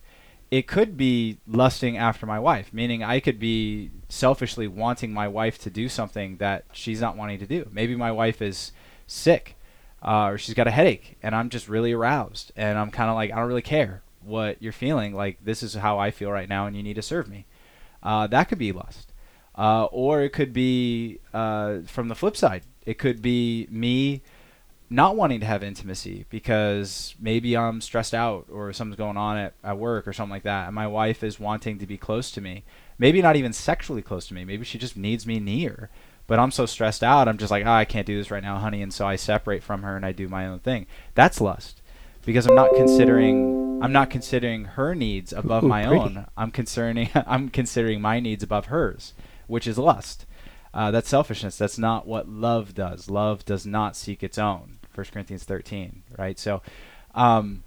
it 0.51 0.67
could 0.67 0.97
be 0.97 1.39
lusting 1.47 1.97
after 1.97 2.27
my 2.27 2.39
wife, 2.39 2.73
meaning 2.73 3.05
I 3.05 3.21
could 3.21 3.39
be 3.39 3.91
selfishly 4.09 4.67
wanting 4.67 5.13
my 5.13 5.29
wife 5.29 5.59
to 5.61 5.71
do 5.71 5.89
something 5.89 6.39
that 6.39 6.65
she's 6.73 7.01
not 7.01 7.17
wanting 7.17 7.39
to 7.39 7.47
do. 7.47 7.69
Maybe 7.71 7.95
my 7.95 8.11
wife 8.11 8.43
is 8.43 8.73
sick 9.07 9.57
uh, 10.03 10.27
or 10.27 10.39
she's 10.39 10.55
got 10.55 10.67
a 10.67 10.73
headache 10.73 11.17
and 11.23 11.35
I'm 11.37 11.51
just 11.51 11.69
really 11.69 11.93
aroused 11.93 12.51
and 12.57 12.79
I'm 12.79 12.91
kind 12.91 13.09
of 13.09 13.15
like, 13.15 13.31
I 13.31 13.37
don't 13.37 13.47
really 13.47 13.63
care 13.63 14.03
what 14.23 14.61
you're 14.61 14.73
feeling. 14.73 15.15
Like, 15.15 15.39
this 15.45 15.63
is 15.63 15.75
how 15.75 15.99
I 15.99 16.11
feel 16.11 16.33
right 16.33 16.49
now 16.49 16.67
and 16.67 16.77
you 16.77 16.83
need 16.83 16.95
to 16.95 17.03
serve 17.03 17.29
me. 17.29 17.47
Uh, 18.03 18.27
that 18.27 18.49
could 18.49 18.59
be 18.59 18.73
lust. 18.73 19.13
Uh, 19.57 19.85
or 19.85 20.23
it 20.23 20.31
could 20.31 20.53
be 20.53 21.21
uh, 21.33 21.79
from 21.87 22.09
the 22.09 22.15
flip 22.17 22.37
side. 22.37 22.63
It 22.85 22.99
could 22.99 23.23
be 23.23 23.69
me 23.71 24.23
not 24.93 25.15
wanting 25.17 25.39
to 25.39 25.47
have 25.47 25.63
intimacy 25.63 26.27
because 26.29 27.15
maybe 27.21 27.57
I'm 27.57 27.81
stressed 27.81 28.13
out 28.13 28.47
or 28.51 28.73
something's 28.73 28.99
going 28.99 29.17
on 29.17 29.39
at, 29.39 29.55
at 29.63 29.79
work 29.79 30.09
or 30.09 30.13
something 30.13 30.33
like 30.33 30.43
that. 30.43 30.67
And 30.67 30.75
my 30.75 30.89
wife 30.89 31.23
is 31.23 31.39
wanting 31.39 31.79
to 31.79 31.87
be 31.87 31.97
close 31.97 32.33
to 32.33 32.41
me. 32.41 32.65
Maybe 32.99 33.23
not 33.23 33.37
even 33.37 33.53
sexually 33.53 34.03
close 34.03 34.27
to 34.27 34.35
me. 34.35 34.45
Maybe 34.45 34.65
she 34.65 34.79
just 34.79 34.97
needs 34.97 35.27
me 35.27 35.39
near. 35.39 35.91
But 36.27 36.41
I'm 36.41 36.51
so 36.51 36.67
stressed 36.67 37.03
out, 37.03 37.29
I'm 37.29 37.39
just 37.39 37.51
like, 37.51 37.65
oh, 37.67 37.71
I 37.71 37.85
can't 37.85 38.07
do 38.07 38.17
this 38.17 38.31
right 38.31 38.43
now, 38.43 38.59
honey. 38.59 38.83
And 38.83 38.93
so 38.93 39.07
I 39.07 39.17
separate 39.17 39.63
from 39.63 39.83
her 39.83 39.97
and 39.97 40.05
I 40.05 40.13
do 40.13 40.29
my 40.29 40.47
own 40.47 40.59
thing. 40.59 40.87
That's 41.15 41.41
lust 41.41 41.83
because 42.25 42.47
I'm 42.47 42.55
not 42.55 42.71
considering 42.75 43.81
I'm 43.83 43.93
not 43.93 44.11
considering 44.11 44.65
her 44.65 44.95
needs 44.95 45.33
above 45.33 45.65
Ooh, 45.65 45.69
my 45.69 45.87
pretty. 45.87 46.01
own. 46.01 46.27
I'm 46.37 46.51
concerning 46.51 47.11
I'm 47.15 47.49
considering 47.49 48.01
my 48.01 48.21
needs 48.21 48.43
above 48.43 48.67
hers, 48.67 49.15
which 49.47 49.67
is 49.67 49.79
lust. 49.79 50.27
Uh, 50.73 50.91
that's 50.91 51.09
selfishness. 51.09 51.59
That's 51.59 51.79
not 51.79 52.07
what 52.07 52.29
love 52.29 52.75
does. 52.75 53.09
Love 53.11 53.45
does 53.45 53.67
not 53.67 53.97
seek 53.97 54.23
its 54.23 54.39
own. 54.39 54.79
1 54.95 55.07
Corinthians 55.13 55.45
13, 55.45 56.03
right? 56.19 56.39
So, 56.39 56.63
um, 57.15 57.63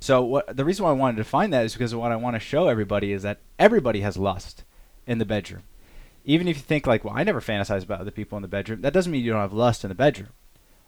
so 0.00 0.22
what 0.22 0.56
the 0.56 0.64
reason 0.64 0.84
why 0.84 0.90
I 0.90 0.94
wanted 0.94 1.16
to 1.16 1.22
define 1.22 1.50
that 1.50 1.64
is 1.64 1.72
because 1.72 1.94
what 1.94 2.12
I 2.12 2.16
want 2.16 2.36
to 2.36 2.40
show 2.40 2.68
everybody 2.68 3.12
is 3.12 3.22
that 3.22 3.38
everybody 3.58 4.00
has 4.00 4.16
lust 4.16 4.64
in 5.06 5.18
the 5.18 5.24
bedroom. 5.24 5.62
Even 6.24 6.46
if 6.46 6.56
you 6.56 6.62
think 6.62 6.86
like, 6.86 7.04
well, 7.04 7.14
I 7.16 7.24
never 7.24 7.40
fantasize 7.40 7.82
about 7.82 8.00
other 8.00 8.10
people 8.10 8.36
in 8.36 8.42
the 8.42 8.48
bedroom, 8.48 8.82
that 8.82 8.92
doesn't 8.92 9.10
mean 9.10 9.24
you 9.24 9.32
don't 9.32 9.40
have 9.40 9.52
lust 9.52 9.84
in 9.84 9.88
the 9.88 9.94
bedroom. 9.94 10.30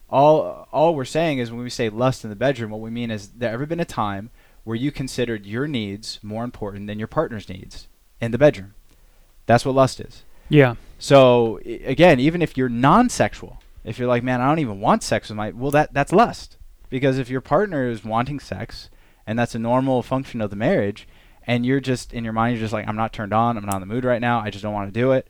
All 0.09 0.69
all 0.73 0.95
we're 0.95 1.05
saying 1.05 1.39
is 1.39 1.51
when 1.51 1.63
we 1.63 1.71
say 1.71 1.89
lust 1.89 2.25
in 2.25 2.31
the 2.31 2.37
bedroom, 2.37 2.71
what 2.71 2.81
we 2.81 2.91
mean 2.91 3.11
is 3.11 3.29
there 3.29 3.53
ever 3.53 3.67
been 3.67 3.81
a 3.81 3.85
time 3.85 4.31
where 4.65 4.77
you 4.77 4.93
considered 4.93 5.47
your 5.47 5.67
needs 5.67 6.21
more 6.23 6.45
important 6.45 6.87
than 6.87 6.99
your 6.99 7.09
partner's 7.09 7.49
needs 7.49 7.89
in 8.21 8.31
the 8.31 8.39
bedroom. 8.39 8.75
That's 9.47 9.65
what 9.65 9.75
lust 9.75 10.01
is. 10.01 10.23
yeah 10.49 10.75
So 10.99 11.59
again, 11.65 12.21
even 12.21 12.43
if 12.43 12.57
you're 12.57 12.69
non-sexual, 12.69 13.63
if 13.85 13.99
you're 13.99 14.09
like, 14.09 14.23
man, 14.23 14.41
I 14.41 14.49
don't 14.49 14.59
even 14.59 14.81
want 14.81 15.03
sex 15.03 15.29
with 15.29 15.37
my, 15.37 15.51
well, 15.51 15.71
that 15.71 15.93
that's 15.93 16.13
lust, 16.13 16.59
because 16.89 17.19
if 17.19 17.31
your 17.31 17.41
partner 17.41 17.89
is 17.89 18.05
wanting 18.05 18.41
sex 18.41 18.91
and 19.27 19.39
that's 19.39 19.55
a 19.55 19.59
normal 19.59 20.03
function 20.03 20.41
of 20.41 20.51
the 20.51 20.57
marriage, 20.57 21.07
and 21.47 21.65
you're 21.65 21.81
just 21.81 22.13
in 22.13 22.25
your 22.25 22.33
mind, 22.33 22.57
you're 22.57 22.65
just 22.65 22.73
like, 22.73 22.87
I'm 22.87 22.97
not 22.97 23.13
turned 23.13 23.33
on, 23.33 23.57
I'm 23.57 23.65
not 23.65 23.77
in 23.77 23.81
the 23.81 23.87
mood 23.87 24.05
right 24.05 24.21
now, 24.21 24.41
I 24.41 24.51
just 24.51 24.63
don't 24.63 24.75
want 24.75 24.93
to 24.93 25.01
do 25.01 25.13
it. 25.13 25.29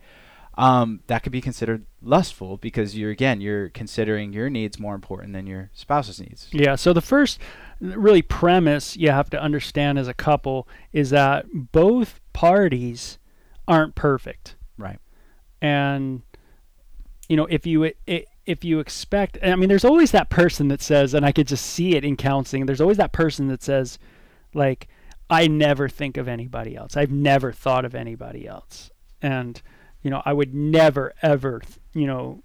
Um, 0.55 1.01
that 1.07 1.23
could 1.23 1.33
be 1.33 1.41
considered 1.41 1.87
lustful 2.03 2.57
because 2.57 2.97
you're 2.97 3.11
again 3.11 3.41
you're 3.41 3.69
considering 3.71 4.33
your 4.33 4.51
needs 4.51 4.79
more 4.79 4.95
important 4.95 5.33
than 5.33 5.47
your 5.47 5.71
spouse's 5.73 6.21
needs. 6.21 6.49
Yeah. 6.51 6.75
So 6.75 6.93
the 6.93 7.01
first 7.01 7.39
really 7.81 8.21
premise 8.21 8.97
you 8.97 9.11
have 9.11 9.31
to 9.31 9.41
understand 9.41 9.99
as 9.99 10.09
a 10.09 10.13
couple 10.13 10.69
is 10.93 11.11
that 11.11 11.47
both 11.53 12.21
parties 12.33 13.19
aren't 13.67 13.95
perfect. 13.95 14.57
Right. 14.77 14.99
And 15.63 16.23
you 17.29 17.37
know, 17.37 17.47
if 17.47 17.65
you 17.65 17.85
i 17.87 18.25
if 18.47 18.65
you 18.65 18.81
expect 18.81 19.39
I 19.43 19.55
mean 19.57 19.69
there's 19.69 19.85
always 19.85 20.11
that 20.13 20.31
person 20.31 20.69
that 20.69 20.83
says 20.83 21.15
and 21.15 21.25
I 21.27 21.33
could 21.33 21.47
just 21.47 21.65
see 21.67 21.95
it 21.97 22.05
in 22.05 22.17
counseling, 22.17 22.67
there's 22.67 22.81
always 22.81 22.97
that 22.97 23.13
person 23.13 23.49
that 23.49 23.63
says 23.63 23.99
like 24.55 24.89
I 25.29 25.47
never 25.47 25.89
think 25.89 26.17
of 26.17 26.27
anybody 26.27 26.75
else. 26.75 26.97
I've 26.97 27.13
never 27.13 27.53
thought 27.53 27.85
of 27.85 27.95
anybody 27.95 28.47
else. 28.49 28.91
And 29.23 29.61
you 30.03 30.11
know, 30.11 30.23
I 30.25 30.33
would 30.33 30.55
never 30.55 31.13
ever, 31.23 31.61
you 31.93 32.07
know, 32.07 32.43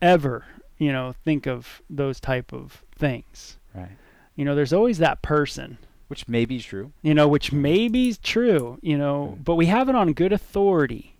ever, 0.00 0.44
you 0.78 0.92
know, 0.92 1.12
think 1.24 1.46
of 1.46 1.82
those 1.90 2.20
type 2.20 2.52
of 2.52 2.84
things. 2.96 3.58
Right. 3.74 3.96
You 4.36 4.44
know, 4.44 4.54
there's 4.54 4.72
always 4.72 4.98
that 4.98 5.20
person, 5.20 5.76
Which 6.08 6.26
may 6.28 6.44
be 6.46 6.60
true. 6.60 6.92
you 7.02 7.12
know, 7.12 7.28
which 7.28 7.52
may 7.52 7.88
be 7.88 8.14
true, 8.14 8.78
you 8.80 8.96
know, 8.96 9.36
but 9.44 9.56
we 9.56 9.66
have 9.66 9.88
it 9.88 9.94
on 9.94 10.12
good 10.14 10.32
authority 10.32 11.16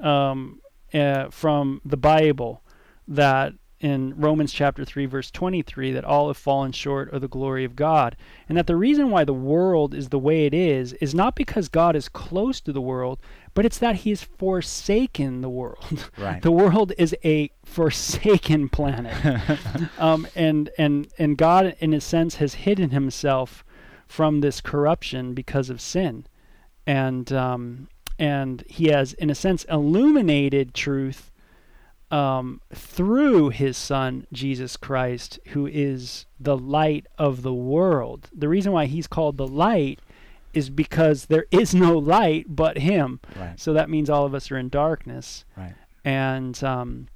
um, 0.00 0.60
uh, 0.92 1.30
from 1.30 1.80
the 1.84 1.96
Bible 1.96 2.62
that 3.08 3.54
in 3.84 4.18
Romans 4.18 4.50
chapter 4.50 4.82
3, 4.82 5.04
verse 5.04 5.30
23, 5.30 5.92
that 5.92 6.06
all 6.06 6.28
have 6.28 6.38
fallen 6.38 6.72
short 6.72 7.12
of 7.12 7.20
the 7.20 7.28
glory 7.28 7.64
of 7.64 7.76
God. 7.76 8.16
And 8.48 8.56
that 8.56 8.66
the 8.66 8.76
reason 8.76 9.10
why 9.10 9.24
the 9.24 9.34
world 9.34 9.92
is 9.92 10.08
the 10.08 10.18
way 10.18 10.46
it 10.46 10.54
is 10.54 10.94
is 10.94 11.14
not 11.14 11.36
because 11.36 11.68
God 11.68 11.94
is 11.94 12.08
close 12.08 12.62
to 12.62 12.72
the 12.72 12.80
world, 12.80 13.18
but 13.52 13.66
it's 13.66 13.76
that 13.78 13.96
He 13.96 14.10
has 14.10 14.22
forsaken 14.22 15.42
the 15.42 15.50
world. 15.50 16.10
Right. 16.18 16.40
the 16.40 16.50
world 16.50 16.92
is 16.96 17.14
a 17.24 17.50
forsaken 17.62 18.70
planet. 18.70 19.14
um, 19.98 20.26
and, 20.34 20.70
and, 20.78 21.08
and 21.18 21.36
God, 21.36 21.76
in 21.78 21.92
a 21.92 22.00
sense, 22.00 22.36
has 22.36 22.54
hidden 22.54 22.88
Himself 22.88 23.64
from 24.06 24.40
this 24.40 24.62
corruption 24.62 25.34
because 25.34 25.68
of 25.68 25.80
sin. 25.80 26.26
And, 26.86 27.30
um, 27.34 27.88
and 28.18 28.64
He 28.66 28.86
has, 28.86 29.12
in 29.12 29.28
a 29.28 29.34
sense, 29.34 29.64
illuminated 29.64 30.72
truth 30.72 31.30
um, 32.14 32.60
through 32.72 33.48
his 33.48 33.76
son 33.76 34.24
Jesus 34.32 34.76
Christ, 34.76 35.40
who 35.48 35.66
is 35.66 36.26
the 36.38 36.56
light 36.56 37.08
of 37.18 37.42
the 37.42 37.52
world. 37.52 38.30
The 38.32 38.48
reason 38.48 38.70
why 38.70 38.86
he's 38.86 39.08
called 39.08 39.36
the 39.36 39.48
light 39.48 39.98
is 40.52 40.70
because 40.70 41.26
there 41.26 41.46
is 41.50 41.74
no 41.74 41.98
light 41.98 42.46
but 42.48 42.78
him. 42.78 43.18
Right. 43.34 43.58
So 43.58 43.72
that 43.72 43.90
means 43.90 44.08
all 44.08 44.24
of 44.24 44.32
us 44.32 44.52
are 44.52 44.56
in 44.56 44.68
darkness. 44.68 45.44
Right. 45.56 45.74
And 46.04 46.62
um, 46.62 47.08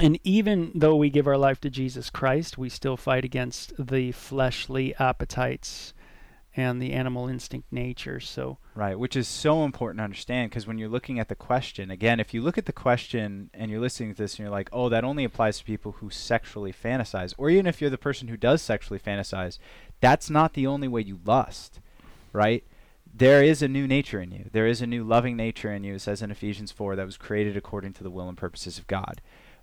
and 0.00 0.18
even 0.24 0.72
though 0.74 0.96
we 0.96 1.10
give 1.10 1.26
our 1.26 1.36
life 1.36 1.60
to 1.60 1.68
Jesus 1.68 2.08
Christ, 2.08 2.56
we 2.56 2.70
still 2.70 2.96
fight 2.96 3.26
against 3.26 3.74
the 3.78 4.12
fleshly 4.12 4.94
appetites 4.94 5.92
and 6.58 6.82
the 6.82 6.92
animal 6.92 7.28
instinct 7.28 7.72
nature. 7.72 8.18
So 8.20 8.58
Right, 8.74 8.98
which 8.98 9.16
is 9.16 9.26
so 9.26 9.64
important 9.64 9.98
to 9.98 10.04
understand 10.04 10.50
because 10.50 10.66
when 10.66 10.78
you're 10.78 10.88
looking 10.88 11.18
at 11.18 11.28
the 11.28 11.34
question, 11.34 11.90
again, 11.90 12.20
if 12.20 12.32
you 12.32 12.42
look 12.42 12.56
at 12.58 12.66
the 12.66 12.72
question 12.72 13.50
and 13.52 13.70
you're 13.70 13.80
listening 13.80 14.14
to 14.14 14.22
this 14.22 14.34
and 14.34 14.40
you're 14.40 14.50
like, 14.50 14.68
oh, 14.72 14.88
that 14.88 15.04
only 15.04 15.24
applies 15.24 15.58
to 15.58 15.64
people 15.64 15.92
who 15.98 16.10
sexually 16.10 16.72
fantasize, 16.72 17.34
or 17.38 17.50
even 17.50 17.66
if 17.66 17.80
you're 17.80 17.90
the 17.90 17.98
person 17.98 18.28
who 18.28 18.36
does 18.36 18.62
sexually 18.62 19.00
fantasize, 19.00 19.58
that's 20.00 20.30
not 20.30 20.52
the 20.54 20.66
only 20.66 20.86
way 20.86 21.00
you 21.00 21.18
lust, 21.24 21.80
right? 22.32 22.64
There 23.12 23.42
is 23.42 23.62
a 23.62 23.68
new 23.68 23.88
nature 23.88 24.20
in 24.20 24.30
you. 24.30 24.48
There 24.52 24.66
is 24.66 24.80
a 24.80 24.86
new 24.86 25.02
loving 25.02 25.36
nature 25.36 25.72
in 25.72 25.82
you, 25.82 25.94
it 25.94 26.00
says 26.00 26.22
in 26.22 26.30
Ephesians 26.30 26.70
4, 26.70 26.94
that 26.94 27.06
was 27.06 27.16
created 27.16 27.56
according 27.56 27.94
to 27.94 28.04
the 28.04 28.10
will 28.10 28.28
and 28.28 28.38
purposes 28.38 28.78
of 28.78 28.86
God. 28.86 29.20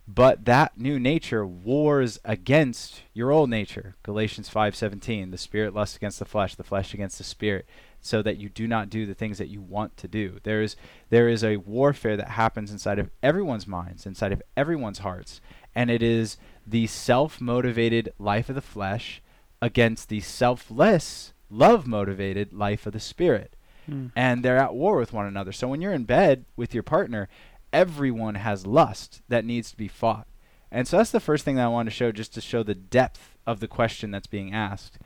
But 0.07 0.45
that 0.45 0.77
new 0.77 0.99
nature 0.99 1.45
wars 1.47 2.19
against 2.23 3.01
your 3.13 3.31
old 3.31 3.49
nature. 3.49 3.95
Galatians 4.03 4.49
5:17, 4.49 5.31
the 5.31 5.37
spirit 5.37 5.73
lusts 5.73 5.95
against 5.97 6.19
the 6.19 6.25
flesh, 6.25 6.55
the 6.55 6.63
flesh 6.63 6.93
against 6.93 7.17
the 7.17 7.23
spirit 7.23 7.65
so 8.01 8.21
that 8.21 8.37
you 8.37 8.47
do 8.49 8.67
not 8.67 8.89
do 8.91 9.07
the 9.07 9.15
things 9.15 9.39
that 9.39 9.47
you 9.47 9.61
want 9.61 9.97
to 9.97 10.07
do. 10.07 10.39
There 10.43 10.61
is 10.61 10.75
there 11.09 11.27
is 11.27 11.43
a 11.43 11.57
warfare 11.57 12.15
that 12.17 12.29
happens 12.29 12.71
inside 12.71 12.99
of 12.99 13.09
everyone's 13.23 13.65
minds, 13.65 14.05
inside 14.05 14.31
of 14.31 14.43
everyone's 14.55 14.99
hearts, 14.99 15.41
and 15.73 15.89
it 15.89 16.03
is 16.03 16.37
the 16.67 16.85
self-motivated 16.85 18.13
life 18.19 18.47
of 18.47 18.55
the 18.55 18.61
flesh 18.61 19.23
against 19.59 20.09
the 20.09 20.19
selfless, 20.21 21.33
love-motivated 21.49 22.53
life 22.53 22.85
of 22.85 22.93
the 22.93 22.99
spirit. 22.99 23.55
mm, 23.89 24.11
And 24.15 24.43
they're 24.43 24.57
at 24.57 24.75
war 24.75 24.97
with 24.97 25.13
one 25.13 25.25
another. 25.25 25.51
So 25.51 25.67
when 25.67 25.81
you're 25.81 25.93
in 25.93 26.03
bed 26.03 26.45
with 26.55 26.73
your 26.73 26.83
partner, 26.83 27.27
everyone 27.75 28.35
has 28.35 28.65
lust 28.65 29.21
that 29.27 29.43
needs 29.43 29.69
to 29.69 29.77
be 29.77 29.89
fought. 29.89 30.27
And 30.71 30.87
so 30.87 30.97
that's 30.97 31.11
the 31.11 31.19
first 31.19 31.43
thing 31.43 31.57
that 31.57 31.65
I 31.65 31.67
want 31.67 31.87
to 31.87 31.93
show, 31.93 32.13
just 32.13 32.33
to 32.35 32.41
show 32.41 32.63
the 32.63 32.73
depth 32.73 33.37
of 33.45 33.59
the 33.59 33.67
question 33.67 34.11
that's 34.11 34.27
being 34.27 34.53
asked. 34.53 34.97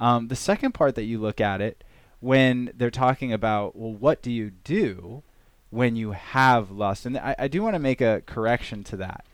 Um, 0.00 0.28
the 0.28 0.36
second 0.36 0.72
part 0.72 0.94
that 0.94 1.04
you 1.04 1.18
look 1.18 1.42
at 1.42 1.60
it, 1.60 1.84
when 2.20 2.72
they're 2.74 2.90
talking 2.90 3.34
about, 3.34 3.76
well, 3.76 3.92
what 3.92 4.22
do 4.22 4.32
you 4.32 4.50
do 4.50 5.22
when 5.68 5.94
you 5.94 6.12
have 6.12 6.70
lust? 6.70 7.04
And 7.04 7.18
I, 7.18 7.36
I 7.38 7.48
do 7.48 7.62
want 7.62 7.74
to 7.74 7.78
make 7.78 8.00
a 8.00 8.22
correction 8.24 8.82
to 8.84 8.96
that. 8.96 9.26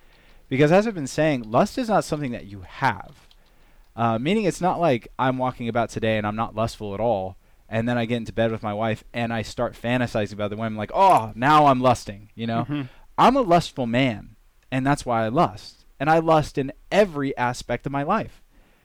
Because 0.48 0.72
as 0.72 0.86
I've 0.86 0.94
been 0.94 1.06
saying, 1.06 1.50
lust 1.50 1.78
is 1.78 1.88
not 1.88 2.04
something 2.04 2.32
that 2.32 2.46
you 2.46 2.64
have. 2.66 3.28
Uh, 3.94 4.18
meaning 4.18 4.44
it's 4.44 4.60
not 4.60 4.80
like 4.80 5.06
I'm 5.18 5.38
walking 5.38 5.68
about 5.68 5.90
today 5.90 6.18
and 6.18 6.26
I'm 6.26 6.36
not 6.36 6.56
lustful 6.56 6.94
at 6.94 7.00
all. 7.00 7.36
And 7.72 7.88
then 7.88 7.96
I 7.96 8.04
get 8.04 8.18
into 8.18 8.34
bed 8.34 8.52
with 8.52 8.62
my 8.62 8.74
wife 8.74 9.02
and 9.14 9.32
I 9.32 9.40
start 9.40 9.72
fantasizing 9.72 10.34
about 10.34 10.50
the 10.50 10.56
women, 10.56 10.76
like, 10.76 10.90
oh, 10.94 11.32
now 11.34 11.66
I'm 11.66 11.80
lusting, 11.80 12.28
you 12.34 12.46
know? 12.46 12.66
mhm. 12.68 12.88
I'm 13.16 13.34
a 13.34 13.40
lustful 13.40 13.86
man, 13.86 14.36
and 14.70 14.86
that's 14.86 15.06
why 15.06 15.24
I 15.24 15.28
lust. 15.28 15.86
And 15.98 16.10
I 16.10 16.18
lust 16.18 16.58
in 16.58 16.72
every 16.90 17.34
aspect 17.38 17.86
of 17.86 17.92
my 17.92 18.02
life. 18.02 18.41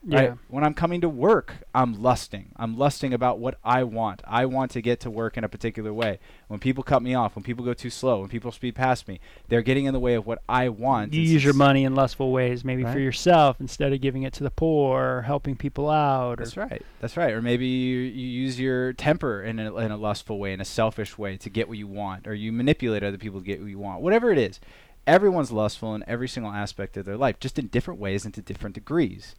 Yeah. 0.08 0.20
Right? 0.20 0.38
When 0.47 0.64
I'm 0.64 0.74
coming 0.74 1.01
to 1.01 1.10
work, 1.10 1.53
I'm 1.76 2.01
lusting. 2.01 2.53
I'm 2.55 2.78
lusting 2.78 3.14
about 3.14 3.39
what 3.39 3.58
I 3.64 3.84
want. 3.84 4.22
I 4.26 4.45
want 4.45 4.72
to 4.72 4.82
get 4.82 5.01
to 5.01 5.12
work 5.12 5.38
in 5.38 5.43
a 5.43 5.49
particular 5.49 5.93
way. 5.93 6.20
When 6.47 6.60
people 6.60 6.82
cut 6.82 7.03
me 7.03 7.14
off, 7.14 7.36
when 7.36 7.43
people 7.43 7.66
go 7.66 7.74
too 7.74 7.89
slow, 7.89 8.22
when 8.22 8.30
people 8.30 8.51
speed 8.53 8.76
past 8.76 9.08
me, 9.08 9.20
they're 9.49 9.62
getting 9.62 9.86
in 9.86 9.93
the 9.93 9.99
way 9.99 10.14
of 10.14 10.26
what 10.26 10.41
I 10.47 10.70
want. 10.70 11.14
You 11.14 11.22
It's- 11.22 11.34
use 11.34 11.43
your 11.43 11.53
money 11.53 11.84
in 11.84 11.93
lustful 11.93 12.32
ways, 12.32 12.64
maybe 12.64 12.84
for 12.84 12.99
yourself 12.99 13.60
instead 13.60 13.91
of 13.91 13.99
giving 13.99 14.24
it 14.24 14.32
to 14.34 14.43
the 14.43 14.51
poor 14.51 15.18
or 15.18 15.22
helping 15.24 15.55
people 15.58 15.89
out. 15.89 16.38
That's 16.38 16.55
right. 16.55 16.82
That's 17.01 17.18
right. 17.18 17.34
Or 17.34 17.41
maybe 17.41 17.66
you, 17.66 17.99
you 17.99 18.28
use 18.28 18.58
your 18.60 18.93
temper 18.93 19.43
in 19.43 19.60
a, 19.60 19.76
in 19.76 19.91
a 19.91 19.97
lustful 19.97 20.39
way, 20.39 20.53
in 20.53 20.62
a 20.62 20.66
selfish 20.66 21.18
way 21.18 21.36
to 21.38 21.49
get 21.49 21.68
what 21.68 21.78
you 21.78 21.88
want, 21.88 22.28
or 22.28 22.34
you 22.34 22.53
manipulate 22.53 23.03
other 23.03 23.18
people 23.18 23.41
to 23.41 23.45
get 23.45 23.60
what 23.60 23.70
you 23.70 23.80
want. 23.80 24.01
Whatever 24.01 24.32
it 24.32 24.38
is, 24.38 24.62
everyone's 25.05 25.51
lustful 25.51 25.95
in 25.95 26.03
every 26.08 26.28
single 26.28 26.51
aspect 26.51 26.97
of 26.97 27.05
their 27.05 27.18
life, 27.18 27.39
just 27.39 27.58
in 27.60 27.68
different 27.68 27.99
ways 27.99 28.26
and 28.26 28.34
to 28.34 28.41
different 28.41 28.76
degrees. 28.76 29.36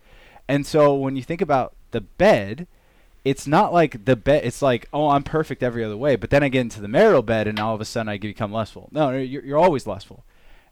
And 0.48 0.66
so 0.66 0.94
when 0.94 1.14
you 1.14 1.22
think 1.22 1.40
about 1.42 1.74
the 1.90 2.00
bed, 2.00 2.66
it's 3.24 3.46
not 3.46 3.72
like 3.72 4.04
the 4.06 4.16
bed. 4.16 4.44
It's 4.44 4.62
like, 4.62 4.88
oh, 4.92 5.10
I'm 5.10 5.22
perfect 5.22 5.62
every 5.62 5.84
other 5.84 5.96
way, 5.96 6.16
but 6.16 6.30
then 6.30 6.42
I 6.42 6.48
get 6.48 6.62
into 6.62 6.80
the 6.80 6.88
marital 6.88 7.22
bed, 7.22 7.46
and 7.46 7.58
all 7.58 7.74
of 7.74 7.80
a 7.80 7.84
sudden 7.84 8.08
I 8.08 8.18
become 8.18 8.52
lustful. 8.52 8.88
No, 8.90 9.10
no 9.10 9.18
you're, 9.18 9.44
you're 9.44 9.58
always 9.58 9.86
lustful. 9.86 10.24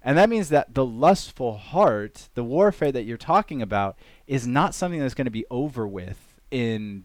And 0.03 0.16
that 0.16 0.31
means 0.31 0.51
that 0.51 0.74
the 0.74 0.85
lustful 0.85 1.59
heart, 1.59 2.29
the 2.35 2.45
warfare 2.45 2.93
that 2.93 3.03
you're 3.03 3.16
talking 3.16 3.61
about, 3.61 3.99
is 4.27 4.47
not 4.47 4.74
something 4.74 5.01
that's 5.01 5.14
going 5.14 5.27
to 5.27 5.31
be 5.31 5.45
over 5.51 5.87
with 5.87 6.41
in 6.51 7.05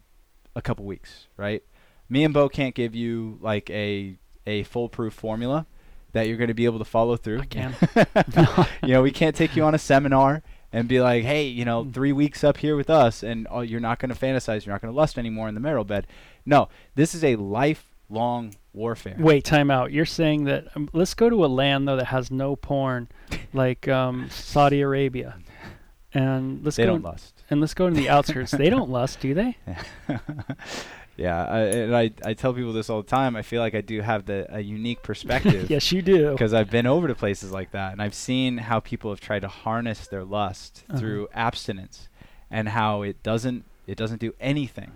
a 0.55 0.61
couple 0.61 0.85
weeks, 0.85 1.27
right? 1.35 1.63
Me 2.09 2.23
and 2.23 2.33
Bo 2.33 2.47
can't 2.47 2.75
give 2.75 2.93
you 2.93 3.39
like 3.41 3.69
a 3.69 4.17
a 4.45 4.63
foolproof 4.63 5.13
formula 5.13 5.65
that 6.13 6.27
you're 6.27 6.37
going 6.37 6.49
to 6.49 6.53
be 6.53 6.65
able 6.65 6.79
to 6.79 6.85
follow 6.85 7.15
through. 7.15 7.39
I 7.41 7.45
can. 7.45 7.75
you 8.83 8.93
know, 8.93 9.01
we 9.01 9.11
can't 9.11 9.35
take 9.35 9.55
you 9.55 9.63
on 9.63 9.73
a 9.73 9.79
seminar 9.79 10.43
and 10.73 10.87
be 10.87 11.01
like, 11.01 11.23
hey, 11.23 11.45
you 11.45 11.65
know, 11.65 11.83
Mm. 11.85 11.93
three 11.93 12.11
weeks 12.13 12.43
up 12.43 12.57
here 12.57 12.75
with 12.75 12.89
us, 12.89 13.23
and 13.23 13.47
oh, 13.51 13.61
you're 13.61 13.79
not 13.79 13.99
going 13.99 14.13
to 14.13 14.15
fantasize, 14.19 14.65
you're 14.65 14.73
not 14.73 14.81
going 14.81 14.93
to 14.93 14.97
lust 14.97 15.17
anymore 15.17 15.47
in 15.49 15.53
the 15.55 15.59
marital 15.61 15.83
bed. 15.83 16.07
No, 16.45 16.69
this 16.95 17.13
is 17.15 17.23
a 17.23 17.35
lifelong 17.37 18.55
warfare. 18.73 19.15
Wait, 19.19 19.43
time 19.43 19.69
out. 19.69 19.91
You're 19.91 20.05
saying 20.05 20.45
that 20.45 20.67
um, 20.75 20.89
let's 20.93 21.13
go 21.13 21.29
to 21.29 21.43
a 21.45 21.47
land 21.47 21.87
though 21.87 21.97
that 21.97 22.05
has 22.05 22.31
no 22.31 22.55
porn, 22.55 23.09
like 23.53 23.87
um, 23.87 24.29
Saudi 24.29 24.81
Arabia, 24.81 25.37
and 26.13 26.63
let's 26.63 26.77
they 26.77 26.83
go 26.83 26.91
don't 26.93 27.03
lust. 27.03 27.43
and 27.49 27.59
let's 27.61 27.73
go 27.73 27.89
to 27.89 27.95
the 27.95 28.09
outskirts. 28.09 28.51
they 28.51 28.69
don't 28.69 28.89
lust, 28.89 29.19
do 29.19 29.33
they? 29.33 29.57
yeah, 31.21 31.45
I, 31.45 31.59
and 31.61 31.95
I, 31.95 32.11
I 32.25 32.33
tell 32.33 32.53
people 32.53 32.73
this 32.73 32.89
all 32.89 33.01
the 33.01 33.07
time. 33.07 33.35
I 33.35 33.41
feel 33.41 33.61
like 33.61 33.75
I 33.75 33.81
do 33.81 34.01
have 34.01 34.25
the 34.25 34.47
a 34.49 34.59
unique 34.59 35.01
perspective. 35.03 35.69
yes, 35.75 35.91
you 35.91 36.01
do. 36.01 36.31
because 36.31 36.53
I've 36.53 36.69
been 36.71 36.87
over 36.87 37.07
to 37.07 37.15
places 37.15 37.51
like 37.51 37.71
that, 37.71 37.91
and 37.93 38.01
I've 38.01 38.13
seen 38.15 38.57
how 38.57 38.79
people 38.79 39.11
have 39.11 39.21
tried 39.21 39.41
to 39.41 39.47
harness 39.47 40.07
their 40.07 40.23
lust 40.23 40.83
Uh-huh. 40.89 40.99
through 40.99 41.27
abstinence, 41.33 42.09
and 42.49 42.69
how 42.69 43.01
it 43.03 43.21
doesn't 43.23 43.65
it 43.87 43.97
doesn't 43.97 44.19
do 44.21 44.33
anything 44.39 44.91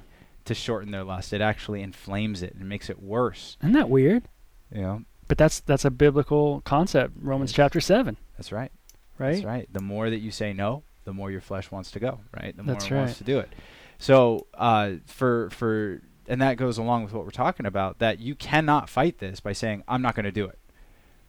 to 0.45 0.53
shorten 0.53 0.91
their 0.91 1.03
lust. 1.03 1.33
It 1.33 1.41
actually 1.41 1.81
inflames 1.81 2.41
it 2.43 2.53
and 2.55 2.69
makes 2.69 2.89
it 2.89 3.01
worse. 3.01 3.57
Isn't 3.61 3.73
that 3.73 3.89
weird? 3.89 4.23
You 4.71 4.81
know, 4.81 5.01
But 5.27 5.37
that's 5.37 5.59
that's 5.59 5.85
a 5.85 5.91
biblical 5.91 6.61
concept. 6.61 7.13
Romans 7.21 7.51
Yes. 7.51 7.55
chapter 7.57 7.81
seven, 7.81 8.17
that's 8.37 8.51
right. 8.51 8.71
right? 9.17 9.33
That's 9.33 9.45
right. 9.45 9.67
The 9.71 9.81
more 9.81 10.09
that 10.09 10.19
you 10.19 10.31
say 10.31 10.53
no, 10.53 10.83
the 11.03 11.13
more 11.13 11.29
your 11.31 11.41
flesh 11.41 11.71
wants 11.71 11.91
to 11.91 11.99
go. 11.99 12.19
Right. 12.39 12.55
The 12.55 12.63
more 12.63 12.73
That's 12.75 12.85
it 12.91 12.93
wants 12.95 13.17
to 13.19 13.23
do 13.23 13.39
it. 13.39 13.49
So 13.97 14.47
uh, 14.53 14.93
for 15.05 15.49
for 15.51 16.01
and 16.27 16.41
that 16.41 16.57
goes 16.57 16.77
along 16.77 17.03
with 17.03 17.13
what 17.13 17.23
we're 17.23 17.31
talking 17.31 17.65
about 17.65 17.99
that 17.99 18.19
you 18.19 18.35
cannot 18.35 18.89
fight 18.89 19.19
this 19.19 19.39
by 19.39 19.53
saying 19.53 19.83
I'm 19.87 20.01
not 20.01 20.15
going 20.15 20.25
to 20.25 20.31
do 20.31 20.45
it 20.45 20.59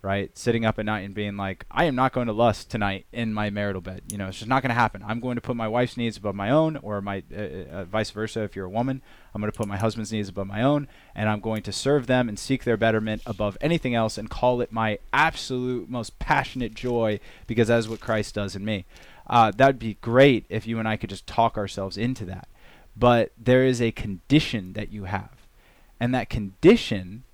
right? 0.06 0.38
Sitting 0.38 0.64
up 0.64 0.78
at 0.78 0.84
night 0.84 1.00
and 1.00 1.14
being 1.14 1.36
like, 1.36 1.66
I 1.68 1.84
am 1.84 1.96
not 1.96 2.12
going 2.12 2.28
to 2.28 2.32
lust 2.32 2.70
tonight 2.70 3.06
in 3.12 3.34
my 3.34 3.50
marital 3.50 3.80
bed. 3.80 4.02
You 4.08 4.18
know, 4.18 4.28
it's 4.28 4.38
just 4.38 4.48
not 4.48 4.62
going 4.62 4.70
to 4.70 4.74
happen. 4.74 5.02
I'm 5.04 5.18
going 5.18 5.34
to 5.34 5.40
put 5.40 5.56
my 5.56 5.66
wife's 5.66 5.96
needs 5.96 6.16
above 6.16 6.36
my 6.36 6.50
own, 6.50 6.76
or 6.76 7.00
my 7.00 7.24
uh, 7.36 7.40
uh, 7.40 7.84
vice 7.86 8.12
versa. 8.12 8.42
If 8.42 8.54
you're 8.54 8.66
a 8.66 8.70
woman, 8.70 9.02
I'm 9.34 9.40
going 9.40 9.50
to 9.50 9.56
put 9.56 9.66
my 9.66 9.76
husband's 9.76 10.12
needs 10.12 10.28
above 10.28 10.46
my 10.46 10.62
own, 10.62 10.86
and 11.16 11.28
I'm 11.28 11.40
going 11.40 11.62
to 11.64 11.72
serve 11.72 12.06
them 12.06 12.28
and 12.28 12.38
seek 12.38 12.62
their 12.62 12.76
betterment 12.76 13.22
above 13.26 13.58
anything 13.60 13.96
else, 13.96 14.16
and 14.16 14.30
call 14.30 14.60
it 14.60 14.70
my 14.70 15.00
absolute 15.12 15.90
most 15.90 16.20
passionate 16.20 16.74
joy 16.74 17.18
because 17.48 17.66
that's 17.66 17.88
what 17.88 17.98
Christ 17.98 18.36
does 18.36 18.54
in 18.54 18.64
me. 18.64 18.84
Uh, 19.26 19.50
that'd 19.50 19.80
be 19.80 19.94
great 20.02 20.46
if 20.48 20.68
you 20.68 20.78
and 20.78 20.86
I 20.86 20.96
could 20.96 21.10
just 21.10 21.26
talk 21.26 21.58
ourselves 21.58 21.96
into 21.96 22.24
that. 22.26 22.46
But 22.98 23.32
there 23.36 23.64
is 23.64 23.82
a 23.82 23.92
condition 23.92 24.72
that 24.72 24.90
you 24.90 25.04
have, 25.04 25.46
and 26.00 26.14
that 26.14 26.30
condition 26.30 27.24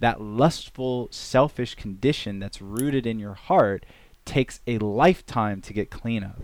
that 0.00 0.20
lustful, 0.20 1.08
selfish 1.10 1.74
condition 1.74 2.38
that's 2.38 2.60
rooted 2.60 3.06
in 3.06 3.18
your 3.18 3.34
heart 3.34 3.84
takes 4.24 4.60
a 4.66 4.78
lifetime 4.78 5.60
to 5.60 5.72
get 5.72 5.90
clean 5.90 6.24
of. 6.24 6.42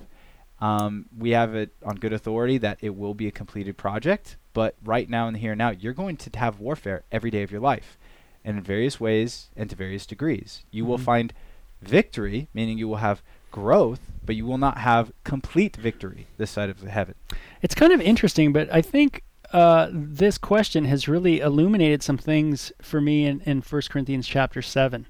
Um, 0.60 1.06
we 1.16 1.30
have 1.30 1.54
it 1.54 1.70
on 1.84 1.96
good 1.96 2.12
authority 2.12 2.58
that 2.58 2.78
it 2.80 2.96
will 2.96 3.14
be 3.14 3.26
a 3.26 3.32
completed 3.32 3.76
project, 3.76 4.36
but 4.52 4.74
right 4.84 5.08
now 5.08 5.26
in 5.26 5.34
the 5.34 5.40
here 5.40 5.52
and 5.52 5.58
now, 5.58 5.70
you're 5.70 5.92
going 5.92 6.16
to 6.18 6.38
have 6.38 6.60
warfare 6.60 7.02
every 7.10 7.30
day 7.30 7.42
of 7.42 7.50
your 7.50 7.60
life, 7.60 7.98
and 8.44 8.58
in 8.58 8.62
various 8.62 9.00
ways 9.00 9.48
and 9.56 9.68
to 9.70 9.76
various 9.76 10.06
degrees. 10.06 10.64
You 10.70 10.82
mm-hmm. 10.82 10.90
will 10.90 10.98
find 10.98 11.34
victory, 11.82 12.48
meaning 12.54 12.78
you 12.78 12.88
will 12.88 12.96
have 12.96 13.22
growth, 13.56 14.00
but 14.22 14.36
you 14.36 14.44
will 14.44 14.58
not 14.58 14.76
have 14.76 15.10
complete 15.24 15.76
victory 15.76 16.26
this 16.36 16.50
side 16.50 16.68
of 16.68 16.82
heaven. 16.82 17.14
It's 17.62 17.74
kind 17.74 17.90
of 17.90 18.02
interesting, 18.02 18.52
but 18.52 18.68
I 18.70 18.82
think 18.82 19.24
uh, 19.50 19.88
this 19.90 20.36
question 20.36 20.84
has 20.84 21.08
really 21.08 21.40
illuminated 21.40 22.02
some 22.02 22.18
things 22.18 22.70
for 22.82 23.00
me 23.00 23.24
in, 23.24 23.40
in 23.40 23.62
1 23.62 23.82
Corinthians 23.88 24.28
chapter 24.28 24.60
7. 24.60 25.06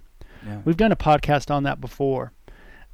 Yeah. 0.47 0.61
We've 0.64 0.76
done 0.76 0.92
a 0.92 0.97
podcast 0.97 1.51
on 1.51 1.64
that 1.64 1.80
before. 1.80 2.32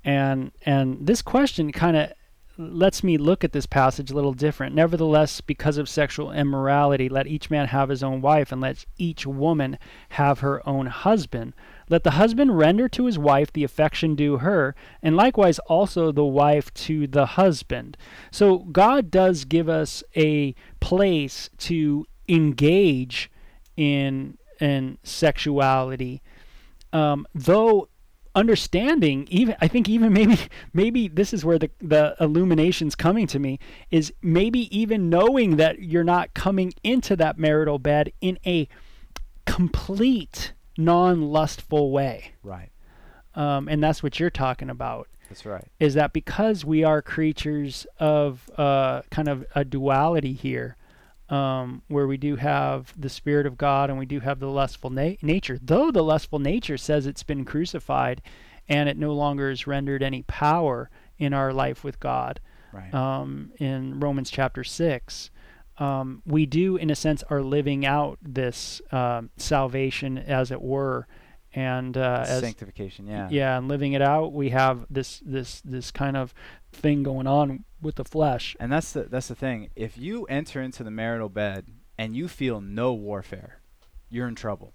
And 0.05 0.53
and 0.64 1.07
this 1.07 1.20
question 1.20 1.70
kind 1.70 1.98
of 1.98 2.12
lets 2.57 3.05
me 3.05 3.18
look 3.18 3.44
at 3.44 3.53
this 3.53 3.66
passage 3.66 4.11
a 4.11 4.14
little 4.14 4.32
different. 4.32 4.74
Nevertheless, 4.74 5.42
because 5.42 5.76
of 5.76 5.88
sexual 5.88 6.32
immorality, 6.32 7.11
let 7.11 7.26
each 7.26 7.50
man 7.50 7.68
have 7.68 7.90
his 7.90 8.03
own 8.03 8.22
wife, 8.22 8.50
and 8.50 8.61
let 8.61 8.84
each 8.96 9.26
woman 9.26 9.78
have 10.11 10.40
her 10.40 10.66
own 10.66 10.86
husband. 10.86 11.53
Let 11.89 12.05
the 12.05 12.12
husband 12.12 12.57
render 12.57 12.89
to 12.91 13.07
his 13.07 13.18
wife 13.18 13.53
the 13.53 13.64
affection 13.64 14.14
due 14.14 14.39
her, 14.39 14.74
and 15.03 15.16
likewise 15.16 15.59
also 15.61 16.12
the 16.12 16.24
wife 16.24 16.72
to 16.74 17.07
the 17.07 17.26
husband. 17.26 17.97
So 18.30 18.59
God 18.59 19.11
does 19.11 19.45
give 19.45 19.68
us 19.68 20.03
a 20.16 20.55
place 20.80 21.51
to 21.59 22.07
engage 22.28 23.30
in 23.76 24.39
in 24.61 24.99
sexuality, 25.03 26.22
um, 26.93 27.26
though 27.35 27.89
understanding 28.35 29.26
even 29.30 29.55
i 29.61 29.68
think 29.68 29.89
even 29.89 30.12
maybe 30.12 30.39
maybe 30.72 31.07
this 31.07 31.35
is 31.35 31.45
where 31.45 31.59
the 31.59 31.70
the 31.80 32.16
illumination's 32.18 32.95
coming 32.95 33.26
to 33.26 33.39
me 33.39 33.59
is 33.91 34.12
maybe 34.22 34.74
even 34.76 35.11
knowing 35.11 35.57
that 35.57 35.80
you're 35.80 36.05
not 36.05 36.33
coming 36.33 36.72
into 36.83 37.14
that 37.14 37.39
marital 37.39 37.78
bed 37.78 38.11
in 38.22 38.39
a 38.47 38.66
complete 39.45 40.53
non-lustful 40.77 41.91
way. 41.91 42.33
Right. 42.43 42.70
Um, 43.35 43.68
and 43.68 43.83
that's 43.83 44.03
what 44.03 44.20
you're 44.20 44.31
talking 44.31 44.70
about. 44.70 45.09
That's 45.29 45.47
right. 45.47 45.66
Is 45.81 45.95
that 45.95 46.12
because 46.12 46.64
we 46.64 46.85
are 46.85 47.01
creatures 47.01 47.87
of 47.99 48.51
uh, 48.59 49.03
kind 49.11 49.29
of 49.29 49.47
a 49.55 49.64
duality 49.64 50.35
here, 50.35 50.77
um, 51.31 51.83
where 51.89 52.07
we 52.07 52.18
do 52.18 52.37
have 52.37 52.93
the 53.01 53.09
Spirit 53.09 53.47
of 53.47 53.57
God 53.57 53.89
and 53.89 53.99
we 53.99 54.05
do 54.05 54.20
have 54.20 54.39
the 54.39 54.49
lustful 54.49 54.91
na- 54.91 55.14
nature, 55.23 55.59
though 55.62 55.91
the 55.91 56.05
lustful 56.05 56.39
nature 56.39 56.77
says 56.77 57.07
it's 57.07 57.23
been 57.23 57.47
crucified 57.47 58.20
and 58.68 58.89
it 58.89 58.99
no 58.99 59.14
longer 59.14 59.51
is 59.51 59.66
rendered 59.66 60.03
any 60.03 60.23
power 60.23 60.91
in 61.18 61.33
our 61.33 61.53
life 61.53 61.83
with 61.83 61.99
God. 61.99 62.39
Right. 62.73 62.93
Um, 62.93 63.53
in 63.59 63.99
Romans 64.01 64.31
chapter 64.31 64.62
6 64.64 65.31
um, 65.79 66.23
we 66.27 66.47
do, 66.47 66.77
in 66.77 66.91
a 66.91 66.95
sense, 66.95 67.23
are 67.31 67.43
living 67.43 67.87
out 67.87 68.18
this 68.23 68.81
um, 68.91 69.31
salvation, 69.37 70.18
as 70.18 70.51
it 70.51 70.61
were, 70.61 71.07
and 71.55 71.97
uh, 71.97 72.25
as, 72.27 72.41
sanctification. 72.41 73.07
Yeah, 73.07 73.29
yeah, 73.31 73.59
and 73.59 73.68
living 73.68 73.93
it 73.93 74.03
out, 74.03 74.33
we 74.33 74.51
have 74.51 74.87
this 74.91 75.23
this 75.25 75.61
this 75.62 75.91
kind 75.91 76.16
of 76.16 76.35
thing 76.73 77.03
going 77.03 77.27
on 77.27 77.64
with 77.81 77.97
the 77.97 78.05
flesh. 78.05 78.57
And 78.61 78.73
that's 78.73 78.93
the 78.93 79.05
that's 79.05 79.29
the 79.29 79.35
thing. 79.35 79.70
If 79.77 79.99
you 79.99 80.25
enter 80.27 80.62
into 80.62 80.85
the 80.85 80.91
marital 80.91 81.29
bed 81.29 81.66
and 81.99 82.16
you 82.16 82.29
feel 82.29 82.61
no 82.61 82.93
warfare, 82.93 83.61
you're 84.11 84.29
in 84.29 84.35
trouble. 84.35 84.73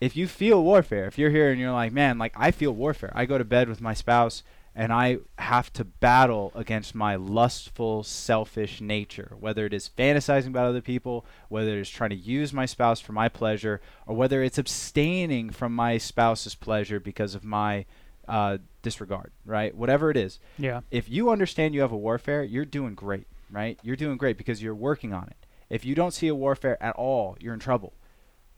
If 0.00 0.16
you 0.16 0.26
feel 0.26 0.62
warfare, 0.64 1.06
if 1.06 1.16
you're 1.16 1.30
here 1.30 1.50
and 1.50 1.60
you're 1.60 1.72
like, 1.72 1.92
man, 1.92 2.18
like 2.18 2.34
I 2.36 2.50
feel 2.50 2.72
warfare. 2.72 3.12
I 3.14 3.24
go 3.24 3.38
to 3.38 3.44
bed 3.44 3.68
with 3.68 3.80
my 3.80 3.94
spouse 3.94 4.42
and 4.74 4.92
I 4.92 5.18
have 5.38 5.72
to 5.74 5.84
battle 5.84 6.50
against 6.54 6.94
my 6.94 7.14
lustful, 7.16 8.02
selfish 8.02 8.80
nature, 8.80 9.36
whether 9.38 9.66
it 9.66 9.74
is 9.74 9.90
fantasizing 9.96 10.48
about 10.48 10.66
other 10.66 10.80
people, 10.80 11.26
whether 11.48 11.76
it 11.76 11.80
is 11.80 11.90
trying 11.90 12.10
to 12.10 12.16
use 12.16 12.52
my 12.52 12.64
spouse 12.64 13.00
for 13.00 13.12
my 13.12 13.28
pleasure, 13.28 13.80
or 14.06 14.16
whether 14.16 14.42
it's 14.42 14.58
abstaining 14.58 15.50
from 15.50 15.74
my 15.74 15.98
spouse's 15.98 16.54
pleasure 16.54 16.98
because 16.98 17.34
of 17.34 17.44
my 17.44 17.84
uh, 18.26 18.58
disregard, 18.80 19.32
right? 19.44 19.74
Whatever 19.76 20.10
it 20.10 20.16
is. 20.16 20.38
Yeah. 20.58 20.80
If 20.90 21.08
you 21.08 21.30
understand 21.30 21.74
you 21.74 21.82
have 21.82 21.92
a 21.92 21.96
warfare, 21.96 22.42
you're 22.42 22.64
doing 22.64 22.94
great, 22.94 23.26
right? 23.50 23.78
You're 23.82 23.96
doing 23.96 24.16
great 24.16 24.38
because 24.38 24.62
you're 24.62 24.74
working 24.74 25.12
on 25.12 25.24
it. 25.24 25.46
If 25.68 25.84
you 25.84 25.94
don't 25.94 26.12
see 26.12 26.28
a 26.28 26.34
warfare 26.34 26.82
at 26.82 26.94
all, 26.96 27.36
you're 27.40 27.54
in 27.54 27.60
trouble. 27.60 27.92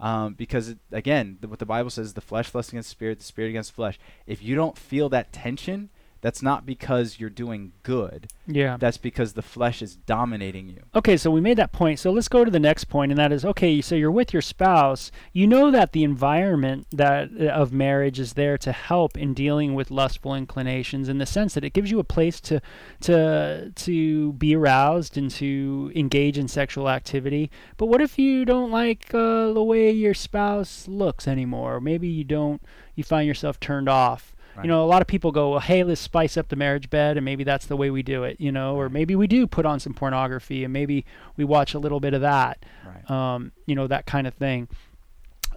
Um, 0.00 0.34
because 0.34 0.70
it, 0.70 0.78
again, 0.90 1.38
the, 1.40 1.48
what 1.48 1.60
the 1.60 1.66
Bible 1.66 1.90
says, 1.90 2.14
the 2.14 2.20
flesh 2.20 2.54
lusts 2.54 2.72
against 2.72 2.88
the 2.88 2.90
spirit, 2.90 3.18
the 3.18 3.24
spirit 3.24 3.50
against 3.50 3.70
the 3.70 3.76
flesh. 3.76 3.98
If 4.26 4.42
you 4.42 4.54
don't 4.54 4.76
feel 4.76 5.08
that 5.10 5.32
tension, 5.32 5.90
that's 6.24 6.40
not 6.40 6.64
because 6.64 7.20
you're 7.20 7.28
doing 7.28 7.72
good. 7.82 8.28
Yeah. 8.46 8.78
That's 8.78 8.96
because 8.96 9.34
the 9.34 9.42
flesh 9.42 9.82
is 9.82 9.96
dominating 9.96 10.70
you. 10.70 10.80
Okay, 10.94 11.18
so 11.18 11.30
we 11.30 11.42
made 11.42 11.58
that 11.58 11.70
point. 11.70 11.98
So 11.98 12.10
let's 12.10 12.28
go 12.28 12.46
to 12.46 12.50
the 12.50 12.58
next 12.58 12.84
point, 12.84 13.12
and 13.12 13.18
that 13.18 13.30
is 13.30 13.44
okay. 13.44 13.82
So 13.82 13.94
you're 13.94 14.10
with 14.10 14.32
your 14.32 14.40
spouse. 14.40 15.12
You 15.34 15.46
know 15.46 15.70
that 15.70 15.92
the 15.92 16.02
environment 16.02 16.86
that 16.92 17.28
uh, 17.38 17.48
of 17.48 17.74
marriage 17.74 18.18
is 18.18 18.32
there 18.32 18.56
to 18.56 18.72
help 18.72 19.18
in 19.18 19.34
dealing 19.34 19.74
with 19.74 19.90
lustful 19.90 20.34
inclinations, 20.34 21.10
in 21.10 21.18
the 21.18 21.26
sense 21.26 21.52
that 21.52 21.64
it 21.64 21.74
gives 21.74 21.90
you 21.90 21.98
a 21.98 22.04
place 22.04 22.40
to 22.40 22.62
to 23.02 23.70
to 23.74 24.32
be 24.32 24.56
aroused 24.56 25.18
and 25.18 25.30
to 25.32 25.92
engage 25.94 26.38
in 26.38 26.48
sexual 26.48 26.88
activity. 26.88 27.50
But 27.76 27.88
what 27.88 28.00
if 28.00 28.18
you 28.18 28.46
don't 28.46 28.70
like 28.70 29.12
uh, 29.12 29.52
the 29.52 29.62
way 29.62 29.90
your 29.90 30.14
spouse 30.14 30.88
looks 30.88 31.28
anymore? 31.28 31.82
Maybe 31.82 32.08
you 32.08 32.24
don't. 32.24 32.62
You 32.94 33.04
find 33.04 33.28
yourself 33.28 33.60
turned 33.60 33.90
off 33.90 34.33
Right. 34.56 34.64
You 34.64 34.68
know, 34.68 34.84
a 34.84 34.86
lot 34.86 35.02
of 35.02 35.08
people 35.08 35.32
go, 35.32 35.50
well, 35.50 35.60
hey, 35.60 35.82
let's 35.82 36.00
spice 36.00 36.36
up 36.36 36.48
the 36.48 36.56
marriage 36.56 36.90
bed, 36.90 37.16
and 37.16 37.24
maybe 37.24 37.44
that's 37.44 37.66
the 37.66 37.76
way 37.76 37.90
we 37.90 38.02
do 38.02 38.24
it, 38.24 38.40
you 38.40 38.52
know, 38.52 38.76
or 38.76 38.88
maybe 38.88 39.16
we 39.16 39.26
do 39.26 39.46
put 39.46 39.66
on 39.66 39.80
some 39.80 39.94
pornography 39.94 40.64
and 40.64 40.72
maybe 40.72 41.04
we 41.36 41.44
watch 41.44 41.74
a 41.74 41.78
little 41.78 42.00
bit 42.00 42.14
of 42.14 42.20
that, 42.20 42.64
right. 42.86 43.10
um, 43.10 43.52
you 43.66 43.74
know, 43.74 43.86
that 43.86 44.06
kind 44.06 44.26
of 44.26 44.34
thing. 44.34 44.68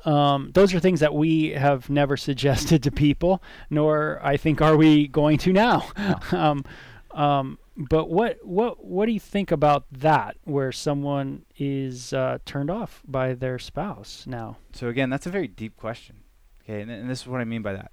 Um, 0.05 0.51
those 0.53 0.73
are 0.73 0.79
things 0.79 1.01
that 1.01 1.13
we 1.13 1.49
have 1.49 1.89
never 1.89 2.17
suggested 2.17 2.83
to 2.83 2.91
people, 2.91 3.41
nor 3.69 4.19
I 4.23 4.37
think 4.37 4.61
are 4.61 4.77
we 4.77 5.07
going 5.07 5.37
to 5.39 5.53
now. 5.53 5.89
No. 5.97 6.19
um, 6.39 6.65
um, 7.11 7.57
but 7.77 8.09
what 8.09 8.43
what 8.43 8.83
what 8.83 9.05
do 9.05 9.11
you 9.11 9.19
think 9.19 9.51
about 9.51 9.85
that, 9.91 10.37
where 10.43 10.71
someone 10.71 11.45
is 11.57 12.11
uh, 12.11 12.39
turned 12.45 12.71
off 12.71 13.03
by 13.07 13.33
their 13.33 13.59
spouse 13.59 14.25
now? 14.27 14.57
So 14.73 14.87
again, 14.87 15.09
that's 15.09 15.25
a 15.27 15.29
very 15.29 15.47
deep 15.47 15.77
question. 15.77 16.17
Okay, 16.63 16.81
and, 16.81 16.89
and 16.89 17.09
this 17.09 17.21
is 17.21 17.27
what 17.27 17.39
I 17.39 17.45
mean 17.45 17.61
by 17.61 17.73
that. 17.73 17.91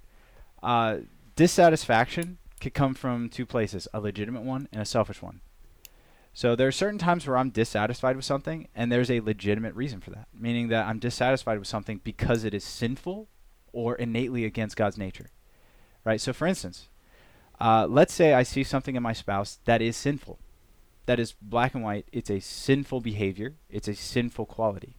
Uh, 0.65 1.01
dissatisfaction 1.35 2.39
could 2.59 2.73
come 2.73 2.95
from 2.95 3.29
two 3.29 3.45
places 3.45 3.87
a 3.93 3.99
legitimate 3.99 4.41
one 4.41 4.67
and 4.71 4.81
a 4.81 4.85
selfish 4.85 5.21
one. 5.21 5.41
So 6.33 6.55
there 6.55 6.67
are 6.67 6.71
certain 6.71 6.97
times 6.97 7.27
where 7.27 7.37
I'm 7.37 7.51
dissatisfied 7.51 8.15
with 8.15 8.25
something, 8.25 8.67
and 8.73 8.91
there's 8.91 9.11
a 9.11 9.19
legitimate 9.19 9.75
reason 9.75 10.01
for 10.01 10.09
that, 10.09 10.27
meaning 10.33 10.69
that 10.69 10.87
I'm 10.87 10.97
dissatisfied 10.97 11.59
with 11.59 11.67
something 11.67 12.01
because 12.03 12.43
it 12.43 12.55
is 12.55 12.63
sinful 12.63 13.29
or 13.73 13.95
innately 13.95 14.43
against 14.43 14.75
God's 14.75 14.97
nature. 14.97 15.29
Right? 16.03 16.19
So, 16.19 16.33
for 16.33 16.47
instance, 16.47 16.89
uh, 17.61 17.85
let's 17.87 18.13
say 18.13 18.33
I 18.33 18.41
see 18.41 18.63
something 18.63 18.95
in 18.95 19.03
my 19.03 19.13
spouse 19.13 19.59
that 19.65 19.83
is 19.83 19.95
sinful. 19.95 20.39
That 21.05 21.19
is 21.19 21.35
black 21.39 21.75
and 21.75 21.83
white. 21.83 22.07
It's 22.11 22.31
a 22.31 22.39
sinful 22.39 23.01
behavior, 23.01 23.53
it's 23.69 23.87
a 23.87 23.93
sinful 23.93 24.47
quality. 24.47 24.97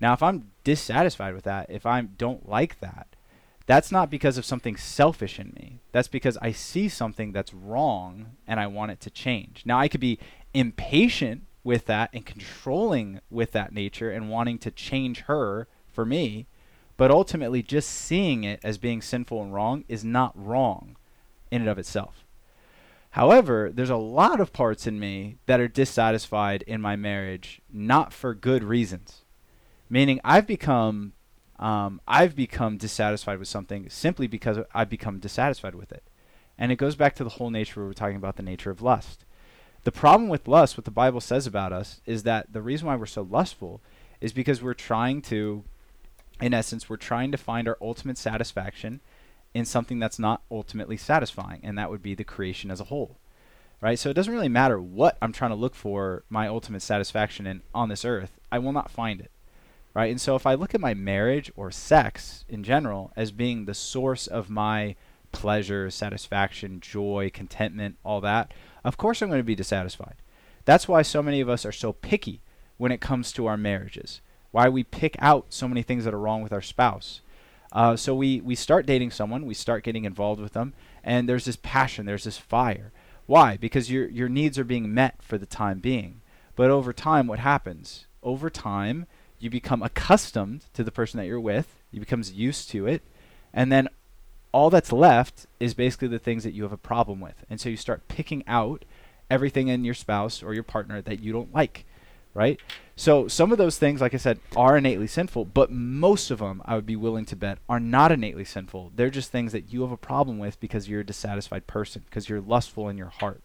Now, 0.00 0.12
if 0.12 0.24
I'm 0.24 0.50
dissatisfied 0.64 1.34
with 1.34 1.44
that, 1.44 1.70
if 1.70 1.86
I 1.86 2.00
don't 2.00 2.48
like 2.48 2.80
that, 2.80 3.14
that's 3.68 3.92
not 3.92 4.08
because 4.08 4.38
of 4.38 4.46
something 4.46 4.78
selfish 4.78 5.38
in 5.38 5.52
me. 5.54 5.82
That's 5.92 6.08
because 6.08 6.38
I 6.40 6.52
see 6.52 6.88
something 6.88 7.32
that's 7.32 7.52
wrong 7.52 8.30
and 8.46 8.58
I 8.58 8.66
want 8.66 8.92
it 8.92 9.00
to 9.00 9.10
change. 9.10 9.64
Now, 9.66 9.78
I 9.78 9.88
could 9.88 10.00
be 10.00 10.18
impatient 10.54 11.42
with 11.62 11.84
that 11.84 12.08
and 12.14 12.24
controlling 12.24 13.20
with 13.28 13.52
that 13.52 13.74
nature 13.74 14.10
and 14.10 14.30
wanting 14.30 14.56
to 14.60 14.70
change 14.70 15.20
her 15.22 15.68
for 15.86 16.06
me, 16.06 16.46
but 16.96 17.10
ultimately 17.10 17.62
just 17.62 17.90
seeing 17.90 18.42
it 18.42 18.58
as 18.64 18.78
being 18.78 19.02
sinful 19.02 19.42
and 19.42 19.52
wrong 19.52 19.84
is 19.86 20.02
not 20.02 20.32
wrong 20.34 20.96
in 21.50 21.60
and 21.60 21.68
of 21.68 21.78
itself. 21.78 22.24
However, 23.10 23.70
there's 23.70 23.90
a 23.90 23.96
lot 23.96 24.40
of 24.40 24.54
parts 24.54 24.86
in 24.86 24.98
me 24.98 25.36
that 25.44 25.60
are 25.60 25.68
dissatisfied 25.68 26.62
in 26.66 26.80
my 26.80 26.96
marriage, 26.96 27.60
not 27.70 28.14
for 28.14 28.32
good 28.32 28.64
reasons. 28.64 29.26
Meaning, 29.90 30.20
I've 30.24 30.46
become, 30.46 31.12
um, 31.58 32.00
I've 32.06 32.36
become 32.36 32.76
dissatisfied 32.76 33.38
with 33.38 33.48
something 33.48 33.88
simply 33.90 34.26
because 34.26 34.58
I've 34.72 34.88
become 34.88 35.18
dissatisfied 35.18 35.74
with 35.74 35.92
it, 35.92 36.04
and 36.56 36.70
it 36.70 36.76
goes 36.76 36.96
back 36.96 37.14
to 37.16 37.24
the 37.24 37.30
whole 37.30 37.50
nature 37.50 37.80
we 37.80 37.86
were 37.86 37.94
talking 37.94 38.16
about 38.16 38.36
the 38.36 38.42
nature 38.42 38.70
of 38.70 38.82
lust. 38.82 39.24
The 39.84 39.92
problem 39.92 40.28
with 40.28 40.48
lust, 40.48 40.76
what 40.76 40.84
the 40.84 40.90
Bible 40.90 41.20
says 41.20 41.46
about 41.46 41.72
us, 41.72 42.00
is 42.04 42.22
that 42.24 42.52
the 42.52 42.62
reason 42.62 42.86
why 42.86 42.96
we're 42.96 43.06
so 43.06 43.22
lustful 43.22 43.80
is 44.20 44.32
because 44.32 44.62
we're 44.62 44.74
trying 44.74 45.22
to, 45.22 45.64
in 46.40 46.52
essence, 46.52 46.88
we're 46.88 46.96
trying 46.96 47.32
to 47.32 47.38
find 47.38 47.68
our 47.68 47.78
ultimate 47.80 48.18
satisfaction 48.18 49.00
in 49.54 49.64
something 49.64 49.98
that's 49.98 50.18
not 50.18 50.42
ultimately 50.50 50.96
satisfying, 50.96 51.60
and 51.62 51.78
that 51.78 51.90
would 51.90 52.02
be 52.02 52.14
the 52.14 52.24
creation 52.24 52.70
as 52.70 52.80
a 52.80 52.84
whole. 52.84 53.16
Right? 53.80 53.98
So 53.98 54.10
it 54.10 54.14
doesn't 54.14 54.32
really 54.32 54.48
matter 54.48 54.80
what 54.80 55.16
I'm 55.22 55.32
trying 55.32 55.52
to 55.52 55.56
look 55.56 55.76
for 55.76 56.24
my 56.28 56.48
ultimate 56.48 56.82
satisfaction 56.82 57.46
in 57.46 57.62
on 57.72 57.88
this 57.88 58.04
earth, 58.04 58.38
I 58.50 58.58
will 58.58 58.72
not 58.72 58.90
find 58.90 59.20
it. 59.20 59.30
Right? 59.98 60.12
And 60.12 60.20
so 60.20 60.36
if 60.36 60.46
I 60.46 60.54
look 60.54 60.76
at 60.76 60.80
my 60.80 60.94
marriage 60.94 61.50
or 61.56 61.72
sex 61.72 62.44
in 62.48 62.62
general 62.62 63.12
as 63.16 63.32
being 63.32 63.64
the 63.64 63.74
source 63.74 64.28
of 64.28 64.48
my 64.48 64.94
pleasure, 65.32 65.90
satisfaction, 65.90 66.78
joy, 66.78 67.32
contentment, 67.34 67.96
all 68.04 68.20
that, 68.20 68.54
of 68.84 68.96
course 68.96 69.20
I'm 69.20 69.28
going 69.28 69.40
to 69.40 69.42
be 69.44 69.56
dissatisfied. 69.56 70.14
That's 70.64 70.86
why 70.86 71.02
so 71.02 71.20
many 71.20 71.40
of 71.40 71.48
us 71.48 71.66
are 71.66 71.72
so 71.72 71.92
picky 71.92 72.42
when 72.76 72.92
it 72.92 73.00
comes 73.00 73.32
to 73.32 73.46
our 73.46 73.56
marriages. 73.56 74.20
Why 74.52 74.68
we 74.68 74.84
pick 74.84 75.16
out 75.18 75.46
so 75.48 75.66
many 75.66 75.82
things 75.82 76.04
that 76.04 76.14
are 76.14 76.20
wrong 76.20 76.42
with 76.42 76.52
our 76.52 76.62
spouse. 76.62 77.20
Uh, 77.72 77.96
so 77.96 78.14
we, 78.14 78.40
we 78.40 78.54
start 78.54 78.86
dating 78.86 79.10
someone, 79.10 79.46
we 79.46 79.52
start 79.52 79.82
getting 79.82 80.04
involved 80.04 80.40
with 80.40 80.52
them, 80.52 80.74
and 81.02 81.28
there's 81.28 81.46
this 81.46 81.58
passion, 81.60 82.06
there's 82.06 82.22
this 82.22 82.38
fire. 82.38 82.92
Why? 83.26 83.56
Because 83.56 83.90
your, 83.90 84.08
your 84.08 84.28
needs 84.28 84.60
are 84.60 84.64
being 84.64 84.94
met 84.94 85.24
for 85.24 85.38
the 85.38 85.44
time 85.44 85.80
being. 85.80 86.20
But 86.54 86.70
over 86.70 86.92
time, 86.92 87.26
what 87.26 87.40
happens? 87.40 88.06
Over 88.22 88.48
time, 88.48 89.06
you 89.38 89.50
become 89.50 89.82
accustomed 89.82 90.64
to 90.74 90.84
the 90.84 90.90
person 90.90 91.18
that 91.18 91.26
you're 91.26 91.40
with, 91.40 91.82
you 91.90 92.00
becomes 92.00 92.32
used 92.32 92.70
to 92.70 92.86
it, 92.86 93.02
and 93.52 93.70
then 93.72 93.88
all 94.52 94.70
that's 94.70 94.92
left 94.92 95.46
is 95.60 95.74
basically 95.74 96.08
the 96.08 96.18
things 96.18 96.44
that 96.44 96.54
you 96.54 96.62
have 96.62 96.72
a 96.72 96.76
problem 96.76 97.20
with. 97.20 97.44
And 97.50 97.60
so 97.60 97.68
you 97.68 97.76
start 97.76 98.08
picking 98.08 98.42
out 98.46 98.84
everything 99.30 99.68
in 99.68 99.84
your 99.84 99.94
spouse 99.94 100.42
or 100.42 100.54
your 100.54 100.62
partner 100.62 101.02
that 101.02 101.20
you 101.20 101.32
don't 101.32 101.54
like, 101.54 101.84
right? 102.34 102.58
So 102.96 103.28
some 103.28 103.52
of 103.52 103.58
those 103.58 103.78
things, 103.78 104.00
like 104.00 104.14
I 104.14 104.16
said, 104.16 104.40
are 104.56 104.76
innately 104.76 105.06
sinful, 105.06 105.44
but 105.46 105.70
most 105.70 106.30
of 106.30 106.38
them, 106.38 106.62
I 106.64 106.74
would 106.74 106.86
be 106.86 106.96
willing 106.96 107.26
to 107.26 107.36
bet, 107.36 107.58
are 107.68 107.78
not 107.78 108.10
innately 108.10 108.44
sinful. 108.44 108.92
They're 108.96 109.10
just 109.10 109.30
things 109.30 109.52
that 109.52 109.72
you 109.72 109.82
have 109.82 109.92
a 109.92 109.96
problem 109.96 110.38
with 110.38 110.58
because 110.58 110.88
you're 110.88 111.02
a 111.02 111.06
dissatisfied 111.06 111.66
person, 111.66 112.02
because 112.06 112.28
you're 112.28 112.40
lustful 112.40 112.88
in 112.88 112.98
your 112.98 113.10
heart. 113.10 113.42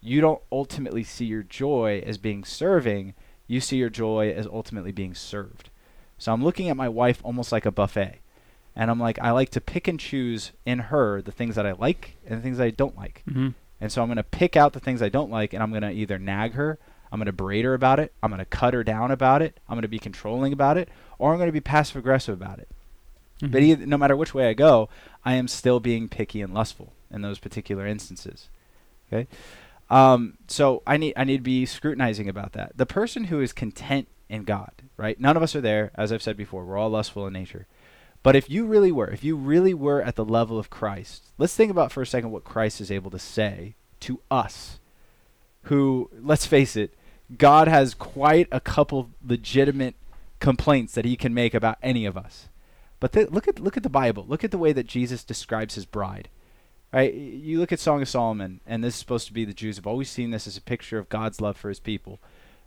You 0.00 0.20
don't 0.20 0.42
ultimately 0.52 1.02
see 1.02 1.24
your 1.24 1.42
joy 1.42 2.02
as 2.06 2.18
being 2.18 2.44
serving, 2.44 3.14
you 3.46 3.60
see 3.60 3.76
your 3.76 3.90
joy 3.90 4.30
as 4.30 4.46
ultimately 4.46 4.92
being 4.92 5.14
served. 5.14 5.70
So 6.18 6.32
I'm 6.32 6.42
looking 6.42 6.68
at 6.68 6.76
my 6.76 6.88
wife 6.88 7.20
almost 7.22 7.52
like 7.52 7.66
a 7.66 7.70
buffet. 7.70 8.20
And 8.74 8.90
I'm 8.90 9.00
like, 9.00 9.18
I 9.18 9.30
like 9.30 9.50
to 9.50 9.60
pick 9.60 9.88
and 9.88 9.98
choose 9.98 10.52
in 10.66 10.78
her 10.78 11.22
the 11.22 11.32
things 11.32 11.54
that 11.54 11.66
I 11.66 11.72
like 11.72 12.16
and 12.26 12.38
the 12.38 12.42
things 12.42 12.58
that 12.58 12.64
I 12.64 12.70
don't 12.70 12.96
like. 12.96 13.22
Mm-hmm. 13.28 13.48
And 13.80 13.92
so 13.92 14.02
I'm 14.02 14.08
going 14.08 14.16
to 14.16 14.22
pick 14.22 14.56
out 14.56 14.72
the 14.72 14.80
things 14.80 15.02
I 15.02 15.08
don't 15.08 15.30
like 15.30 15.52
and 15.52 15.62
I'm 15.62 15.70
going 15.70 15.82
to 15.82 15.90
either 15.90 16.18
nag 16.18 16.52
her, 16.52 16.78
I'm 17.10 17.18
going 17.18 17.26
to 17.26 17.32
berate 17.32 17.64
her 17.64 17.74
about 17.74 18.00
it, 18.00 18.12
I'm 18.22 18.30
going 18.30 18.38
to 18.38 18.44
cut 18.44 18.74
her 18.74 18.84
down 18.84 19.10
about 19.10 19.42
it, 19.42 19.58
I'm 19.68 19.74
going 19.74 19.82
to 19.82 19.88
be 19.88 19.98
controlling 19.98 20.52
about 20.52 20.76
it, 20.76 20.88
or 21.18 21.32
I'm 21.32 21.38
going 21.38 21.48
to 21.48 21.52
be 21.52 21.60
passive 21.60 21.96
aggressive 21.96 22.40
about 22.40 22.58
it. 22.58 22.68
Mm-hmm. 23.40 23.52
But 23.52 23.62
either, 23.62 23.86
no 23.86 23.98
matter 23.98 24.16
which 24.16 24.34
way 24.34 24.48
I 24.48 24.54
go, 24.54 24.88
I 25.24 25.34
am 25.34 25.48
still 25.48 25.80
being 25.80 26.08
picky 26.08 26.40
and 26.42 26.52
lustful 26.52 26.92
in 27.10 27.22
those 27.22 27.38
particular 27.38 27.86
instances. 27.86 28.48
Okay? 29.12 29.26
Um, 29.88 30.38
so 30.48 30.82
I 30.86 30.96
need 30.96 31.14
I 31.16 31.24
need 31.24 31.38
to 31.38 31.42
be 31.42 31.66
scrutinizing 31.66 32.28
about 32.28 32.52
that. 32.52 32.76
The 32.76 32.86
person 32.86 33.24
who 33.24 33.40
is 33.40 33.52
content 33.52 34.08
in 34.28 34.42
God, 34.44 34.72
right? 34.96 35.18
None 35.20 35.36
of 35.36 35.42
us 35.42 35.54
are 35.54 35.60
there, 35.60 35.92
as 35.94 36.12
I've 36.12 36.22
said 36.22 36.36
before. 36.36 36.64
We're 36.64 36.78
all 36.78 36.90
lustful 36.90 37.26
in 37.26 37.32
nature. 37.32 37.66
But 38.22 38.34
if 38.34 38.50
you 38.50 38.66
really 38.66 38.90
were, 38.90 39.08
if 39.08 39.22
you 39.22 39.36
really 39.36 39.74
were 39.74 40.02
at 40.02 40.16
the 40.16 40.24
level 40.24 40.58
of 40.58 40.70
Christ, 40.70 41.30
let's 41.38 41.54
think 41.54 41.70
about 41.70 41.92
for 41.92 42.02
a 42.02 42.06
second 42.06 42.32
what 42.32 42.42
Christ 42.42 42.80
is 42.80 42.90
able 42.90 43.10
to 43.12 43.20
say 43.20 43.76
to 44.00 44.20
us, 44.32 44.80
who, 45.62 46.10
let's 46.20 46.44
face 46.44 46.74
it, 46.74 46.94
God 47.38 47.68
has 47.68 47.94
quite 47.94 48.48
a 48.50 48.58
couple 48.58 49.10
legitimate 49.24 49.94
complaints 50.40 50.94
that 50.94 51.04
he 51.04 51.16
can 51.16 51.34
make 51.34 51.54
about 51.54 51.78
any 51.82 52.04
of 52.04 52.16
us. 52.16 52.48
But 52.98 53.12
th- 53.12 53.30
look 53.30 53.46
at 53.46 53.60
look 53.60 53.76
at 53.76 53.82
the 53.82 53.88
Bible. 53.88 54.24
Look 54.26 54.42
at 54.42 54.50
the 54.50 54.58
way 54.58 54.72
that 54.72 54.86
Jesus 54.86 55.22
describes 55.22 55.74
his 55.74 55.84
bride. 55.84 56.28
Right? 56.92 57.12
You 57.12 57.58
look 57.58 57.72
at 57.72 57.80
Song 57.80 58.00
of 58.00 58.08
Solomon, 58.08 58.60
and 58.66 58.82
this 58.82 58.94
is 58.94 59.00
supposed 59.00 59.26
to 59.26 59.32
be 59.32 59.44
the 59.44 59.52
Jews 59.52 59.76
have 59.76 59.86
always 59.86 60.10
seen 60.10 60.30
this 60.30 60.46
as 60.46 60.56
a 60.56 60.62
picture 60.62 60.98
of 60.98 61.08
God's 61.08 61.40
love 61.40 61.56
for 61.56 61.68
his 61.68 61.80
people. 61.80 62.20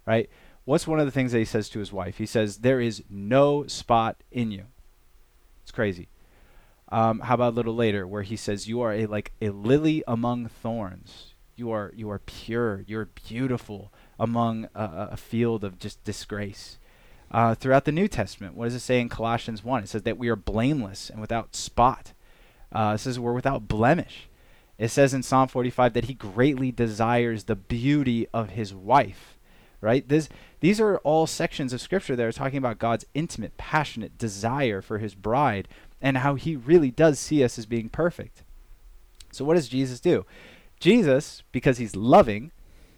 Right? 0.05 0.29
What's 0.65 0.87
one 0.87 0.99
of 0.99 1.05
the 1.05 1.11
things 1.11 1.31
that 1.31 1.39
he 1.39 1.45
says 1.45 1.69
to 1.69 1.79
his 1.79 1.91
wife? 1.91 2.17
He 2.17 2.25
says, 2.25 2.57
There 2.57 2.79
is 2.79 3.03
no 3.09 3.65
spot 3.65 4.17
in 4.31 4.51
you. 4.51 4.65
It's 5.63 5.71
crazy. 5.71 6.09
Um, 6.91 7.19
how 7.19 7.35
about 7.35 7.53
a 7.53 7.55
little 7.55 7.75
later 7.75 8.07
where 8.07 8.23
he 8.23 8.35
says, 8.35 8.67
"You 8.67 8.81
are 8.81 8.91
a 8.91 9.05
like 9.05 9.31
a 9.41 9.49
lily 9.49 10.03
among 10.07 10.47
thorns. 10.47 11.35
You 11.55 11.71
are 11.71 11.93
you 11.95 12.09
are 12.09 12.19
pure. 12.19 12.83
You're 12.87 13.09
beautiful 13.27 13.93
among 14.19 14.65
a, 14.73 15.09
a 15.11 15.17
field 15.17 15.63
of 15.63 15.77
just 15.77 16.03
disgrace." 16.03 16.79
Uh, 17.31 17.53
throughout 17.53 17.85
the 17.85 17.91
New 17.91 18.07
Testament, 18.07 18.55
what 18.55 18.65
does 18.65 18.73
it 18.73 18.79
say 18.79 18.99
in 18.99 19.07
Colossians 19.07 19.63
one? 19.63 19.83
It 19.83 19.89
says 19.89 20.01
that 20.01 20.17
we 20.17 20.29
are 20.29 20.35
blameless 20.35 21.11
and 21.11 21.21
without 21.21 21.55
spot. 21.55 22.13
Uh, 22.71 22.93
it 22.95 22.99
says 22.99 23.19
we're 23.19 23.33
without 23.33 23.67
blemish. 23.67 24.29
It 24.77 24.89
says 24.89 25.13
in 25.13 25.23
Psalm 25.23 25.47
45 25.47 25.93
that 25.93 26.05
he 26.05 26.13
greatly 26.13 26.71
desires 26.71 27.43
the 27.43 27.55
beauty 27.55 28.27
of 28.33 28.51
his 28.51 28.73
wife. 28.73 29.37
Right? 29.81 30.07
This 30.07 30.29
these 30.59 30.81
are 30.81 30.97
all 30.99 31.25
sections 31.25 31.71
of 31.71 31.81
scripture 31.81 32.15
that 32.15 32.25
are 32.25 32.31
talking 32.33 32.57
about 32.57 32.79
God's 32.79 33.05
intimate, 33.13 33.57
passionate 33.57 34.17
desire 34.17 34.81
for 34.81 34.97
his 34.97 35.15
bride 35.15 35.67
and 36.01 36.17
how 36.17 36.35
he 36.35 36.55
really 36.55 36.91
does 36.91 37.19
see 37.19 37.43
us 37.43 37.57
as 37.57 37.65
being 37.65 37.89
perfect. 37.89 38.43
So, 39.31 39.45
what 39.45 39.55
does 39.55 39.69
Jesus 39.69 39.99
do? 39.99 40.25
Jesus, 40.79 41.43
because 41.51 41.77
he's 41.77 41.95
loving, 41.95 42.51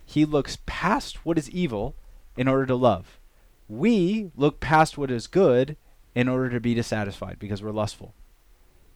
he 0.05 0.25
looks 0.25 0.57
past 0.65 1.25
what 1.25 1.37
is 1.37 1.49
evil 1.49 1.95
in 2.37 2.47
order 2.47 2.65
to 2.65 2.75
love. 2.75 3.19
We 3.67 4.31
look 4.35 4.59
past 4.59 4.97
what 4.97 5.11
is 5.11 5.27
good 5.27 5.77
in 6.13 6.27
order 6.27 6.49
to 6.49 6.59
be 6.59 6.73
dissatisfied 6.73 7.37
because 7.39 7.63
we're 7.63 7.71
lustful. 7.71 8.13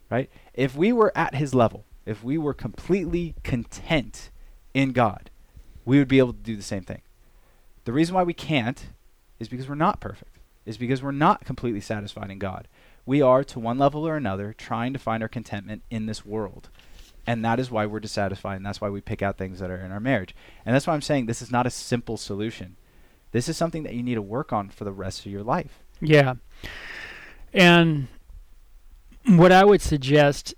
Right? 0.10 0.30
If 0.53 0.76
we 0.76 0.93
were 0.93 1.12
at 1.18 1.36
his 1.36 1.53
level, 1.56 1.86
if 2.06 2.24
we 2.24 2.38
were 2.38 2.53
completely 2.53 3.36
content 3.43 4.30
in 4.74 4.91
God, 4.91 5.30
we 5.84 5.97
would 5.97 6.08
be 6.08 6.20
able 6.20 6.34
to 6.34 6.39
do 6.39 6.56
the 6.56 6.64
same 6.64 6.84
thing. 6.84 7.01
The 7.86 7.93
reason 7.93 8.16
why 8.16 8.24
we 8.24 8.34
can't 8.34 8.88
is 9.39 9.47
because 9.47 9.68
we're 9.68 9.76
not 9.76 9.99
perfect, 9.99 10.38
is 10.66 10.78
because 10.78 11.01
we're 11.01 11.12
not 11.12 11.45
completely 11.45 11.82
satisfied 11.82 12.32
in 12.32 12.39
God. 12.39 12.68
We 13.06 13.22
are, 13.22 13.43
to 13.43 13.60
one 13.60 13.78
level 13.78 14.08
or 14.08 14.16
another, 14.16 14.53
trying 14.53 14.93
to 14.93 14.99
find 14.99 15.22
our 15.22 15.30
contentment 15.30 15.84
in 15.91 16.06
this 16.06 16.26
world. 16.26 16.70
And 17.28 17.43
that 17.43 17.60
is 17.60 17.72
why 17.72 17.86
we're 17.86 17.99
dissatisfied, 17.99 18.58
and 18.58 18.66
that's 18.66 18.82
why 18.82 18.89
we 18.89 19.01
pick 19.01 19.22
out 19.22 19.38
things 19.38 19.60
that 19.60 19.70
are 19.72 19.78
in 19.78 19.91
our 19.91 19.99
marriage. 19.99 20.36
And 20.66 20.76
that's 20.76 20.88
why 20.88 20.93
I'm 20.93 21.01
saying 21.01 21.26
this 21.26 21.41
is 21.41 21.51
not 21.51 21.68
a 21.68 21.72
simple 21.72 22.18
solution. 22.18 22.78
This 23.32 23.49
is 23.49 23.58
something 23.58 23.84
that 23.84 23.93
you 23.93 24.03
need 24.03 24.16
to 24.16 24.22
work 24.22 24.53
on 24.53 24.70
for 24.70 24.84
the 24.84 24.91
rest 24.91 25.26
of 25.26 25.32
your 25.32 25.43
life. 25.43 25.84
Yeah. 25.99 26.36
And 27.53 28.08
what 29.28 29.51
I 29.51 29.63
would 29.65 29.82
suggest 29.82 30.53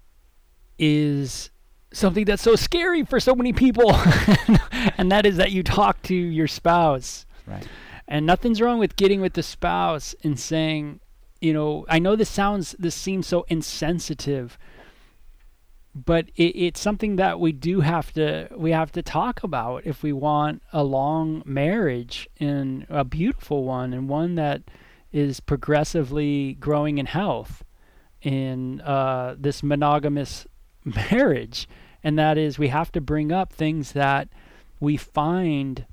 is 0.78 1.50
something 1.92 2.26
that's 2.26 2.44
so 2.44 2.56
scary 2.56 3.04
for 3.04 3.20
so 3.20 3.36
many 3.36 3.54
people, 3.54 3.94
and 4.98 5.12
that 5.12 5.26
is 5.26 5.38
that 5.38 5.52
you 5.52 5.64
talk 5.64 6.02
to 6.04 6.16
your 6.16 6.48
spouse. 6.48 7.26
Right. 7.46 7.68
And 8.08 8.26
nothing's 8.26 8.62
wrong 8.62 8.80
with 8.80 8.96
getting 8.96 9.22
with 9.22 9.34
the 9.34 9.44
spouse 9.44 10.16
and 10.24 10.40
saying, 10.40 11.00
you 11.42 11.54
know, 11.54 11.86
I 11.90 12.00
know 12.00 12.16
this 12.16 12.30
sounds, 12.30 12.76
this 12.80 12.96
seems 12.96 13.28
so 13.28 13.46
insensitive, 13.50 14.58
but 15.94 16.30
it, 16.36 16.56
it's 16.56 16.80
something 16.80 17.18
that 17.18 17.40
we 17.40 17.52
do 17.52 17.82
have 17.82 18.14
to, 18.14 18.48
we 18.56 18.72
have 18.72 18.92
to 18.94 19.02
talk 19.02 19.44
about 19.44 19.86
if 19.86 20.04
we 20.04 20.14
want 20.14 20.62
a 20.72 20.84
long 20.84 21.44
marriage 21.46 22.30
and 22.40 22.86
a 22.90 23.04
beautiful 23.04 23.64
one 23.66 23.94
and 23.94 24.08
one 24.08 24.36
that 24.36 24.64
is 25.12 25.40
progressively 25.40 26.54
growing 26.60 26.98
in 26.98 27.06
health 27.06 27.64
in 28.28 28.82
uh, 28.82 29.36
this 29.40 29.64
monogamous 29.64 30.46
marriage. 30.84 31.68
And 32.04 32.20
that 32.20 32.38
is, 32.38 32.60
we 32.60 32.68
have 32.68 32.92
to 32.92 33.00
bring 33.00 33.32
up 33.32 33.54
things 33.54 33.94
that 33.94 34.28
we 34.82 34.98
find 34.98 35.86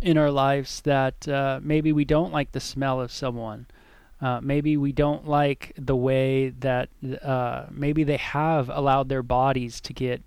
in 0.00 0.16
our 0.16 0.30
lives 0.30 0.80
that 0.80 1.28
uh, 1.28 1.60
maybe 1.62 1.92
we 1.92 2.06
don't 2.06 2.32
like 2.32 2.52
the 2.52 2.60
smell 2.60 3.02
of 3.02 3.12
someone. 3.12 3.66
Uh, 4.18 4.40
maybe 4.40 4.78
we 4.78 4.92
don't 4.92 5.28
like 5.28 5.72
the 5.76 5.94
way 5.94 6.48
that 6.48 6.88
uh, 7.22 7.66
maybe 7.70 8.02
they 8.02 8.16
have 8.16 8.70
allowed 8.70 9.10
their 9.10 9.22
bodies 9.22 9.78
to 9.82 9.92
get 9.92 10.22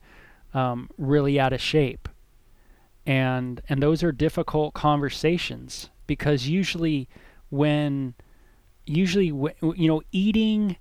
um, 0.53 0.89
really 0.97 1.39
out 1.39 1.53
of 1.53 1.61
shape, 1.61 2.07
and 3.05 3.61
and 3.69 3.81
those 3.81 4.03
are 4.03 4.11
difficult 4.11 4.73
conversations 4.73 5.89
because 6.07 6.47
usually 6.47 7.07
when 7.49 8.13
usually 8.85 9.29
w- 9.29 9.73
you 9.75 9.87
know 9.87 10.01
eating 10.11 10.75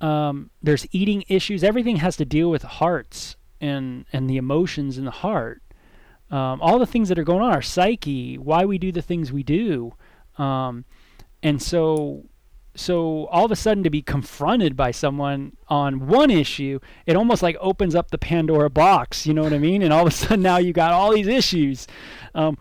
um, 0.00 0.50
there's 0.62 0.86
eating 0.92 1.24
issues 1.28 1.64
everything 1.64 1.96
has 1.96 2.16
to 2.16 2.24
deal 2.24 2.50
with 2.50 2.62
hearts 2.62 3.36
and 3.60 4.04
and 4.12 4.28
the 4.28 4.36
emotions 4.36 4.98
in 4.98 5.04
the 5.04 5.10
heart, 5.10 5.62
um, 6.30 6.60
all 6.60 6.78
the 6.78 6.86
things 6.86 7.08
that 7.08 7.18
are 7.18 7.24
going 7.24 7.42
on, 7.42 7.52
our 7.52 7.62
psyche, 7.62 8.36
why 8.36 8.64
we 8.64 8.78
do 8.78 8.92
the 8.92 9.02
things 9.02 9.32
we 9.32 9.42
do, 9.42 9.94
um, 10.38 10.84
and 11.42 11.62
so 11.62 12.24
so 12.74 13.26
all 13.26 13.46
of 13.46 13.50
a 13.50 13.56
sudden 13.56 13.82
to 13.82 13.90
be 13.90 14.02
confronted 14.02 14.76
by 14.76 14.90
someone 14.90 15.56
on 15.68 16.06
one 16.06 16.30
issue, 16.30 16.78
it 17.06 17.16
almost 17.16 17.42
like 17.42 17.56
opens 17.58 17.94
up 17.94 18.10
the 18.10 18.18
Pandora 18.18 18.68
box. 18.68 19.26
You 19.26 19.34
know 19.34 19.42
what 19.42 19.54
I 19.54 19.58
mean? 19.58 19.82
And 19.82 19.92
all 19.92 20.06
of 20.06 20.12
a 20.12 20.16
sudden 20.16 20.42
now 20.42 20.58
you 20.58 20.72
got 20.72 20.92
all 20.92 21.12
these 21.14 21.26
issues. 21.26 21.86
Um, 22.34 22.58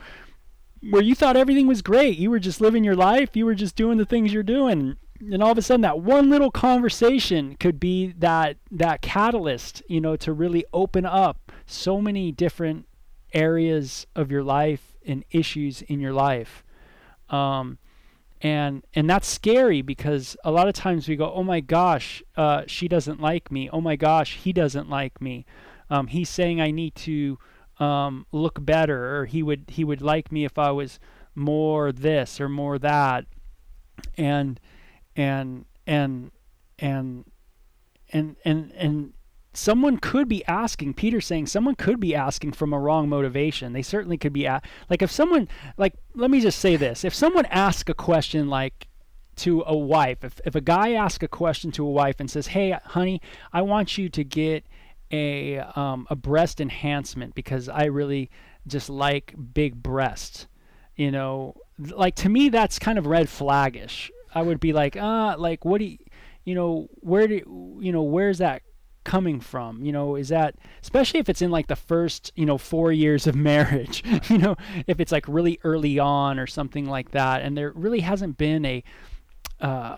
where 0.89 1.01
you 1.01 1.15
thought 1.15 1.35
everything 1.35 1.67
was 1.67 1.81
great. 1.81 2.17
You 2.17 2.29
were 2.29 2.39
just 2.39 2.61
living 2.61 2.83
your 2.83 2.95
life. 2.95 3.35
You 3.35 3.45
were 3.45 3.55
just 3.55 3.75
doing 3.75 3.97
the 3.97 4.05
things 4.05 4.31
you're 4.31 4.43
doing. 4.43 4.97
And 5.19 5.41
all 5.41 5.51
of 5.51 5.57
a 5.57 5.61
sudden 5.61 5.81
that 5.81 5.99
one 5.99 6.29
little 6.29 6.51
conversation 6.51 7.55
could 7.55 7.79
be 7.79 8.13
that 8.17 8.57
that 8.71 9.01
catalyst, 9.01 9.81
you 9.87 10.01
know, 10.01 10.15
to 10.17 10.33
really 10.33 10.65
open 10.73 11.05
up 11.05 11.51
so 11.65 12.01
many 12.01 12.31
different 12.31 12.87
areas 13.33 14.07
of 14.15 14.31
your 14.31 14.43
life 14.43 14.95
and 15.05 15.23
issues 15.31 15.81
in 15.83 15.99
your 15.99 16.13
life. 16.13 16.63
Um, 17.29 17.77
and 18.41 18.83
and 18.93 19.09
that's 19.09 19.27
scary 19.27 19.81
because 19.81 20.35
a 20.43 20.51
lot 20.51 20.67
of 20.67 20.73
times 20.73 21.07
we 21.07 21.15
go, 21.15 21.31
oh 21.33 21.43
my 21.43 21.61
gosh, 21.61 22.21
uh, 22.35 22.63
she 22.67 22.87
doesn't 22.87 23.21
like 23.21 23.51
me. 23.51 23.69
Oh 23.71 23.81
my 23.81 23.95
gosh, 23.95 24.37
he 24.37 24.53
doesn't 24.53 24.89
like 24.89 25.21
me. 25.21 25.45
Um, 25.89 26.07
he's 26.07 26.29
saying 26.29 26.59
I 26.59 26.71
need 26.71 26.95
to 26.95 27.39
um, 27.79 28.25
look 28.31 28.63
better, 28.63 29.17
or 29.17 29.25
he 29.25 29.41
would 29.41 29.65
he 29.69 29.83
would 29.83 30.01
like 30.01 30.31
me 30.31 30.45
if 30.45 30.57
I 30.57 30.71
was 30.71 30.99
more 31.33 31.91
this 31.91 32.39
or 32.39 32.49
more 32.49 32.77
that, 32.79 33.25
and 34.17 34.59
and 35.15 35.65
and 35.87 36.31
and 36.79 37.25
and 38.11 38.35
and 38.43 38.71
and 38.73 39.13
someone 39.53 39.97
could 39.97 40.27
be 40.27 40.45
asking 40.45 40.93
peter 40.93 41.21
saying 41.21 41.47
someone 41.47 41.75
could 41.75 41.99
be 41.99 42.13
asking 42.13 42.51
from 42.51 42.73
a 42.73 42.79
wrong 42.79 43.07
motivation. 43.07 43.73
They 43.73 43.81
certainly 43.81 44.17
could 44.17 44.33
be 44.33 44.49
like 44.89 45.01
if 45.01 45.11
someone 45.11 45.47
like 45.77 45.93
let 46.13 46.29
me 46.29 46.41
just 46.41 46.59
say 46.59 46.75
this. 46.75 47.03
If 47.03 47.13
someone 47.13 47.45
asks 47.45 47.89
a 47.89 47.93
question 47.93 48.49
like 48.49 48.87
to 49.37 49.63
a 49.67 49.75
wife 49.75 50.23
if, 50.23 50.39
if 50.45 50.55
a 50.55 50.61
guy 50.61 50.93
asks 50.93 51.23
a 51.23 51.27
question 51.27 51.71
to 51.71 51.85
a 51.85 51.91
wife 51.91 52.21
and 52.21 52.31
says 52.31 52.47
hey 52.47 52.71
honey 52.85 53.21
i 53.51 53.61
want 53.61 53.97
you 53.97 54.07
to 54.07 54.23
get 54.23 54.65
a 55.11 55.59
um, 55.59 56.07
a 56.09 56.15
breast 56.15 56.61
enhancement 56.61 57.35
because 57.35 57.67
i 57.67 57.83
really 57.83 58.29
just 58.65 58.89
like 58.89 59.35
big 59.53 59.83
breasts 59.83 60.47
you 60.95 61.11
know? 61.11 61.55
Like 61.77 62.15
to 62.15 62.29
me 62.29 62.49
that's 62.49 62.79
kind 62.79 62.97
of 62.97 63.05
red 63.05 63.27
flaggish 63.27 64.09
i 64.35 64.41
would 64.41 64.59
be 64.59 64.73
like 64.73 64.95
uh 64.97 65.35
like 65.37 65.65
what 65.65 65.79
do 65.79 65.85
you 65.85 65.97
you 66.43 66.53
know 66.53 66.87
where 67.01 67.27
do 67.27 67.79
you 67.81 67.91
know 67.91 68.03
where's 68.03 68.37
that 68.37 68.61
coming 69.05 69.39
from? 69.39 69.83
You 69.85 69.93
know 69.93 70.15
is 70.17 70.29
that 70.29 70.55
especially 70.81 71.21
if 71.21 71.29
it's 71.29 71.41
in 71.41 71.51
like 71.51 71.67
the 71.67 71.75
first 71.77 72.33
you 72.35 72.45
know 72.45 72.57
four 72.57 72.91
years 72.91 73.27
of 73.27 73.35
marriage 73.51 74.03
you 74.29 74.37
know 74.37 74.57
if 74.87 74.99
it's 74.99 75.13
like 75.13 75.25
really 75.29 75.59
early 75.63 75.97
on 75.99 76.39
or 76.39 76.47
something 76.47 76.87
like 76.87 77.11
that 77.11 77.41
and 77.41 77.57
there 77.57 77.71
really 77.71 78.01
hasn't 78.01 78.37
been 78.37 78.65
a 78.65 78.83
uh, 79.61 79.97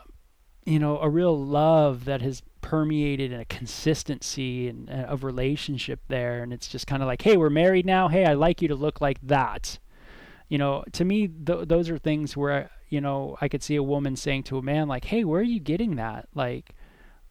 you 0.66 0.78
know 0.78 1.00
a 1.00 1.10
real 1.10 1.38
love 1.38 2.06
that 2.06 2.22
has 2.22 2.44
permeated 2.62 3.32
and 3.32 3.42
a 3.42 3.46
consistency 3.46 4.68
and 4.68 4.90
uh, 4.90 5.06
of 5.08 5.24
relationship 5.24 6.02
there 6.10 6.44
and 6.44 6.52
it's 6.52 6.68
just 6.68 6.86
kind 6.86 7.02
of 7.02 7.08
like 7.08 7.22
hey 7.22 7.38
we're 7.38 7.50
married 7.50 7.86
now. 7.86 8.10
Hey 8.10 8.26
i 8.26 8.34
like 8.34 8.62
you 8.62 8.68
to 8.68 8.76
look 8.76 9.02
like 9.02 9.20
that 9.24 9.80
you 10.50 10.58
know 10.58 10.84
to 10.91 11.06
me 11.06 11.28
th- 11.28 11.68
those 11.68 11.89
are 11.89 11.98
things 11.98 12.36
where 12.38 12.70
you 12.89 13.02
know 13.02 13.38
i 13.41 13.48
could 13.48 13.64
see 13.64 13.76
a 13.76 13.84
woman 13.84 14.16
saying 14.16 14.43
to 14.43 14.58
a 14.58 14.62
man 14.62 14.88
like 14.88 15.06
hey 15.06 15.24
where 15.24 15.41
are 15.41 15.43
you 15.43 15.60
getting 15.60 15.95
that 15.95 16.28
like 16.34 16.74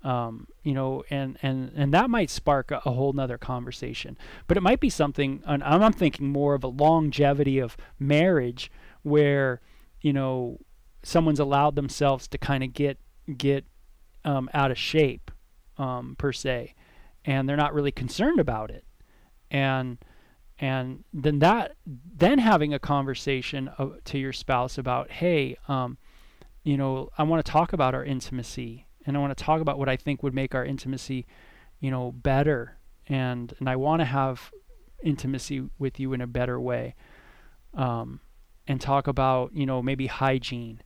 um, 0.07 0.47
you 0.63 0.73
know, 0.73 1.03
and, 1.11 1.37
and, 1.43 1.73
and 1.75 1.93
that 1.93 2.09
might 2.09 2.31
spark 2.31 2.71
a, 2.71 2.77
a 2.87 2.93
whole 2.93 3.13
nother 3.13 3.39
conversation. 3.39 4.17
But 4.47 4.57
it 4.57 4.63
might 4.63 4.79
be 4.79 4.89
something, 4.89 5.43
and 5.45 5.65
I'm 5.65 5.93
thinking 5.93 6.29
more 6.29 6.55
of 6.55 6.63
a 6.63 6.69
longevity 6.69 7.59
of 7.59 7.77
marriage 7.99 8.71
where, 9.03 9.61
you 10.01 10.13
know, 10.13 10.61
someone's 11.03 11.41
allowed 11.41 11.75
themselves 11.75 12.29
to 12.29 12.39
kind 12.39 12.63
of 12.63 12.73
get, 12.73 12.99
get 13.37 13.65
um, 14.25 14.49
out 14.55 14.71
of 14.71 14.79
shape, 14.79 15.33
um, 15.77 16.15
per 16.19 16.33
se, 16.33 16.75
and 17.25 17.49
they're 17.49 17.57
not 17.57 17.75
really 17.75 17.93
concerned 17.93 18.39
about 18.39 18.71
it. 18.71 18.85
And, 19.51 19.99
and 20.59 21.05
then 21.13 21.41
that, 21.41 21.77
then 21.87 22.39
having 22.39 22.73
a 22.73 22.79
conversation 22.79 23.71
to 24.05 24.19
your 24.19 24.33
spouse 24.33 24.79
about, 24.79 25.11
hey, 25.11 25.57
um, 25.69 25.99
you 26.63 26.77
know, 26.77 27.11
I 27.19 27.23
want 27.25 27.45
to 27.45 27.51
talk 27.51 27.73
about 27.73 27.95
our 27.95 28.05
intimacy 28.05 28.87
and 29.07 29.17
I 29.17 29.21
want 29.21 29.37
to 29.37 29.45
talk 29.45 29.61
about 29.61 29.79
what 29.79 29.89
I 29.89 29.97
think 29.97 30.23
would 30.23 30.35
make 30.35 30.55
our 30.55 30.65
intimacy, 30.65 31.27
you 31.81 31.91
know, 31.91 32.11
better. 32.11 32.79
And 33.09 33.55
and 33.61 33.69
I 33.69 33.77
want 33.77 34.01
to 34.01 34.05
have 34.05 34.51
intimacy 35.03 35.69
with 35.79 36.01
you 36.01 36.13
in 36.13 36.21
a 36.21 36.27
better 36.27 36.61
way. 36.61 36.95
Um, 37.75 38.21
and 38.67 38.81
talk 38.81 39.07
about 39.07 39.55
you 39.55 39.67
know 39.67 39.83
maybe 39.83 40.07
hygiene 40.07 40.83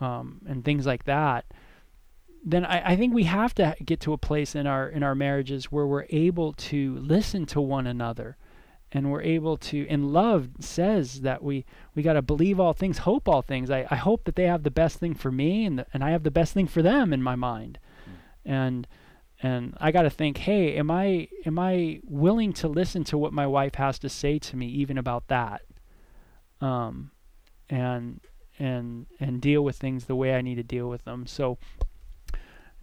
um, 0.00 0.40
and 0.48 0.64
things 0.64 0.86
like 0.86 1.04
that. 1.04 1.44
Then 2.44 2.64
I, 2.64 2.92
I 2.92 2.96
think 2.96 3.12
we 3.12 3.24
have 3.24 3.54
to 3.56 3.76
get 3.84 4.00
to 4.00 4.12
a 4.12 4.18
place 4.18 4.54
in 4.54 4.66
our 4.66 4.88
in 4.88 5.02
our 5.02 5.14
marriages 5.14 5.66
where 5.66 5.86
we're 5.86 6.06
able 6.10 6.52
to 6.54 6.96
listen 6.98 7.46
to 7.46 7.60
one 7.60 7.86
another 7.86 8.36
and 8.92 9.10
we're 9.10 9.22
able 9.22 9.56
to 9.56 9.86
and 9.88 10.12
love 10.12 10.48
says 10.60 11.20
that 11.20 11.42
we 11.42 11.64
we 11.94 12.02
got 12.02 12.14
to 12.14 12.22
believe 12.22 12.58
all 12.58 12.72
things 12.72 12.98
hope 12.98 13.28
all 13.28 13.42
things. 13.42 13.70
I, 13.70 13.86
I 13.90 13.96
hope 13.96 14.24
that 14.24 14.34
they 14.34 14.44
have 14.44 14.62
the 14.62 14.70
best 14.70 14.98
thing 14.98 15.14
for 15.14 15.30
me 15.30 15.64
and 15.64 15.80
the, 15.80 15.86
and 15.92 16.02
i 16.02 16.10
have 16.10 16.22
the 16.22 16.30
best 16.30 16.54
thing 16.54 16.66
for 16.66 16.82
them 16.82 17.12
in 17.12 17.22
my 17.22 17.36
mind. 17.36 17.78
Mm. 18.08 18.12
and 18.50 18.88
and 19.42 19.76
i 19.80 19.92
got 19.92 20.02
to 20.02 20.10
think 20.10 20.38
hey 20.38 20.76
am 20.76 20.90
i 20.90 21.28
am 21.44 21.58
i 21.58 22.00
willing 22.04 22.52
to 22.54 22.68
listen 22.68 23.04
to 23.04 23.18
what 23.18 23.32
my 23.32 23.46
wife 23.46 23.74
has 23.74 23.98
to 24.00 24.08
say 24.08 24.38
to 24.38 24.56
me 24.56 24.66
even 24.66 24.98
about 24.98 25.28
that? 25.28 25.62
Um 26.60 27.10
and 27.68 28.20
and 28.58 29.06
and 29.20 29.40
deal 29.40 29.62
with 29.62 29.76
things 29.76 30.06
the 30.06 30.16
way 30.16 30.34
i 30.34 30.40
need 30.40 30.56
to 30.56 30.62
deal 30.62 30.88
with 30.88 31.04
them. 31.04 31.26
So 31.26 31.58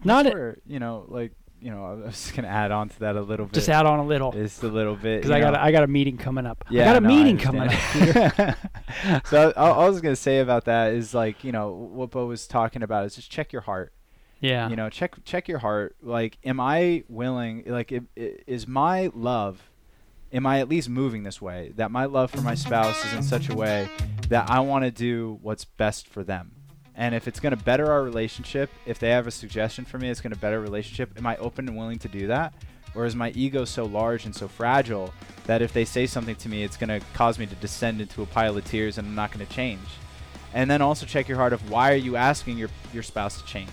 not 0.04 0.26
where, 0.26 0.58
you 0.68 0.80
know 0.80 1.06
like 1.08 1.32
you 1.66 1.72
know, 1.72 1.84
I 1.84 1.94
was 1.94 2.14
just 2.14 2.36
gonna 2.36 2.48
add 2.48 2.72
on 2.72 2.90
to 2.90 3.00
that 3.00 3.16
a 3.16 3.22
little 3.22 3.48
bit. 3.48 3.56
Just 3.56 3.70
add 3.70 3.88
on 3.88 3.98
a 3.98 4.06
little. 4.06 4.32
Just 4.32 4.62
a 4.62 4.68
little 4.68 4.96
bit. 4.96 5.18
Because 5.18 5.32
I 5.32 5.40
got 5.40 5.56
a, 5.56 5.64
I 5.64 5.72
got 5.72 5.82
a 5.82 5.88
meeting 5.88 6.16
coming 6.16 6.46
up. 6.46 6.64
Yeah, 6.70 6.84
I 6.84 6.86
got 6.86 6.98
a 6.98 7.00
no, 7.02 7.10
meeting 7.10 7.40
coming 7.40 7.70
up. 7.70 8.58
so 9.26 9.52
all, 9.58 9.74
all 9.74 9.86
I 9.86 9.90
was 9.90 10.00
gonna 10.00 10.16
say 10.16 10.40
about 10.40 10.66
that 10.66 10.94
is 10.94 11.16
like 11.16 11.44
you 11.44 11.52
know 11.52 11.72
what 11.72 12.12
Bo 12.12 12.28
was 12.28 12.46
talking 12.46 12.84
about 12.84 13.06
is 13.08 13.16
just 13.16 13.32
check 13.32 13.52
your 13.52 13.64
heart. 13.64 13.94
Yeah. 14.42 14.70
You 14.70 14.76
know, 14.76 14.92
check 14.92 15.16
check 15.26 15.48
your 15.48 15.58
heart. 15.58 15.96
Like, 16.04 16.38
am 16.44 16.60
I 16.60 17.04
willing? 17.10 17.64
Like, 17.66 17.92
if, 17.92 18.04
is 18.16 18.68
my 18.68 19.10
love? 19.16 19.72
Am 20.32 20.46
I 20.46 20.60
at 20.60 20.70
least 20.70 20.90
moving 20.90 21.24
this 21.24 21.42
way? 21.42 21.72
That 21.78 21.90
my 21.90 22.06
love 22.06 22.30
for 22.30 22.42
my 22.42 22.56
spouse 22.56 23.04
is 23.06 23.14
in 23.14 23.24
such 23.24 23.50
a 23.50 23.56
way 23.56 23.88
that 24.30 24.50
I 24.50 24.60
want 24.60 24.84
to 24.84 24.92
do 24.92 25.40
what's 25.42 25.66
best 25.66 26.08
for 26.08 26.24
them 26.24 26.52
and 26.98 27.14
if 27.14 27.28
it's 27.28 27.40
going 27.40 27.56
to 27.56 27.64
better 27.64 27.92
our 27.92 28.04
relationship, 28.04 28.70
if 28.86 29.00
they 29.00 29.10
have 29.10 29.28
a 29.28 29.32
suggestion 29.32 29.86
for 29.86 29.98
me, 29.98 30.10
it's 30.10 30.22
going 30.22 30.34
to 30.34 30.40
better 30.40 30.62
relationship. 30.62 31.12
Am 31.18 31.28
I 31.28 31.36
open 31.38 31.68
and 31.68 31.78
willing 31.78 32.00
to 32.00 32.08
do 32.08 32.28
that? 32.28 32.54
Or 32.96 33.06
is 33.06 33.16
my 33.16 33.32
ego 33.32 33.66
so 33.66 33.84
large 33.84 34.26
and 34.26 34.34
so 34.34 34.48
fragile 34.48 35.14
that 35.46 35.62
if 35.62 35.74
they 35.74 35.84
say 35.84 36.08
something 36.08 36.36
to 36.38 36.48
me, 36.48 36.64
it's 36.64 36.78
going 36.78 36.90
to 36.90 37.06
cause 37.14 37.38
me 37.38 37.46
to 37.46 37.56
descend 37.56 38.00
into 38.00 38.22
a 38.22 38.26
pile 38.26 38.58
of 38.58 38.64
tears 38.64 38.98
and 38.98 39.08
I'm 39.08 39.16
not 39.16 39.34
going 39.34 39.46
to 39.46 39.52
change? 39.52 39.88
And 40.54 40.72
then 40.72 40.82
also 40.82 41.06
check 41.06 41.28
your 41.28 41.38
heart 41.38 41.52
of 41.52 41.70
why 41.70 41.92
are 41.92 41.98
you 41.98 42.16
asking 42.16 42.58
your, 42.58 42.70
your 42.94 43.04
spouse 43.04 43.42
to 43.42 43.46
change? 43.46 43.70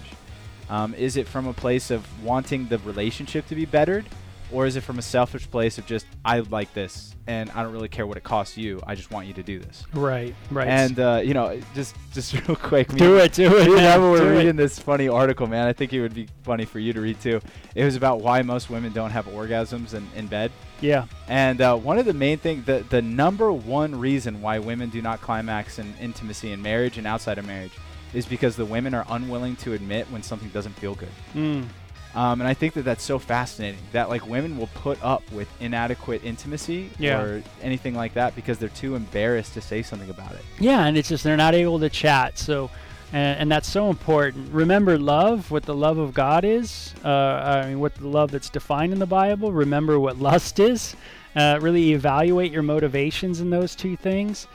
Um, 0.69 0.95
is 0.95 1.17
it 1.17 1.29
from 1.29 1.47
a 1.47 1.53
place 1.53 1.93
of 1.93 2.05
wanting 2.25 2.67
the 2.67 2.79
relationship 2.79 3.47
to 3.47 3.55
be 3.55 3.65
bettered? 3.65 4.05
Or 4.53 4.67
is 4.67 4.77
it 4.77 4.83
from 4.83 4.99
a 4.99 5.03
selfish 5.03 5.51
place 5.51 5.79
of 5.79 5.87
just, 5.87 6.07
I 6.25 6.41
like 6.41 6.73
this 6.75 7.15
and 7.27 7.51
I 7.51 7.63
don't 7.63 7.73
really 7.73 7.89
care 7.89 8.07
what 8.07 8.17
it 8.17 8.25
costs 8.25 8.57
you. 8.57 8.81
I 8.87 8.95
just 8.95 9.11
want 9.11 9.27
you 9.27 9.35
to 9.35 9.43
do 9.43 9.59
this. 9.59 9.85
Right, 9.95 10.35
right. 10.51 10.69
And, 10.69 10.99
uh, 10.99 11.21
you 11.25 11.35
know, 11.35 11.61
just 11.75 11.95
just 12.13 12.33
real 12.49 12.57
quick. 12.57 12.89
Do 12.89 13.17
it, 13.17 13.33
do 13.33 13.57
it. 13.59 13.69
Whenever 13.69 14.11
we're 14.11 14.37
reading 14.37 14.57
this 14.57 14.79
funny 14.79 15.09
article, 15.09 15.47
man, 15.47 15.67
I 15.67 15.73
think 15.73 15.93
it 15.93 16.01
would 16.01 16.15
be 16.15 16.29
funny 16.43 16.65
for 16.65 16.79
you 16.79 16.93
to 16.93 17.01
read 17.01 17.21
too. 17.21 17.41
It 17.75 17.85
was 17.85 17.97
about 17.97 18.21
why 18.21 18.43
most 18.43 18.71
women 18.71 18.93
don't 18.93 19.11
have 19.11 19.27
orgasms 19.27 19.95
in, 19.95 20.07
in 20.15 20.27
bed. 20.27 20.51
Yeah. 20.81 21.07
And 21.29 21.61
uh, 21.61 21.77
one 21.77 21.99
of 21.99 22.07
the 22.07 22.13
main 22.13 22.39
things, 22.39 22.65
the, 22.67 22.85
the 22.89 23.01
number 23.01 23.53
one 23.53 23.99
reason 23.99 24.43
why 24.43 24.59
women 24.59 24.91
do 24.91 25.01
not 25.01 25.21
climax 25.21 25.79
in 25.79 25.95
intimacy 26.01 26.53
in 26.53 26.61
marriage 26.61 26.99
and 26.99 27.07
outside 27.07 27.39
of 27.39 27.47
marriage 27.47 27.73
is 28.13 28.27
because 28.27 28.57
the 28.57 28.65
women 28.65 28.93
are 28.95 29.07
unwilling 29.09 29.57
to 29.57 29.73
admit 29.73 30.07
when 30.11 30.23
something 30.23 30.49
doesn't 30.51 30.75
feel 30.75 30.95
good. 30.95 31.09
Mm. 31.35 31.67
Um, 32.15 32.41
and 32.41 32.49
I 32.49 32.55
think 32.55 32.75
that 32.75 32.83
that's 32.83 33.03
so 33.03 33.19
fascinating 33.19 33.81
that 33.93 34.09
like 34.09 34.27
women 34.27 34.59
will 34.59 34.69
put 34.69 35.03
up 35.03 35.23
with 35.33 35.49
inadequate 35.61 36.25
intimacy 36.25 36.91
yeah. 36.99 37.21
or 37.21 37.43
anything 37.63 37.95
like 37.95 38.15
that 38.15 38.35
because 38.37 38.59
they're 38.59 38.69
too 38.69 38.95
embarrassed 38.95 39.55
to 39.55 39.61
say 39.61 39.83
something 39.83 40.11
about 40.11 40.33
it. 40.33 40.43
Yeah, 40.59 40.85
and 40.85 40.99
it's 40.99 41.09
just 41.09 41.25
they're 41.25 41.37
not 41.37 41.55
able 41.55 41.81
to 41.81 41.89
chat. 41.89 42.39
So, 42.39 42.71
and, 43.13 43.41
and 43.41 43.51
that's 43.51 43.69
so 43.69 43.89
important. 43.89 44.53
Remember 44.53 44.99
love, 44.99 45.51
what 45.51 45.63
the 45.63 45.75
love 45.75 45.97
of 45.97 46.13
God 46.13 46.45
is. 46.45 46.95
Uh, 47.03 47.09
I 47.09 47.69
mean, 47.69 47.81
what 47.81 47.95
the 47.95 48.09
love 48.09 48.31
that's 48.31 48.51
defined 48.51 48.93
in 48.93 48.99
the 48.99 49.07
Bible. 49.07 49.51
Remember 49.51 49.99
what 49.99 50.19
lust 50.19 50.59
is. 50.61 50.95
Uh, 51.35 51.59
really 51.63 51.93
evaluate 51.93 52.53
your 52.53 52.63
motivations 52.63 53.41
in 53.41 53.49
those 53.49 53.75
two 53.75 53.97
things 53.97 54.47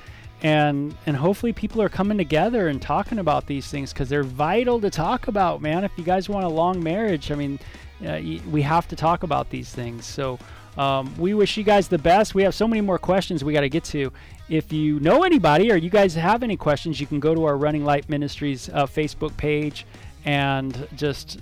and 0.41 0.95
and 1.05 1.17
hopefully 1.17 1.51
people 1.51 1.81
are 1.81 1.89
coming 1.89 2.17
together 2.17 2.67
and 2.67 2.81
talking 2.81 3.19
about 3.19 3.47
these 3.47 3.67
things 3.67 3.91
because 3.91 4.07
they're 4.07 4.23
vital 4.23 4.79
to 4.79 4.89
talk 4.89 5.27
about 5.27 5.61
man 5.61 5.83
if 5.83 5.91
you 5.97 6.03
guys 6.03 6.29
want 6.29 6.45
a 6.45 6.49
long 6.49 6.81
marriage 6.83 7.31
i 7.31 7.35
mean 7.35 7.59
uh, 8.05 8.19
we 8.51 8.61
have 8.61 8.87
to 8.87 8.95
talk 8.95 9.23
about 9.23 9.49
these 9.49 9.71
things 9.73 10.05
so 10.05 10.37
um, 10.77 11.11
we 11.17 11.33
wish 11.33 11.57
you 11.57 11.63
guys 11.63 11.87
the 11.87 11.97
best. 11.97 12.35
We 12.35 12.43
have 12.43 12.53
so 12.53 12.67
many 12.67 12.81
more 12.81 12.99
questions 12.99 13.43
we 13.43 13.51
got 13.51 13.61
to 13.61 13.69
get 13.69 13.83
to. 13.85 14.11
If 14.47 14.71
you 14.71 14.99
know 14.99 15.23
anybody 15.23 15.71
or 15.71 15.75
you 15.75 15.89
guys 15.89 16.13
have 16.13 16.43
any 16.43 16.55
questions, 16.55 17.01
you 17.01 17.07
can 17.07 17.19
go 17.19 17.33
to 17.33 17.45
our 17.45 17.57
Running 17.57 17.83
Light 17.83 18.07
Ministries 18.07 18.69
uh, 18.69 18.85
Facebook 18.85 19.35
page 19.37 19.85
and 20.23 20.87
just 20.95 21.39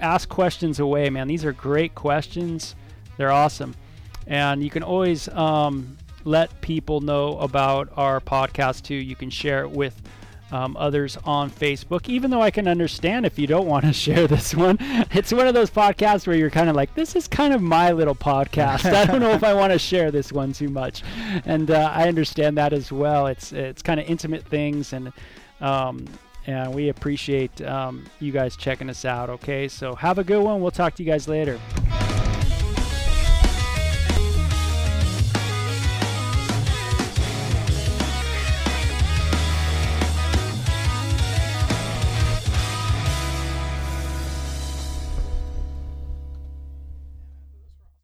ask 0.00 0.28
questions 0.28 0.78
away, 0.78 1.10
man. 1.10 1.26
These 1.26 1.44
are 1.44 1.52
great 1.52 1.94
questions. 1.94 2.76
They're 3.16 3.32
awesome. 3.32 3.74
And 4.28 4.62
you 4.62 4.70
can 4.70 4.82
always 4.84 5.28
um, 5.28 5.96
let 6.26 6.60
people 6.60 7.00
know 7.00 7.38
about 7.38 7.88
our 7.96 8.20
podcast 8.20 8.82
too. 8.82 8.94
You 8.94 9.16
can 9.16 9.30
share 9.30 9.62
it 9.62 9.70
with 9.70 10.00
um, 10.52 10.76
others 10.76 11.16
on 11.24 11.50
Facebook, 11.50 12.08
even 12.08 12.30
though 12.30 12.42
I 12.42 12.50
can 12.50 12.68
understand 12.68 13.26
if 13.26 13.38
you 13.38 13.46
don't 13.46 13.66
want 13.66 13.84
to 13.84 13.92
share 14.04 14.26
this 14.26 14.54
one. 14.54 14.78
It's 15.12 15.32
one 15.32 15.46
of 15.46 15.54
those 15.54 15.70
podcasts 15.70 16.26
where 16.26 16.36
you're 16.36 16.50
kind 16.50 16.68
of 16.68 16.76
like, 16.76 16.94
this 16.94 17.16
is 17.16 17.26
kind 17.26 17.52
of 17.52 17.62
my 17.62 17.92
little 17.92 18.14
podcast. 18.14 18.84
I 18.92 19.06
don't 19.06 19.20
know 19.20 19.30
if 19.30 19.44
I 19.44 19.54
want 19.54 19.72
to 19.72 19.78
share 19.90 20.10
this 20.10 20.32
one 20.32 20.52
too 20.52 20.68
much. 20.68 21.02
And 21.44 21.70
uh, 21.70 21.90
I 21.92 22.08
understand 22.08 22.56
that 22.58 22.72
as 22.72 22.92
well. 22.92 23.26
It's, 23.26 23.52
it's 23.52 23.82
kind 23.82 23.98
of 23.98 24.08
intimate 24.08 24.44
things 24.44 24.92
and, 24.92 25.12
um, 25.60 26.06
and 26.46 26.72
we 26.72 26.90
appreciate 26.90 27.60
um, 27.62 28.04
you 28.20 28.30
guys 28.30 28.56
checking 28.56 28.88
us 28.88 29.04
out. 29.04 29.30
Okay, 29.30 29.66
so 29.66 29.96
have 29.96 30.18
a 30.18 30.24
good 30.24 30.42
one. 30.42 30.60
We'll 30.60 30.70
talk 30.70 30.94
to 30.94 31.02
you 31.02 31.10
guys 31.10 31.26
later. 31.26 31.58